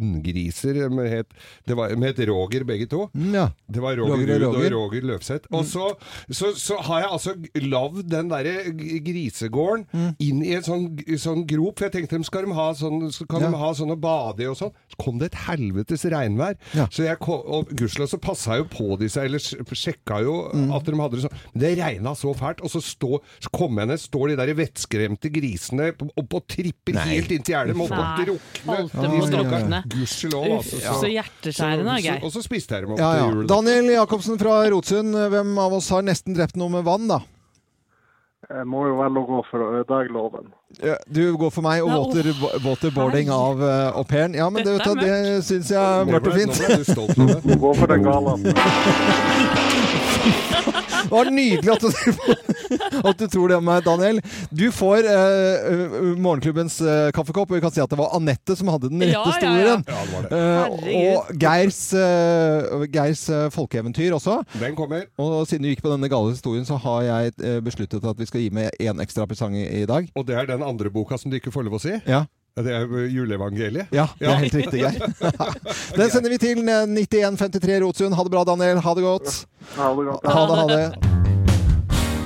hunngriser 0.00 0.88
med 0.92 1.10
het, 1.12 1.26
det 1.66 1.76
var, 1.78 1.92
med 1.96 2.12
het 2.14 2.28
Roger 2.28 2.64
begge 2.68 2.88
to. 2.90 3.08
Mm, 3.14 3.34
Ja. 3.34 3.48
Det 3.70 3.80
var 3.82 3.96
Roger, 3.96 4.16
Roger 4.16 4.46
og 4.46 4.54
Ruud 4.54 4.64
og 4.66 4.72
Roger. 4.72 5.02
Løfseth. 5.10 5.46
Og 5.54 5.64
så, 5.64 5.90
så, 6.30 6.50
så 6.58 6.76
har 6.86 7.04
jeg 7.04 7.09
altså 7.10 7.34
lagd 7.62 8.08
den 8.10 8.28
derre 8.32 8.70
grisegården 8.72 9.30
grisegården 9.50 10.16
inn 10.22 10.42
i 10.44 10.52
en 10.56 10.62
sånn, 10.64 10.86
sånn 11.20 11.44
grop. 11.48 11.78
For 11.78 11.88
jeg 11.88 11.94
tenkte 11.96 12.18
de 12.20 12.24
skal 12.28 12.46
de 12.46 12.54
ha 12.56 12.68
sånn, 12.76 13.02
så 13.12 13.26
kan 13.28 13.40
Ja. 13.42 13.50
de 13.50 13.56
ha 13.56 13.70
sånn 13.74 13.90
å 13.92 13.98
bade 14.00 14.40
i 14.42 14.46
og 14.46 14.56
sånn. 14.56 14.72
Så 14.90 14.96
kom 15.02 15.18
det 15.18 15.32
et 15.32 15.38
helvetes 15.46 16.04
regnvær. 16.04 16.56
Ja. 16.74 16.86
Så 16.90 17.04
jeg 17.06 17.18
kom, 17.20 17.40
og 17.46 17.68
gudskjelov 17.70 18.08
så 18.10 18.20
passa 18.20 18.56
jo 18.58 18.64
på 18.64 18.98
de 18.98 19.08
seg, 19.08 19.24
eller 19.26 19.38
sjekka 19.38 20.22
jo 20.22 20.50
Mm. 20.54 20.72
at 20.74 20.84
de 20.84 20.92
hadde 20.92 21.10
det 21.16 21.22
sånn. 21.24 21.38
Men 21.54 21.60
det 21.62 21.78
regna 21.78 22.10
så 22.14 22.34
fælt. 22.36 22.60
Og 22.62 22.70
så, 22.70 22.80
stå, 22.82 23.20
så 23.40 23.48
kom 23.52 23.76
jeg 23.78 23.88
ned, 23.88 23.98
står 23.98 24.28
de 24.28 24.36
der 24.36 24.54
vettskremte 24.54 25.30
grisene 25.32 25.92
på- 25.96 26.10
og 26.16 26.46
tripper 26.48 26.94
Nei. 26.94 27.06
helt 27.14 27.28
inntil 27.30 27.54
gjerdet. 27.54 27.76
Måtte 27.76 28.24
drukne. 28.24 28.76
Holdt 28.76 28.92
dem 28.92 29.30
drukne. 29.30 29.82
Gudskjelov, 29.88 30.58
altså. 30.58 30.80
så 31.00 31.08
hjerteskjærende, 31.10 31.96
så- 31.96 32.02
Geir. 32.02 32.20
Og 32.24 32.32
så 32.32 32.42
spiste 32.42 32.70
jeg 32.74 32.82
dem 32.82 32.92
opp 32.92 32.98
Ja, 32.98 33.12
ja. 33.16 33.26
til 33.30 33.34
jul. 33.34 33.46
Daniel 33.46 33.84
Jacobsen 34.06 34.38
fra 34.38 34.68
Rotsund, 34.70 35.14
hvem 35.14 35.58
av 35.58 35.72
oss 35.72 35.88
har 35.90 36.02
nesten 36.02 36.34
drept 36.34 36.56
noe 36.56 36.68
med 36.68 36.84
vann, 36.84 36.99
da? 37.08 37.20
Jeg 38.50 38.66
må 38.66 38.80
jo 38.88 38.96
velge 38.98 39.20
å 39.20 39.26
gå 39.28 39.40
for 39.46 39.62
å 39.62 39.66
ødelegge 39.78 40.14
loven. 40.16 40.48
Ja, 40.82 40.96
Du 41.06 41.36
går 41.38 41.52
for 41.54 41.62
meg 41.62 41.84
og 41.84 41.92
water, 41.92 42.30
waterboarding 42.64 43.30
av 43.30 43.60
uh, 43.62 43.98
au 44.00 44.02
pairen. 44.08 44.34
Ja, 44.34 44.48
men 44.50 44.64
det, 44.66 44.78
Dette 44.80 44.94
det 44.98 45.44
syns 45.46 45.70
jeg 45.70 45.78
er 45.78 46.08
mørkt 46.08 46.30
og 46.32 46.38
fint. 46.38 46.56
Nå 46.56 46.66
ble 46.66 46.80
du 46.80 46.88
stolt 46.88 47.20
av 47.20 47.30
det. 47.46 47.58
Gå 47.62 47.74
for 47.78 47.94
den 47.94 48.08
gale. 48.08 48.36
Det 51.10 51.16
var 51.16 51.30
nydelig 51.34 51.72
at 51.74 51.82
du, 51.82 51.88
at 53.10 53.18
du 53.18 53.24
tror 53.26 53.50
det 53.50 53.56
om 53.58 53.64
meg, 53.66 53.82
Daniel. 53.82 54.20
Du 54.54 54.68
får 54.74 55.08
eh, 55.10 55.72
eh, 55.72 55.94
morgenklubbens 56.22 56.76
eh, 56.86 57.08
kaffekopp, 57.16 57.50
og 57.50 57.58
vi 57.58 57.62
kan 57.64 57.74
si 57.74 57.82
at 57.82 57.90
det 57.90 57.98
var 57.98 58.14
Anette 58.14 58.54
som 58.54 58.70
hadde 58.70 58.92
den 58.92 59.02
rette 59.02 59.32
Ja, 59.42 59.42
ja, 59.42 59.56
ja. 59.58 59.74
Ja, 59.90 60.04
det 60.06 60.30
det. 60.30 60.38
Eh, 60.38 61.10
og 61.10 61.32
Geirs, 61.42 61.80
eh, 61.98 62.86
Geirs 62.94 63.24
eh, 63.26 63.48
folkeeventyr 63.50 64.14
også. 64.20 64.38
Den 64.62 64.78
kommer. 64.78 65.08
Og 65.18 65.42
siden 65.50 65.66
du 65.66 65.72
gikk 65.72 65.82
på 65.82 65.90
denne 65.90 66.10
gale 66.12 66.30
historien, 66.30 66.66
så 66.68 66.78
har 66.78 67.02
jeg 67.08 67.62
besluttet 67.66 68.06
at 68.06 68.22
vi 68.22 68.30
skal 68.30 68.46
gi 68.46 68.52
med 68.54 68.70
én 68.78 69.02
ekstra 69.02 69.26
presang 69.26 69.58
i, 69.58 69.66
i 69.82 69.86
dag. 69.90 70.06
Og 70.14 70.30
det 70.30 70.38
er 70.38 70.46
den 70.54 70.62
andre 70.62 70.94
boka 70.94 71.18
som 71.18 71.34
du 71.34 71.40
ikke 71.40 71.50
får 71.54 71.66
lov 71.66 71.80
å 71.80 71.82
si? 71.82 71.98
Ja. 72.06 72.28
Det 72.66 72.74
er 72.76 73.06
juleevangeliet. 73.12 73.92
Ja, 73.94 74.08
det 74.18 74.28
er 74.28 74.42
helt 74.44 74.58
riktig, 74.60 74.82
Geir. 74.84 74.98
Den 75.98 76.10
sender 76.12 76.30
vi 76.34 76.40
til 76.42 76.62
eh, 76.66 76.84
9153 76.90 77.80
Rotsund. 77.84 78.14
Ha 78.18 78.26
det 78.26 78.34
bra, 78.36 78.44
Daniel. 78.48 78.82
Ha 78.84 78.94
det 78.98 79.06
godt. 79.06 79.40
Ha 79.76 79.94
det 79.96 80.10
godt. 80.12 80.30
Ha 80.34 80.46
det, 80.50 80.60
ha 80.60 80.68
det. 80.74 81.19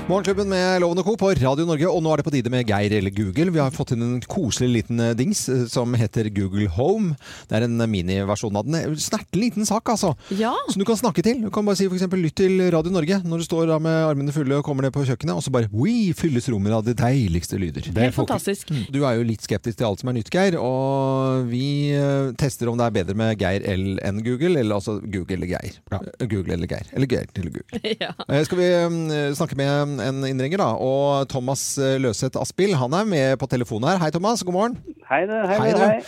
Morgenklubben 0.05 0.51
med 0.53 0.83
Loven 0.83 0.99
og 1.01 1.07
Co. 1.07 1.12
på 1.17 1.31
Radio 1.40 1.64
Norge, 1.64 1.88
og 1.88 2.03
nå 2.05 2.11
er 2.12 2.21
det 2.21 2.25
på 2.27 2.33
tide 2.35 2.51
med 2.53 2.69
Geir 2.69 2.93
eller 2.93 3.12
Google. 3.17 3.49
Vi 3.55 3.61
har 3.62 3.73
fått 3.73 3.95
inn 3.95 4.03
en 4.05 4.19
koselig 4.29 4.67
liten 4.69 4.99
eh, 5.01 5.14
dings 5.17 5.47
eh, 5.49 5.62
som 5.73 5.95
heter 5.97 6.27
Google 6.29 6.67
Home. 6.77 7.14
Det 7.49 7.57
er 7.57 7.64
en 7.64 7.81
eh, 7.81 7.88
miniversjon 7.88 8.59
av 8.61 8.67
den. 8.69 8.99
Snerten 9.01 9.40
liten 9.40 9.64
sak, 9.64 9.88
altså. 9.88 10.11
Ja. 10.37 10.51
Som 10.69 10.83
du 10.83 10.85
kan 10.85 10.99
snakke 11.01 11.25
til. 11.25 11.40
Du 11.40 11.49
kan 11.55 11.64
bare 11.64 11.81
si 11.81 11.87
f.eks. 11.88 12.05
lytt 12.21 12.37
til 12.37 12.61
Radio 12.75 12.93
Norge 12.93 13.23
når 13.25 13.40
du 13.40 13.47
står 13.47 13.71
da 13.73 13.79
med 13.81 13.97
armene 14.11 14.35
fulle 14.37 14.59
og 14.61 14.67
kommer 14.69 14.85
ned 14.85 14.93
på 14.93 15.07
kjøkkenet, 15.09 15.38
og 15.38 15.47
så 15.47 15.55
bare 15.57 15.73
Oi, 15.73 16.12
fylles 16.12 16.51
rommet 16.53 16.77
av 16.77 16.85
de 16.85 16.93
deiligste 17.01 17.57
lyder. 17.62 17.88
Helt 17.97 18.19
fantastisk. 18.19 18.75
Du 18.93 19.01
er 19.09 19.17
jo 19.17 19.25
litt 19.25 19.49
skeptisk 19.49 19.81
til 19.81 19.88
alt 19.88 20.05
som 20.05 20.12
er 20.12 20.19
nytt, 20.19 20.29
Geir, 20.35 20.59
og 20.61 21.49
vi 21.49 21.97
tester 22.37 22.69
om 22.69 22.77
det 22.77 22.90
er 22.90 22.97
bedre 23.01 23.17
med 23.17 23.40
Geir 23.40 23.64
L 23.73 23.97
enn 24.05 24.21
Google, 24.21 24.53
eller 24.61 24.77
altså 24.83 24.99
Google 25.01 25.40
eller 25.40 25.55
Geir. 25.55 25.81
Ja. 25.88 26.05
Google 26.29 26.59
eller 26.61 26.69
Geir. 26.69 26.93
Eller 26.93 27.09
Geir 27.09 27.33
til 27.33 27.49
Google. 27.57 27.81
Ja. 28.05 28.11
Skal 28.45 28.59
vi 28.59 28.67
eh, 28.69 29.35
snakke 29.38 29.57
med 29.57 29.93
en 30.00 30.22
innringer, 30.28 30.59
da? 30.62 30.70
Og 30.80 31.28
Thomas 31.30 31.62
eh, 31.78 31.96
Løseth 32.02 32.40
Aspil, 32.40 32.74
han 32.78 32.94
er 32.96 33.04
med 33.09 33.38
på 33.40 33.48
telefonen 33.50 33.90
her. 33.92 34.00
Hei, 34.02 34.11
Thomas. 34.14 34.42
God 34.46 34.57
morgen. 34.57 34.78
Hei, 35.11 35.24
du. 35.28 35.35
Hei, 35.35 35.59
Hei. 35.61 35.72
Hei. 35.78 36.00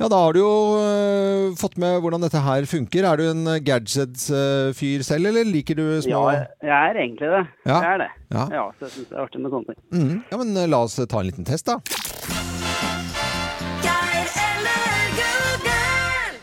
Ja, 0.00 0.08
da 0.10 0.18
har 0.18 0.32
du 0.34 0.40
jo 0.40 0.52
uh, 0.74 1.52
fått 1.60 1.76
med 1.78 2.00
hvordan 2.02 2.24
dette 2.24 2.40
her 2.42 2.64
funker. 2.66 3.04
Er 3.06 3.20
du 3.20 3.26
en 3.28 3.44
gadgets-fyr 3.62 5.04
selv, 5.06 5.28
eller 5.30 5.46
liker 5.46 5.78
du 5.78 5.84
små 6.02 6.24
Ja, 6.32 6.46
jeg- 6.62 6.72
er 6.72 6.98
egentlig 7.04 7.28
det. 7.30 7.42
Ja. 7.66 7.76
Jeg 7.78 7.92
er 7.92 7.98
det. 8.02 8.10
Ja. 8.32 8.46
Ja, 8.50 8.64
så 8.78 8.86
jeg 8.88 8.94
syns 8.96 9.08
det 9.12 9.16
er 9.18 9.22
artig 9.26 9.40
med 9.44 9.52
sånne 9.52 9.66
ting. 9.74 9.80
Mm. 9.92 10.24
Ja, 10.32 10.36
men 10.42 10.56
eh, 10.56 10.66
la 10.72 10.82
oss 10.86 10.96
ta 10.96 11.20
en 11.20 11.28
liten 11.28 11.46
test, 11.46 11.66
da. 11.70 11.78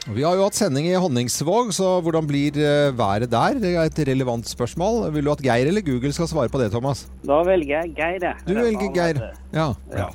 Vi 0.10 0.24
har 0.26 0.34
jo 0.39 0.45
hatt 0.48 0.58
sending 0.58 0.88
i 0.89 0.95
Honningsvåg, 0.98 1.69
så 1.76 2.00
hvordan 2.02 2.26
blir 2.30 2.56
eh, 2.58 2.89
været 2.98 3.30
der? 3.30 3.60
Det 3.62 3.74
er 3.76 3.89
et 3.91 4.00
relevant 4.10 4.48
spørsmål. 4.50 5.04
Vil 5.13 5.28
du 5.28 5.32
at 5.36 5.43
Geir 5.45 5.69
eller 5.69 5.86
Google 5.86 6.10
skal 6.15 6.30
svare 6.32 6.50
på 6.50 6.62
det, 6.62 6.72
Thomas? 6.74 7.04
Da 7.28 7.43
velger 7.45 7.76
jeg 7.84 7.93
Geir, 8.00 8.17
jeg. 8.26 8.34
Du 8.48 8.56
velger 8.58 8.89
Geir. 8.95 9.22
Ja. 9.54 9.67
Ja. 9.93 10.08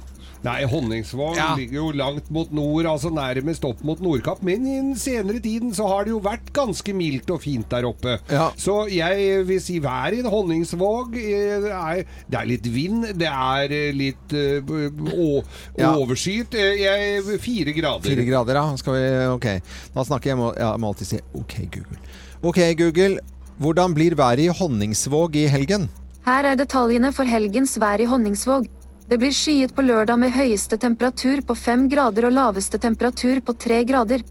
Nei, 0.44 0.58
Honningsvåg 0.68 1.38
ligger 1.56 1.78
jo 1.78 1.86
langt 1.96 2.26
mot 2.34 2.50
nord, 2.52 2.84
altså 2.90 3.08
nærmest 3.14 3.64
opp 3.64 3.80
mot 3.86 4.00
Nordkapp. 4.04 4.42
Men 4.44 4.66
i 4.68 4.74
den 4.76 4.90
senere 5.00 5.40
tiden 5.40 5.72
så 5.72 5.86
har 5.88 6.04
det 6.04 6.12
jo 6.12 6.20
vært 6.24 6.50
ganske 6.52 6.92
mildt 6.96 7.30
og 7.32 7.40
fint 7.40 7.68
der 7.72 7.86
oppe. 7.88 8.18
Så 8.60 8.74
jeg 8.92 9.40
vil 9.48 9.62
si 9.64 9.78
været 9.80 10.18
i 10.20 10.28
Honningsvåg 10.28 11.16
eh, 11.16 11.68
er 11.70 12.02
Det 12.28 12.38
er 12.42 12.50
litt 12.50 12.68
vind, 12.74 13.08
det 13.16 13.30
er 13.30 13.72
eh, 13.72 13.90
litt 13.96 14.36
å, 14.36 15.42
Ja. 15.78 15.94
overskyet. 15.96 16.52
Jeg, 16.54 17.24
fire 17.40 17.72
grader. 17.72 18.10
Fire 18.10 18.28
grader, 18.28 18.60
ja. 18.60 18.76
Skal 18.76 18.98
vi 19.00 19.04
Ok. 19.34 19.48
Da 19.94 20.04
snakker 20.04 20.34
jeg 20.34 20.38
må, 20.38 20.52
ja, 20.58 20.74
jeg 20.74 20.80
må 20.84 20.92
alltid 20.92 21.08
si 21.14 21.20
OK, 21.40 21.56
Google. 21.72 21.98
OK, 22.44 22.60
Google. 22.78 23.18
Hvordan 23.58 23.94
blir 23.96 24.16
været 24.18 24.44
i 24.44 24.52
Honningsvåg 24.52 25.36
i 25.40 25.48
helgen? 25.48 25.88
Her 26.26 26.52
er 26.52 26.56
detaljene 26.56 27.12
for 27.14 27.28
helgens 27.28 27.76
vær 27.80 28.00
i 28.02 28.08
Honningsvåg. 28.08 28.68
Det 29.04 29.18
blir 29.20 29.34
skyet 29.36 29.74
på 29.76 29.82
lørdag 29.84 30.16
med 30.16 30.32
høyeste 30.32 30.78
temperatur 30.80 31.42
på 31.44 31.54
fem 31.54 31.88
grader 31.92 32.24
og 32.24 32.32
laveste 32.32 32.78
temperatur 32.80 33.42
på 33.44 33.52
tre 33.60 33.82
grader. 33.84 34.24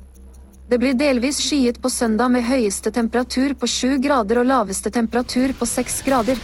Det 0.69 0.79
blir 0.81 0.95
delvis 0.97 1.37
skyet 1.45 1.77
på 1.83 1.91
søndag 1.93 2.31
med 2.33 2.47
høyeste 2.47 2.89
temperatur 2.95 3.53
på 3.53 3.69
sju 3.69 3.99
grader 4.01 4.41
og 4.41 4.47
laveste 4.49 4.89
temperatur 4.89 5.53
på 5.59 5.67
seks 5.69 6.01
grader. 6.07 6.41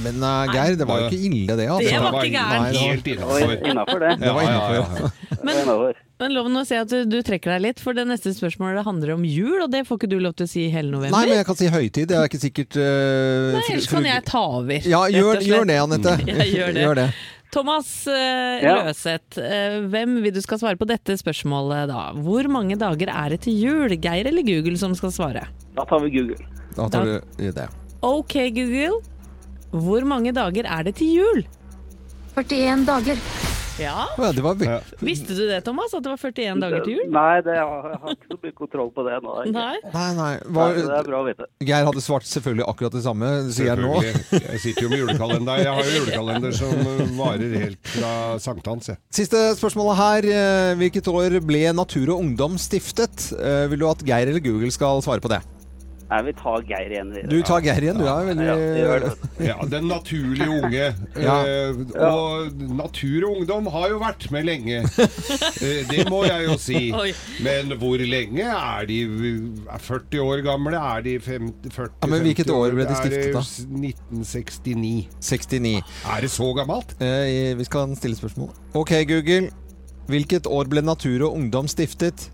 Men 0.00 0.22
uh, 0.22 0.48
Geir, 0.48 0.78
det 0.80 0.86
var 0.88 1.02
jo 1.02 1.10
ikke 1.10 1.28
ille, 1.28 1.56
det. 1.58 1.68
Altså. 1.68 1.92
Det 1.92 2.02
var 2.06 2.24
ikke 2.24 2.38
gærent. 2.38 2.76
Helt 2.78 3.10
innenfor. 3.12 3.38
Det 3.38 3.48
var 3.52 3.70
innenfor 3.72 4.04
det. 4.06 4.12
Det 4.22 4.36
var 4.38 4.48
Ja, 4.48 4.58
ja. 4.72 4.86
ja. 5.02 5.10
Men, 5.44 5.98
men 6.18 6.34
lov 6.34 6.48
å 6.50 6.64
si 6.66 6.74
at 6.74 6.90
du, 6.90 7.04
du 7.06 7.20
trekker 7.22 7.52
deg 7.54 7.62
litt, 7.62 7.80
for 7.82 7.94
det 7.94 8.04
neste 8.08 8.32
spørsmålet 8.34 8.82
handler 8.86 9.14
om 9.14 9.24
jul, 9.28 9.60
og 9.62 9.70
det 9.70 9.84
får 9.86 10.00
ikke 10.00 10.10
du 10.10 10.18
lov 10.18 10.34
til 10.38 10.48
å 10.48 10.50
si 10.50 10.64
i 10.66 10.70
hele 10.72 10.90
november. 10.90 11.14
Nei, 11.14 11.28
men 11.30 11.38
jeg 11.38 11.46
kan 11.46 11.58
si 11.60 11.70
høytid. 11.70 12.08
Det 12.10 12.18
er 12.18 12.30
ikke 12.30 12.40
sikkert 12.42 12.78
uh, 12.80 13.54
Nei, 13.54 13.64
ellers 13.70 13.90
kan 13.92 14.08
jeg 14.08 14.24
ta 14.26 14.42
over. 14.58 14.88
Ja, 14.90 15.04
gjør, 15.14 15.42
gjør 15.46 15.68
det, 15.70 15.80
Anette. 15.84 16.14
Ja, 16.28 16.46
gjør 16.46 16.74
det. 16.74 16.86
Gjør 16.86 16.98
det. 16.98 17.08
Thomas 17.54 17.90
uh, 18.10 18.58
Ja. 18.60 18.74
Løseth, 18.88 19.38
uh, 19.40 19.78
hvem 19.92 20.18
vil 20.24 20.34
du 20.34 20.40
skal 20.44 20.60
svare 20.60 20.80
på 20.80 20.88
dette 20.90 21.14
spørsmålet 21.20 21.86
da? 21.92 22.08
Hvor 22.18 22.50
mange 22.52 22.76
dager 22.80 23.12
er 23.14 23.36
det 23.36 23.44
til 23.46 23.54
jul? 23.62 23.94
Geir 23.94 24.28
eller 24.28 24.46
Google 24.46 24.74
som 24.80 24.96
skal 24.98 25.14
svare? 25.14 25.46
Da 25.78 25.86
tar 25.88 26.02
vi 26.02 26.12
Google. 26.18 26.42
Da 26.74 26.90
tar 26.92 27.06
du 27.06 27.52
det. 27.54 27.68
Ok, 28.04 28.40
Google. 28.58 28.98
Hvor 29.70 30.04
mange 30.08 30.34
dager 30.34 30.66
er 30.66 30.90
det 30.90 30.98
til 30.98 31.14
jul? 31.20 31.46
41 32.34 32.84
dager. 32.88 33.47
Ja. 33.78 34.06
Ja, 34.18 34.30
det 34.34 34.42
var 34.42 34.56
ja. 34.64 34.78
Visste 35.04 35.34
du 35.38 35.44
det, 35.48 35.60
Thomas? 35.66 35.92
At 35.94 36.02
det 36.02 36.10
var 36.10 36.18
41 36.18 36.60
dager 36.62 36.82
til 36.84 36.96
jul? 36.98 37.10
Nei, 37.14 37.40
det, 37.46 37.54
jeg 37.58 37.66
har 37.70 37.88
jeg 37.92 38.00
har 38.02 38.14
ikke 38.16 38.30
så 38.32 38.38
mye 38.42 38.54
kontroll 38.58 38.90
på 38.96 39.04
det 39.06 39.18
nå. 39.24 39.34
Nei. 39.54 39.74
Nei. 39.94 40.08
Nei, 40.18 40.30
var, 40.58 40.72
Nei, 40.74 40.84
det 40.88 40.96
er 40.98 41.08
bra 41.10 41.20
å 41.22 41.26
vite. 41.28 41.48
Geir 41.68 41.86
hadde 41.88 42.02
svart 42.04 42.26
selvfølgelig 42.28 42.66
akkurat 42.72 42.96
det 42.98 43.02
samme, 43.06 43.30
sier 43.54 43.70
jeg 43.72 43.82
nå. 43.84 44.00
Jeg 44.34 44.62
sitter 44.64 44.86
jo 44.86 44.90
med 44.92 45.02
julekalender. 45.04 45.62
Jeg 45.62 45.76
har 45.78 45.90
jo 45.92 46.00
julekalender 46.02 46.56
som 46.58 46.74
uh, 46.82 47.04
varer 47.22 47.54
helt 47.64 47.92
fra 47.94 48.12
sankthans. 48.42 48.90
jeg. 48.94 49.00
Siste 49.20 49.44
spørsmålet 49.60 50.00
her. 50.02 50.30
eh, 50.38 50.72
Hvilket 50.80 51.08
år 51.12 51.38
ble 51.46 51.62
Natur 51.76 52.14
og 52.14 52.24
Ungdom 52.24 52.58
stiftet? 52.60 53.30
Eh, 53.38 53.66
Vil 53.72 53.82
du 53.84 53.88
at 53.90 54.02
Geir 54.06 54.32
eller 54.32 54.42
Google 54.44 54.70
skal 54.74 55.02
svare 55.04 55.22
på 55.24 55.30
det? 55.32 55.40
Nei, 56.08 56.22
vi 56.24 56.32
tar 56.32 56.62
Geir 56.64 56.92
igjen. 56.94 57.10
Du 57.28 57.36
tar 57.44 57.60
Geir 57.60 57.84
igjen, 57.84 57.98
du 58.00 58.06
er 58.08 58.24
veldig 58.30 58.44
Ja, 58.48 58.94
det. 59.02 59.10
Ja, 59.44 59.56
Den 59.68 59.88
naturlige 59.90 60.48
unge. 60.48 60.86
Ja. 61.28 61.34
Eh, 61.44 61.74
og 62.08 62.54
Natur 62.78 63.26
og 63.28 63.40
Ungdom 63.42 63.66
har 63.74 63.88
jo 63.92 63.98
vært 64.00 64.28
med 64.32 64.46
lenge. 64.48 64.82
Eh, 65.58 65.82
det 65.88 66.04
må 66.08 66.22
jeg 66.24 66.44
jo 66.46 66.54
si. 66.60 66.80
Men 67.46 67.72
hvor 67.80 67.98
lenge? 68.00 68.44
Er 68.46 68.86
de 68.88 68.98
er 69.66 69.82
40 69.82 70.20
år 70.22 70.42
gamle? 70.46 70.78
Er 70.78 71.02
de 71.04 71.16
50, 71.20 71.72
40 71.74 71.90
Ja, 72.02 72.08
men 72.08 72.22
hvilket 72.24 72.46
50 72.46 72.54
år 72.56 72.76
ble 72.78 72.86
de 72.88 72.96
stiftet, 72.98 73.34
da? 73.34 73.42
1969. 73.42 75.08
69. 75.20 75.74
Er 76.14 76.24
det 76.24 76.30
så 76.30 76.48
gammelt? 76.56 76.94
Eh, 77.02 77.52
Vi 77.58 77.66
skal 77.68 77.96
stille 77.98 78.16
spørsmål. 78.16 78.52
Ok, 78.78 78.94
Google. 79.08 79.50
Hvilket 80.08 80.46
år 80.46 80.70
ble 80.72 80.80
Natur 80.86 81.26
og 81.28 81.36
Ungdom 81.36 81.68
stiftet? 81.68 82.30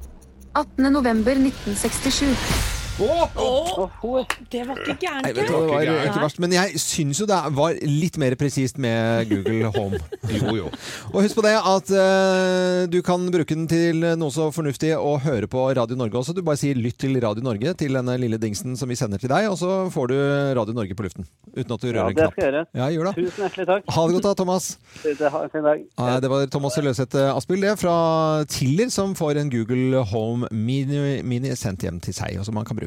18. 2.95 3.35
november 3.35 4.23
1967. 4.23 4.49
Det 4.53 4.63
var 4.69 4.79
ikke 4.79 4.95
gærent. 5.03 5.27
Det 5.35 5.47
var 5.51 5.83
ikke 6.07 6.23
verst. 6.23 6.39
Men 6.43 6.53
jeg 6.55 6.79
syns 6.81 7.21
jo 7.21 7.27
det 7.27 7.39
var 7.57 7.79
litt 7.83 8.19
mer 8.23 8.37
presist 8.39 8.79
med 8.79 9.29
Google 9.31 9.71
Home. 9.75 9.99
Jo, 10.35 10.55
jo. 10.57 10.69
Og 11.13 11.19
husk 11.23 11.37
på 11.37 11.43
det 11.45 11.53
at 11.55 11.91
uh, 11.93 12.87
du 12.91 12.97
kan 13.05 13.27
bruke 13.31 13.55
den 13.55 13.67
til 13.71 14.01
noe 14.19 14.33
så 14.33 14.47
fornuftig 14.55 14.95
å 14.97 15.13
høre 15.23 15.47
på 15.51 15.61
Radio 15.77 15.99
Norge 16.01 16.17
også. 16.21 16.33
Du 16.35 16.41
bare 16.47 16.57
sier 16.59 16.75
'lytt 16.79 16.97
til 17.03 17.15
Radio 17.23 17.45
Norge' 17.45 17.75
til 17.79 17.93
denne 17.95 18.17
lille 18.19 18.39
dingsen 18.41 18.75
som 18.77 18.89
vi 18.89 18.97
sender 18.99 19.21
til 19.21 19.29
deg, 19.31 19.47
og 19.51 19.59
så 19.61 19.91
får 19.93 20.09
du 20.11 20.17
Radio 20.59 20.75
Norge 20.75 20.97
på 20.97 21.05
luften. 21.07 21.27
Uten 21.55 21.75
at 21.77 21.81
du 21.85 21.87
Ja, 21.89 21.93
rører 21.93 22.09
en 22.09 22.15
det 22.17 22.23
knapp. 22.25 22.33
skal 22.33 22.45
jeg 22.45 22.53
gjøre. 22.53 22.65
Ja, 22.75 22.89
gjør 22.95 23.05
det. 23.11 23.15
Tusen 23.21 23.45
hjertelig 23.45 23.67
takk. 23.69 23.93
Ha 23.95 24.07
det 24.09 24.15
godt 24.17 24.27
da, 24.31 24.35
Thomas. 24.43 24.71
Det- 25.05 25.31
Ha 25.35 25.45
fin 25.53 25.63
dag. 25.63 25.85
Nei, 25.99 26.21
det 26.21 26.31
var 26.31 26.47
Thomas 26.47 26.77
Løseth 26.77 27.17
Aspil 27.37 27.61
det, 27.61 27.79
fra 27.79 28.45
Tiller 28.49 28.89
som 28.91 29.15
får 29.15 29.37
en 29.45 29.51
Google 29.51 30.03
Home 30.15 30.49
Mini, 30.51 31.23
mini 31.23 31.55
sendt 31.55 31.83
hjem 31.85 32.01
til 32.01 32.13
seg, 32.17 32.39
og 32.39 32.45
som 32.45 32.55
man 32.55 32.65
kan 32.65 32.77
bruke. 32.77 32.84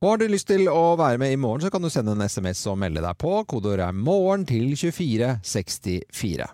Og 0.00 0.10
har 0.12 0.18
du 0.20 0.26
lyst 0.30 0.48
til 0.50 0.68
å 0.70 0.96
være 0.98 1.18
med 1.18 1.32
i 1.34 1.40
morgen, 1.40 1.62
så 1.64 1.70
kan 1.70 1.82
du 1.82 1.90
sende 1.90 2.12
en 2.14 2.22
SMS 2.22 2.66
og 2.70 2.78
melde 2.78 3.02
deg 3.02 3.16
på. 3.18 3.44
Kodeord 3.50 3.80
er 3.80 3.92
'morgen' 3.92 4.46
til 4.46 4.76
2464. 4.76 6.46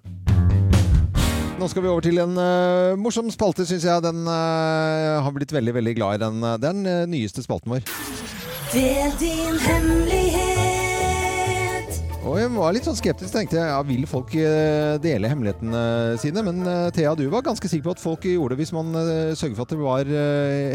Nå 1.55 1.69
skal 1.71 1.85
vi 1.85 1.89
over 1.89 2.03
til 2.03 2.19
en 2.19 2.35
uh, 2.35 2.99
morsom 2.99 3.31
spalte, 3.31 3.67
syns 3.69 3.85
jeg. 3.87 4.03
Den 4.03 4.27
uh, 4.27 5.23
har 5.23 5.33
blitt 5.37 5.55
veldig, 5.55 5.75
veldig 5.75 5.95
glad 5.95 6.15
i 6.15 6.25
den. 6.25 6.43
eh, 6.43 6.59
den 6.59 6.87
uh, 6.87 7.07
nyeste 7.07 7.43
spalten 7.47 7.71
vår. 7.71 7.87
Det 8.73 8.91
er 9.05 9.13
din 9.21 9.59
hemmelighet. 9.63 10.24
Og 12.25 12.39
jeg 12.41 12.49
var 12.55 12.73
litt 12.73 12.87
sånn 12.89 12.97
skeptisk, 12.97 13.35
tenkte 13.35 13.59
jeg. 13.59 13.69
Ja, 13.69 13.83
vil 13.85 14.07
folk 14.09 14.31
eh, 14.41 14.95
dele 15.05 15.29
hemmelighetene 15.29 15.81
sine? 16.23 16.41
Men 16.47 16.63
eh, 16.65 16.87
Thea, 16.97 17.11
du 17.19 17.27
var 17.29 17.45
ganske 17.45 17.69
sikker 17.69 17.85
på 17.85 17.93
at 17.99 18.01
folk 18.01 18.25
gjorde 18.25 18.55
det 18.57 18.63
hvis 18.63 18.73
man 18.73 18.97
eh, 18.97 19.35
sørger 19.37 19.59
for 19.59 19.67
at 19.67 19.75
det 19.75 19.81
var 19.83 20.13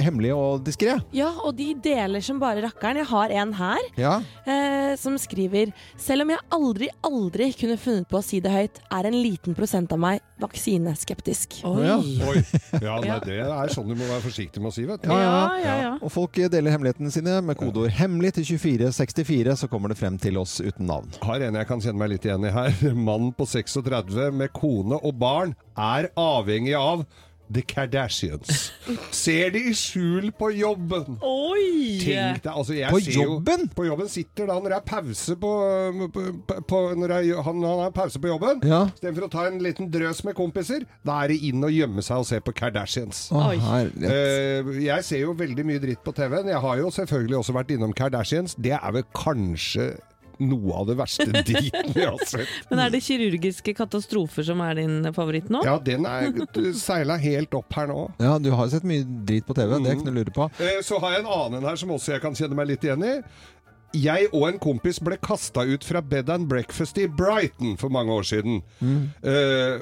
hemmelig 0.05 0.29
og 0.35 0.61
diskré. 0.67 0.99
Ja, 1.15 1.31
og 1.41 1.55
de 1.57 1.71
deler 1.81 2.21
som 2.21 2.37
bare 2.41 2.61
rakkeren. 2.67 3.01
Jeg 3.01 3.09
har 3.09 3.33
en 3.41 3.55
her 3.57 3.81
Ja. 3.97 4.13
eh, 4.45 4.93
som 5.01 5.17
skriver 5.21 5.73
Selv 5.97 6.23
om 6.27 6.35
jeg 6.35 6.43
aldri, 6.53 6.89
aldri 7.07 7.49
kunne 7.57 7.79
funnet 7.81 8.05
på 8.11 8.19
å 8.21 8.25
si 8.25 8.39
det 8.45 8.53
høyt, 8.53 8.77
er 8.93 9.09
en 9.09 9.17
liten 9.17 9.57
prosent 9.57 9.89
av 9.95 10.01
meg 10.05 10.21
vaksineskeptisk. 10.39 11.57
Oi. 11.67 11.81
ja. 11.87 11.97
Oi. 12.29 12.43
Ja, 12.79 12.99
nei, 13.01 13.17
det 13.25 13.39
er 13.41 13.73
sånn 13.73 13.89
du 13.89 13.95
må 13.97 14.05
være 14.07 14.21
forsiktig 14.23 14.61
med 14.61 14.69
å 14.69 14.75
si, 14.75 14.85
vet 14.87 15.01
du. 15.03 15.09
Ja, 15.11 15.49
ja, 15.65 15.91
Og 15.97 16.13
folk 16.13 16.37
deler 16.53 16.71
hemmelighetene 16.77 17.11
sine 17.11 17.39
med 17.43 17.57
kodeord 17.59 17.89
'hemmelig' 17.97 18.37
til 18.37 18.45
2464, 18.53 19.57
så 19.63 19.67
kommer 19.71 19.89
det 19.91 19.97
frem 19.99 20.15
til 20.21 20.37
oss 20.39 20.59
uten 20.61 20.85
navn. 20.87 21.09
Har 21.25 21.38
en 21.47 21.59
jeg 21.59 21.69
kan 21.69 21.81
kjenne 21.83 22.01
meg 22.01 22.13
litt 22.13 22.27
igjen 22.27 22.45
i 22.47 22.53
her. 22.53 22.75
Mann 23.07 23.31
på 23.37 23.47
36 23.49 24.29
med 24.35 24.53
kone 24.55 24.99
og 24.99 25.17
barn 25.21 25.55
er 25.79 26.11
avhengig 26.19 26.77
av 26.77 27.07
The 27.49 27.61
Kardashians. 27.61 28.71
Ser 29.11 29.49
de 29.55 29.61
i 29.71 29.73
skjul 29.73 30.29
på 30.37 30.51
jobben. 30.53 31.17
Oi! 31.25 31.97
Tenk 32.03 32.43
deg, 32.43 32.51
altså 32.53 32.75
jeg 32.77 32.93
På 32.93 32.99
ser 33.01 33.15
jobben? 33.17 33.63
Jo, 33.65 33.73
på 33.73 33.85
jobben 33.87 34.11
sitter 34.11 34.49
da 34.51 34.57
når 34.59 34.75
det 34.75 34.77
er 34.77 34.85
pause 34.91 35.37
på, 35.41 35.53
på, 36.13 36.25
på 36.69 36.81
når 36.99 37.15
er, 37.15 37.31
han, 37.47 37.63
han 37.65 37.81
har 37.87 37.95
pause 37.95 38.21
på 38.21 38.29
jobben. 38.29 38.61
Ja. 38.69 38.83
Istedenfor 38.93 39.25
å 39.25 39.31
ta 39.33 39.47
en 39.49 39.57
liten 39.65 39.89
drøs 39.89 40.21
med 40.27 40.37
kompiser, 40.37 40.85
da 41.05 41.23
er 41.23 41.33
det 41.33 41.39
inn 41.49 41.65
og 41.65 41.73
gjemme 41.73 42.05
seg 42.05 42.21
og 42.21 42.29
se 42.29 42.41
på 42.45 42.53
Kardashians. 42.61 43.25
Å, 43.33 43.47
herlighet. 43.49 44.13
Eh, 44.13 44.71
jeg 44.85 45.07
ser 45.09 45.25
jo 45.25 45.33
veldig 45.39 45.65
mye 45.65 45.81
dritt 45.81 46.05
på 46.05 46.13
TV-en. 46.15 46.53
Jeg 46.53 46.63
har 46.67 46.83
jo 46.83 46.93
selvfølgelig 46.93 47.41
også 47.41 47.57
vært 47.57 47.73
innom 47.73 47.97
Kardashians. 47.97 48.53
Det 48.61 48.77
er 48.77 48.93
vel 48.93 49.09
kanskje 49.17 49.95
noe 50.39 50.73
av 50.81 50.87
det 50.89 50.95
verste 50.99 51.25
driten 51.49 51.91
vi 51.95 52.05
har 52.05 52.17
sett. 52.25 52.47
Men 52.71 52.79
er 52.85 52.93
det 52.93 53.01
kirurgiske 53.05 53.73
katastrofer 53.77 54.45
som 54.47 54.61
er 54.65 54.79
din 54.79 54.97
favoritt 55.15 55.49
nå? 55.51 55.61
Ja, 55.67 55.77
den 55.83 56.07
er 56.09 56.31
seila 56.79 57.17
helt 57.19 57.53
opp 57.59 57.73
her 57.75 57.87
nå. 57.91 57.99
Ja, 58.23 58.37
du 58.39 58.49
har 58.55 58.65
jo 58.67 58.73
sett 58.77 58.87
mye 58.87 59.03
drit 59.27 59.45
på 59.47 59.55
TV, 59.57 59.77
det 59.83 59.91
er 59.93 59.99
ikke 59.99 60.07
noe 60.09 60.15
å 60.15 60.19
lure 60.21 60.35
på. 60.39 60.49
Eh, 60.63 60.79
Så 60.85 60.99
har 61.03 61.17
jeg 61.17 61.25
en 61.25 61.31
annen 61.35 61.67
her 61.69 61.79
som 61.81 61.91
også 61.95 62.15
jeg 62.15 62.23
kan 62.25 62.35
kjenne 62.39 62.55
meg 62.59 62.71
litt 62.71 62.83
igjen 62.87 63.03
i. 63.03 63.15
Jeg 63.99 64.27
og 64.37 64.43
en 64.51 64.59
kompis 64.61 64.99
ble 65.01 65.15
kasta 65.17 65.63
ut 65.65 65.83
fra 65.83 65.99
bed 66.05 66.27
and 66.29 66.45
breakfast 66.51 66.99
i 67.01 67.07
Brighton 67.09 67.73
for 67.81 67.89
mange 67.89 68.13
år 68.13 68.27
siden. 68.29 68.59
Eh, 69.25 69.79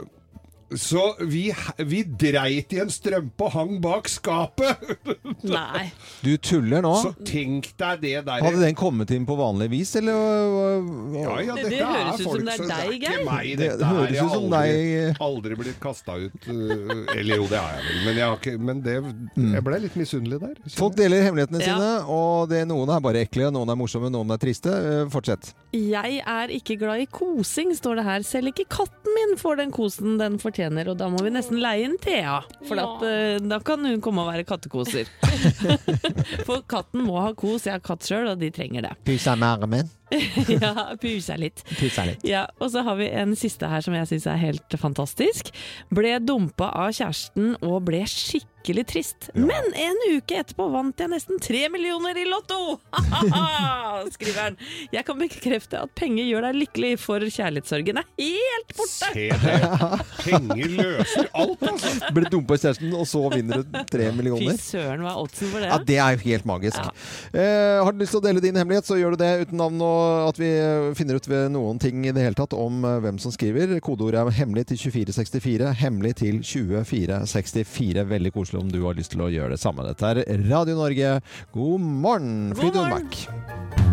så 0.76 1.13
vi, 1.24 1.45
vi 1.88 2.01
dreit 2.03 2.74
i 2.76 2.80
en 2.84 2.89
strømpe 2.91 3.45
og 3.47 3.53
hang 3.53 3.78
bak 3.84 4.09
skapet. 4.11 4.82
Nei. 5.47 5.86
Du 6.26 6.34
tuller 6.43 6.82
nå? 6.84 6.91
Så 7.03 7.13
tenk 7.28 7.70
deg 7.80 8.01
det 8.03 8.15
der. 8.28 8.43
Hadde 8.43 8.59
den 8.65 8.76
kommet 8.78 9.11
inn 9.15 9.26
på 9.30 9.38
vanlig 9.39 9.70
vis, 9.72 9.93
eller? 9.99 10.18
Ja, 11.15 11.38
ja, 11.45 11.55
Det- 11.55 11.70
det 11.72 11.80
høres 11.86 12.20
er 12.20 12.24
ut 12.24 12.28
som 12.28 12.45
det 12.45 12.55
er 12.57 12.68
deg, 12.68 12.97
Geir. 13.05 13.24
Det, 13.24 13.57
Det 13.57 13.80
det 13.80 13.88
høres 13.88 14.11
er 14.11 14.26
ut 14.26 14.34
som 14.34 14.47
aldri, 14.47 14.74
deg. 14.74 15.22
aldri 15.28 15.55
blitt 15.61 15.80
kasta 15.84 16.18
ut. 16.20 16.49
uh, 16.49 17.15
Eller 17.15 17.36
jo, 17.41 17.47
det 17.47 17.61
har 17.63 17.78
jeg 17.78 17.86
vel. 17.88 18.03
Men, 18.05 18.15
jeg, 18.18 18.26
har 18.28 18.38
ikke, 18.41 18.57
men 18.59 18.82
det, 18.84 18.97
jeg 19.55 19.63
ble 19.70 19.80
litt 19.86 19.95
misunnelig 20.03 20.39
der. 20.43 20.55
Folk 20.76 20.95
deler 20.99 21.24
hemmelighetene 21.30 21.63
Ja. 21.63 21.78
sine, 21.78 21.91
og 22.11 22.49
det, 22.51 22.65
noen 22.68 22.89
er 22.89 22.99
bare 23.07 23.24
ekle, 23.24 23.51
noen 23.55 23.70
er 23.72 23.80
morsomme, 23.80 24.11
noen 24.11 24.32
er 24.36 24.38
triste. 24.41 24.68
Eh, 24.74 25.05
Fortsett. 25.13 25.53
Jeg 25.72 26.22
er 26.26 26.47
ikke 26.59 26.78
glad 26.80 26.99
i 26.99 27.07
kosing, 27.07 27.72
står 27.78 27.95
det 28.01 28.07
her. 28.11 28.24
Selv 28.28 28.51
ikke 28.51 28.68
katten 28.68 29.13
min 29.15 29.38
får 29.39 29.57
den 29.63 29.72
kosen 29.72 30.18
den 30.20 30.38
fortjener, 30.38 30.55
og 30.66 30.97
da 30.97 31.10
må 31.12 31.22
vi 31.24 31.32
nesten 31.34 31.60
leie 31.62 31.86
inn 31.86 31.97
Thea. 32.01 32.39
For 32.68 32.82
at, 32.82 33.03
uh, 33.05 33.38
da 33.45 33.60
kan 33.66 33.86
hun 33.86 34.01
komme 34.03 34.24
og 34.24 34.32
være 34.32 34.47
kattekoser. 34.47 35.10
for 36.47 36.64
katten 36.70 37.05
må 37.05 37.20
ha 37.22 37.34
kos. 37.38 37.68
Jeg 37.68 37.78
har 37.78 37.86
katt 37.86 38.08
sjøl, 38.08 38.32
og 38.34 38.41
de 38.41 38.49
trenger 38.53 38.89
det. 38.89 38.95
Pusa 39.08 39.38
med 39.38 39.47
armen. 39.47 39.91
ja, 40.62 40.74
pusa 41.01 41.36
litt. 41.39 41.64
Pusa 41.78 42.05
litt. 42.08 42.24
Ja, 42.28 42.45
og 42.62 42.72
så 42.72 42.84
har 42.88 42.99
vi 42.99 43.10
en 43.12 43.36
siste 43.39 43.68
her 43.70 43.84
som 43.84 43.95
jeg 43.97 44.08
syns 44.12 44.28
er 44.32 44.39
helt 44.41 44.78
fantastisk. 44.80 45.51
Ble 45.93 46.18
dumpa 46.24 46.72
av 46.72 46.93
kjæresten 46.95 47.55
og 47.60 47.82
ble 47.89 48.03
skikkelig 48.08 48.86
trist. 48.88 49.30
Men 49.36 49.68
en 49.80 49.99
uke 50.12 50.39
etterpå 50.41 50.68
vant 50.72 50.99
jeg 50.99 51.12
nesten 51.12 51.39
tre 51.43 51.66
millioner 51.72 52.20
i 52.20 52.26
Lotto! 52.28 52.78
Skriver 54.16 54.41
han. 54.41 54.58
Jeg 54.93 55.03
kan 55.08 55.20
bekrefte 55.20 55.82
at 55.84 55.93
penger 55.97 56.28
gjør 56.28 56.47
deg 56.49 56.60
lykkelig, 56.64 56.93
for 57.01 57.24
kjærlighetssorgen 57.24 58.01
er 58.01 58.08
helt 58.22 58.76
borte! 58.78 59.12
Se 59.12 59.28
det. 59.43 59.58
Penger 60.24 60.74
løser 60.78 61.32
alt, 61.36 61.68
altså. 61.72 61.93
Ble 62.16 62.32
dumpa 62.32 62.55
av 62.58 62.64
kjæresten, 62.64 62.95
og 62.95 63.08
så 63.10 63.24
vinner 63.36 63.64
du 63.64 63.80
tre 63.91 64.10
Fy 64.18 64.53
søren, 64.62 65.03
hva 65.03 65.14
er 65.14 65.22
oddsen 65.22 65.51
for 65.51 65.64
det? 65.64 65.70
Ja, 65.72 65.78
Det 65.88 65.99
er 66.03 66.16
jo 66.16 66.24
helt 66.26 66.47
magisk. 66.47 67.03
Eh, 67.34 67.78
har 67.84 67.93
du 67.93 68.01
lyst 68.01 68.16
til 68.16 68.22
å 68.22 68.26
dele 68.26 68.43
din 68.43 68.58
hemmelighet, 68.58 68.88
så 68.88 68.97
gjør 68.99 69.16
du 69.16 69.24
det 69.24 69.32
uten 69.45 69.60
navn 69.60 69.82
og 69.84 69.97
at 70.28 70.39
vi 70.39 70.52
finner 70.98 71.20
ut 71.20 71.30
ved 71.30 71.52
noen 71.54 71.80
ting 71.82 72.06
i 72.06 72.14
det 72.16 72.24
hele 72.24 72.38
tatt 72.38 72.56
om 72.58 72.86
eh, 72.86 73.00
hvem 73.04 73.20
som 73.22 73.34
skriver. 73.34 73.78
Kodeordet 73.84 74.22
er 74.22 74.38
hemmelig 74.41 74.68
til 74.72 74.82
2464. 74.88 75.74
Hemmelig 75.82 76.16
til 76.24 76.39
2464. 76.43 78.08
Veldig 78.14 78.34
koselig 78.36 78.64
om 78.64 78.72
du 78.74 78.82
har 78.86 78.98
lyst 78.98 79.16
til 79.16 79.26
å 79.26 79.32
gjøre 79.34 79.56
det 79.56 79.64
samme. 79.64 79.88
Dette 79.88 80.14
er 80.14 80.48
Radio 80.50 80.80
Norge. 80.80 81.18
God 81.56 81.91
morgen, 82.08 82.34
Fridtjof 82.58 82.89
Mack. 82.93 83.87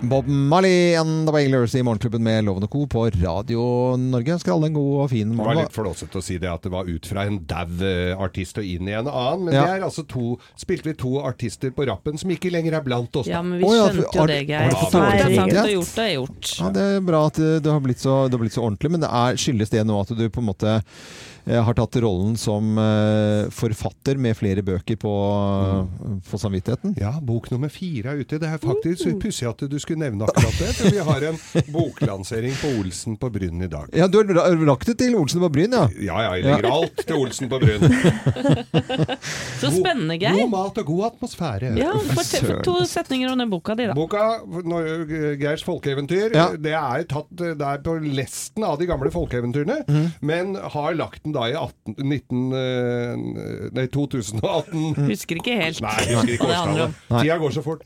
Bob 0.00 0.28
Marley 0.28 0.94
and 0.94 1.26
The 1.26 1.32
Wailers 1.34 1.74
i 1.74 1.82
Morgenklubben 1.82 2.22
med 2.22 2.44
Loven 2.46 2.62
og 2.62 2.70
Co. 2.70 2.84
på 2.86 3.00
Radio 3.18 3.96
Norge. 3.98 4.36
Ønsker 4.36 4.52
alle 4.54 4.68
en 4.70 4.76
god 4.76 4.92
og 5.02 5.08
fin 5.10 5.32
morgen. 5.34 5.40
Det 5.42 5.56
var 5.58 5.64
litt 5.66 5.74
flåsete 5.74 6.20
å 6.20 6.22
si 6.22 6.36
det 6.38 6.50
at 6.52 6.62
det 6.62 6.70
var 6.70 6.86
ut 6.86 7.08
fra 7.10 7.24
en 7.26 7.40
dau 7.50 7.82
eh, 7.82 8.12
artist 8.14 8.60
og 8.62 8.68
inn 8.68 8.86
i 8.86 8.94
en 8.94 9.08
annen. 9.10 9.48
Men 9.48 9.56
Ja. 9.56 9.64
det 9.66 9.72
er 9.80 9.86
altså 9.88 10.04
to 10.06 10.36
Spilte 10.58 10.92
vi 10.92 10.94
to 11.02 11.16
artister 11.26 11.72
på 11.74 11.86
rappen 11.90 12.16
som 12.20 12.30
ikke 12.30 12.52
lenger 12.54 12.78
er 12.78 12.84
blant 12.86 13.16
oss. 13.18 13.26
da. 13.26 13.32
Ja, 13.32 13.42
men 13.42 13.58
vi 13.58 13.66
ja, 13.66 13.88
skjønte 13.90 13.96
jo 14.20 14.26
det, 14.30 14.36
har 14.38 14.44
Geir. 14.52 14.70
det 14.70 14.78
Alt 14.78 14.92
dårlig 14.94 15.08
er 15.08 15.18
sagt 15.18 15.34
samvittighet? 15.34 15.64
og 15.64 15.74
gjort 15.74 15.98
er 16.04 16.12
gjort. 16.14 16.52
Ja, 16.60 16.70
Det 16.78 16.86
er 16.94 17.00
bra 17.10 17.26
at 17.26 17.34
det, 17.42 17.50
det, 17.66 17.72
har, 17.72 17.80
blitt 17.80 17.98
så, 18.06 18.14
det 18.28 18.38
har 18.38 18.44
blitt 18.46 18.54
så 18.54 18.62
ordentlig, 18.68 18.90
men 18.94 19.00
det 19.02 19.10
er, 19.10 19.34
skyldes 19.36 19.70
det 19.74 19.82
nå 19.86 19.98
at 20.00 20.14
du 20.14 20.28
på 20.30 20.38
en 20.44 20.46
måte 20.52 20.76
eh, 20.78 20.82
har 21.56 21.74
tatt 21.78 21.96
rollen 22.02 22.36
som 22.36 22.76
eh, 22.78 23.48
forfatter 23.54 24.18
med 24.20 24.36
flere 24.36 24.62
bøker 24.66 24.96
på, 25.00 25.12
på 26.30 26.38
samvittigheten. 26.40 26.94
Ja, 27.00 27.14
bok 27.24 27.48
nummer 27.50 27.70
fire 27.72 28.12
er 28.12 28.22
ute. 28.22 28.38
Det 28.42 28.48
er 28.50 28.60
faktisk 28.60 29.08
pussig 29.22 29.48
at 29.48 29.62
du 29.70 29.78
skulle 29.80 30.02
nevne 30.04 30.28
akkurat 30.28 30.58
det. 30.60 30.72
For 30.78 30.92
vi 30.92 31.04
har 31.08 31.26
en 31.30 31.38
boklansering 31.74 32.54
på 32.60 32.72
Olsen 32.82 33.16
på 33.20 33.30
Bryn 33.34 33.62
i 33.64 33.70
dag. 33.70 33.88
Ja, 33.96 34.08
du 34.10 34.20
har 34.20 34.52
lagt 34.68 34.90
det 34.90 34.98
til 35.00 35.16
Olsen 35.18 35.40
på 35.44 35.50
Bryn, 35.54 35.72
ja? 35.78 35.86
Ja, 35.98 36.18
ja, 36.26 36.34
jeg 36.38 36.44
legger 36.48 36.68
Ja. 36.68 36.74
alt 36.82 37.04
til 37.06 37.16
Olsen 37.16 37.48
på 37.48 37.60
Bryn. 37.62 37.86
Så 39.60 39.70
spennende, 39.74 40.18
Geir. 40.20 40.36
God 40.42 40.52
mat 40.52 40.78
og 40.82 40.90
god 40.90 41.04
atmosfære. 41.12 41.72
Ja, 41.78 41.92
for 42.12 42.62
to 42.66 42.76
setninger 42.88 43.32
om 43.32 43.40
den 43.40 43.50
boka 43.52 43.74
di, 43.78 43.88
da. 43.88 43.94
Boka, 43.96 44.24
Geirs 45.40 45.64
folkeeventyr, 45.66 46.34
Ja. 46.36 46.48
det 46.58 46.74
er 46.76 47.06
tatt 47.10 47.30
det 47.38 47.54
er 47.62 47.80
på 47.84 47.96
lesten 48.02 48.64
av 48.66 48.78
de 48.80 48.86
gamle 48.88 49.10
folkeeventyrene, 49.14 49.80
mm. 49.88 50.06
men 50.20 50.54
har 50.74 50.94
lagt 50.98 51.24
den 51.24 51.34
da 51.36 51.37
i 51.46 51.54
18, 51.54 51.94
19, 52.02 52.42
eh, 52.58 53.68
nei, 53.76 53.86
2018. 53.94 55.08
Husker 55.08 55.40
ikke 55.40 55.56
helt 55.60 55.80
Nei, 55.84 55.94
husker 56.10 56.34
ikke 56.34 56.48
årstallet. 56.48 56.98
Tida 57.14 57.38
går 57.42 57.54
så 57.56 57.64
fort. 57.64 57.84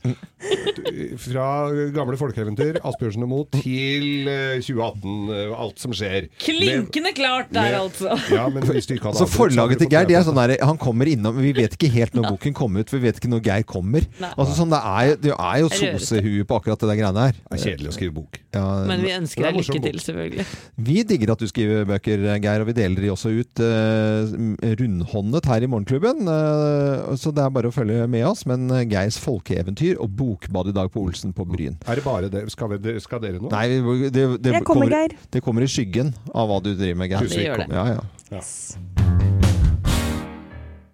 Fra 1.23 1.47
gamle 1.95 2.17
folkeeventyr, 2.19 2.81
Asbjørnsen 2.87 3.25
og 3.27 3.31
Moe, 3.31 3.47
til 3.55 4.29
eh, 4.31 4.59
2018. 4.65 5.17
eh, 5.37 5.53
Alt 5.63 5.83
som 5.83 5.95
skjer. 5.97 6.29
Klinkende 6.43 7.13
klart 7.17 7.53
der, 7.55 7.69
Med- 7.71 7.79
altså. 7.81 8.17
Ja, 8.33 8.49
men 8.53 8.67
hadde 8.67 9.17
Så 9.19 9.29
forlaget 9.31 9.83
til 9.83 9.91
Geir, 9.93 10.07
de 10.09 10.17
er 10.19 10.27
sånn 10.27 10.39
der, 10.39 10.57
han 10.63 10.79
kommer 10.81 11.09
innom 11.11 11.37
Vi 11.43 11.53
vet 11.57 11.77
ikke 11.77 11.91
helt 11.93 12.15
når 12.17 12.31
boken 12.35 12.55
kommer 12.57 12.83
ut, 12.85 12.91
for 12.91 12.99
vi 13.01 13.09
vet 13.09 13.21
ikke 13.21 13.31
når 13.33 13.43
Geir 13.47 13.67
kommer. 13.69 14.07
Altså 14.33 14.57
sånn, 14.59 14.73
Det 14.73 14.81
er, 14.83 15.17
det 15.23 15.35
er 15.37 15.59
jo 15.63 15.69
sosehue 15.73 16.47
på 16.49 16.59
akkurat 16.59 16.81
det 16.83 16.91
der 16.93 17.01
greiene 17.01 17.27
her. 17.29 17.37
Det 17.37 17.59
er 17.59 17.65
kjedelig 17.67 17.93
å 17.93 17.97
skrive 17.97 18.15
bok. 18.17 18.41
Ja, 18.55 18.65
Men 18.89 19.05
vi 19.05 19.13
ønsker 19.17 19.47
er 19.47 19.53
deg 19.53 19.63
lykke 19.63 19.83
til, 19.87 20.01
selvfølgelig. 20.07 20.47
Vi 20.89 20.99
digger 21.09 21.33
at 21.35 21.43
du 21.43 21.49
skriver 21.51 21.87
bøker, 21.89 22.27
Geir, 22.43 22.65
og 22.65 22.71
vi 22.71 22.77
deler 22.77 23.07
de 23.07 23.13
også 23.15 23.32
ut 23.41 23.63
eh, 23.65 24.33
rundhåndet 24.81 25.49
her 25.51 25.65
i 25.65 25.71
Morgenklubben. 25.71 26.23
eh, 26.29 27.13
så 27.21 27.33
det 27.35 27.45
er 27.45 27.55
bare 27.55 27.71
å 27.71 27.75
følge 27.75 28.07
med 28.11 28.27
oss. 28.29 28.45
Men 28.49 28.69
eh, 28.71 28.85
Geirs 28.91 29.19
folkeeventyr 29.23 30.01
og 30.03 30.13
bokbad 30.19 30.73
i 30.73 30.77
dag 30.77 30.93
på 30.93 31.03
Olsen 31.05 31.35
på 31.37 31.47
Bryn. 31.49 31.79
Er 31.87 32.01
det 32.01 32.07
bare 32.07 32.31
det? 32.33 32.45
Skal, 32.53 32.77
vi, 32.77 32.97
skal 33.03 33.23
dere 33.25 33.41
nå? 33.41 33.51
Nei, 33.53 33.67
det, 33.69 33.81
det, 34.15 34.27
det, 34.45 34.63
kommer, 34.67 34.91
kommer, 34.93 35.17
det 35.33 35.45
kommer 35.45 35.67
i 35.67 35.71
skyggen 35.71 36.15
av 36.35 36.51
hva 36.51 36.61
du 36.65 36.73
driver 36.75 37.01
med, 37.03 37.13
Geir. 37.15 37.23
Ja, 37.23 37.35
det 37.37 37.47
gjør 37.47 37.65
det. 37.65 37.71
Ja, 37.73 37.87
ja. 37.97 38.43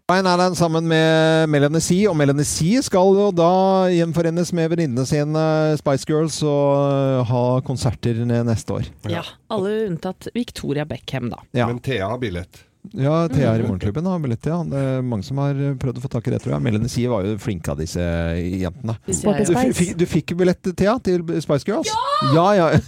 Ryan 0.09 0.27
Allen 0.27 0.55
sammen 0.57 0.87
med 0.89 1.49
Melanie 1.53 1.81
C. 1.85 2.07
Og 2.09 2.15
Melanie 2.17 2.45
C 2.49 2.79
skal 2.81 3.11
jo 3.13 3.27
da 3.37 3.49
gjenforenes 3.93 4.55
med 4.57 4.71
venninnene 4.73 5.05
sine 5.05 5.43
Spice 5.77 6.09
Girls 6.09 6.39
og 6.49 7.27
ha 7.29 7.43
konserter 7.67 8.23
neste 8.25 8.79
år. 8.79 8.89
Ja, 9.13 9.21
alle 9.53 9.75
unntatt 9.91 10.31
Victoria 10.33 10.87
Beckham, 10.89 11.29
da. 11.35 11.43
Ja. 11.53 11.67
Men 11.69 11.83
Thea 11.85 12.09
har 12.09 12.23
billett. 12.23 12.63
Ja, 12.97 13.29
Thea 13.29 13.53
er 13.53 13.63
i 13.63 13.67
Morgenklubben 13.67 14.07
har 14.09 14.23
billett, 14.23 14.47
ja. 14.49 14.59
Det 14.65 14.79
er 14.79 15.03
mange 15.05 15.27
som 15.27 15.41
har 15.43 15.59
prøvd 15.81 16.01
å 16.01 16.05
få 16.05 16.11
tak 16.13 16.29
i 16.29 16.35
det, 16.35 16.41
tror 16.45 16.57
jeg. 16.57 16.65
Melanie 16.65 16.93
Sie 16.93 17.07
var 17.11 17.27
jo 17.27 17.37
flink 17.43 17.69
av 17.69 17.81
disse 17.83 18.01
jentene. 18.01 18.97
Sporty 19.11 19.49
Du, 19.49 19.55
fikk, 19.77 19.93
du 19.99 20.07
fikk 20.09 20.37
billett, 20.39 20.73
Thea, 20.79 20.97
til 21.05 21.25
Spice 21.45 21.69
Girls? 21.69 21.93
Ja! 21.93 21.99
Ja, 22.35 22.49
ja. 22.57 22.67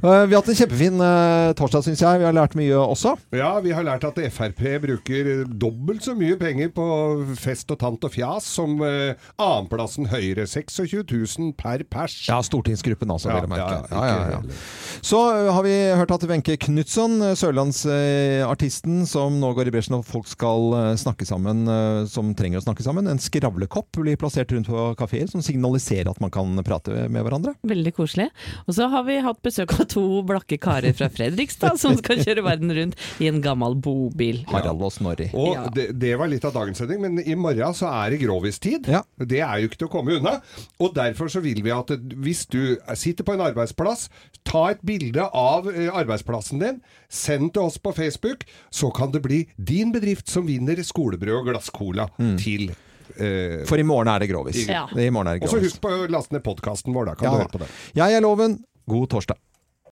Vi 0.00 0.06
har 0.08 0.36
hatt 0.38 0.48
en 0.48 0.56
kjempefin 0.56 1.00
uh, 1.02 1.50
torsdag, 1.58 1.82
syns 1.84 2.02
jeg. 2.04 2.20
Vi 2.22 2.26
har 2.26 2.34
lært 2.36 2.54
mye 2.58 2.76
også. 2.78 3.16
Ja, 3.36 3.50
vi 3.64 3.72
har 3.74 3.84
lært 3.84 4.04
at 4.06 4.18
Frp 4.32 4.62
bruker 4.84 5.30
dobbelt 5.48 6.04
så 6.06 6.14
mye 6.16 6.38
penger 6.40 6.70
på 6.74 6.86
fest 7.40 7.70
og 7.74 7.80
tant 7.82 8.06
og 8.06 8.14
fjas 8.14 8.46
som 8.56 8.78
uh, 8.80 9.12
annenplassen 9.40 10.08
Høyre. 10.12 10.46
26 10.48 11.02
000 11.04 11.52
per 11.58 11.84
pers. 11.90 12.16
Ja, 12.30 12.38
stortingsgruppen 12.46 13.10
altså, 13.12 13.30
Ja, 13.30 13.40
vil 13.40 13.48
jeg 13.48 13.52
merke. 13.56 13.80
ja, 13.90 13.90
Ja, 13.90 14.06
ja, 14.06 14.38
ja, 14.38 15.02
Så 15.04 15.20
uh, 15.20 15.50
har 15.56 15.66
vi 15.66 15.74
hørt 16.00 16.14
at 16.16 16.26
Wenche 16.30 16.56
Knutson, 16.90 17.20
sørlandsartisten 17.38 19.04
som 19.06 19.36
nå 19.38 19.52
går 19.54 19.68
i 19.70 19.72
bresjen 19.76 19.94
og 19.94 20.00
folk 20.08 20.26
skal 20.26 20.72
snakke 20.98 21.22
sammen, 21.28 21.60
som 22.10 22.32
trenger 22.34 22.58
å 22.58 22.64
snakke 22.64 22.82
sammen, 22.82 23.06
en 23.06 23.20
skravlekopp 23.22 24.00
blir 24.02 24.18
plassert 24.18 24.50
rundt 24.50 24.66
på 24.66 24.88
kafeer 24.98 25.28
som 25.30 25.38
signaliserer 25.44 26.10
at 26.10 26.18
man 26.18 26.32
kan 26.34 26.50
prate 26.66 27.04
med 27.06 27.22
hverandre. 27.22 27.54
Veldig 27.62 27.92
koselig. 27.94 28.26
Og 28.66 28.74
så 28.74 28.88
har 28.90 29.04
vi 29.06 29.20
hatt 29.22 29.38
besøk 29.46 29.76
av 29.76 29.86
to 29.92 30.02
blakke 30.26 30.58
karer 30.58 30.96
fra 30.98 31.06
Fredrikstad 31.14 31.78
som 31.78 31.94
skal 32.00 32.24
kjøre 32.24 32.42
verden 32.48 32.74
rundt 32.74 32.98
i 33.22 33.30
en 33.30 33.38
gammel 33.44 33.78
bobil. 33.78 34.42
Harald 34.50 34.82
og 34.82 34.90
Snorri. 34.96 35.30
Og 35.30 35.54
Ja. 35.54 35.68
det, 35.70 35.86
det 36.02 36.16
var 36.18 36.26
litt 36.32 36.48
av 36.50 36.56
dagens 36.58 36.82
sending, 36.82 37.04
men 37.06 37.22
i 37.22 37.38
morgen 37.38 37.70
så 37.78 37.86
er 38.00 38.16
det 38.16 38.22
grovistid. 38.24 38.90
Det 39.30 39.44
er 39.46 39.62
jo 39.62 39.70
ikke 39.70 39.84
til 39.84 39.90
å 39.92 39.94
komme 39.94 40.18
unna. 40.18 40.40
Og 40.82 40.90
derfor 40.98 41.30
så 41.30 41.38
vil 41.46 41.62
vi 41.62 41.70
at 41.70 41.94
hvis 42.18 42.48
du 42.50 42.74
sitter 42.98 43.22
på 43.30 43.38
en 43.38 43.46
arbeidsplass, 43.46 44.08
ta 44.42 44.70
et 44.72 44.82
bilde 44.82 45.22
av 45.36 45.66
eh, 45.70 45.86
arbeidsplassen 45.92 46.58
din, 46.58 46.69
send 47.08 47.52
til 47.56 47.62
oss 47.62 47.78
på 47.82 47.92
Facebook, 47.96 48.44
så 48.70 48.90
kan 48.94 49.10
det 49.14 49.22
bli 49.24 49.42
din 49.56 49.92
bedrift 49.92 50.28
som 50.30 50.46
vinner 50.46 50.76
skolebrød 50.86 51.40
og 51.40 51.50
glasscola 51.50 52.06
til 52.40 52.70
eh, 53.18 53.64
For 53.68 53.76
i 53.82 53.86
morgen 53.86 54.08
er 54.12 54.22
det 54.22 54.30
grovis. 54.30 54.62
Ja. 54.68 54.86
I 54.94 55.10
morgen 55.10 55.26
er 55.34 55.38
det 55.40 55.48
Og 55.48 55.54
så 55.56 55.60
husk 55.64 55.80
på 55.82 55.90
å 55.90 56.08
laste 56.12 56.36
ned 56.36 56.44
podkasten 56.46 56.94
vår, 56.94 57.10
da 57.10 57.14
kan 57.18 57.26
Ja. 57.26 57.30
du 57.34 57.42
høre 57.44 57.54
på 57.56 57.62
den. 57.64 57.68
Jeg 57.98 58.14
er 58.14 58.20
Loven. 58.24 58.60
God 58.90 59.08
torsdag. 59.12 59.36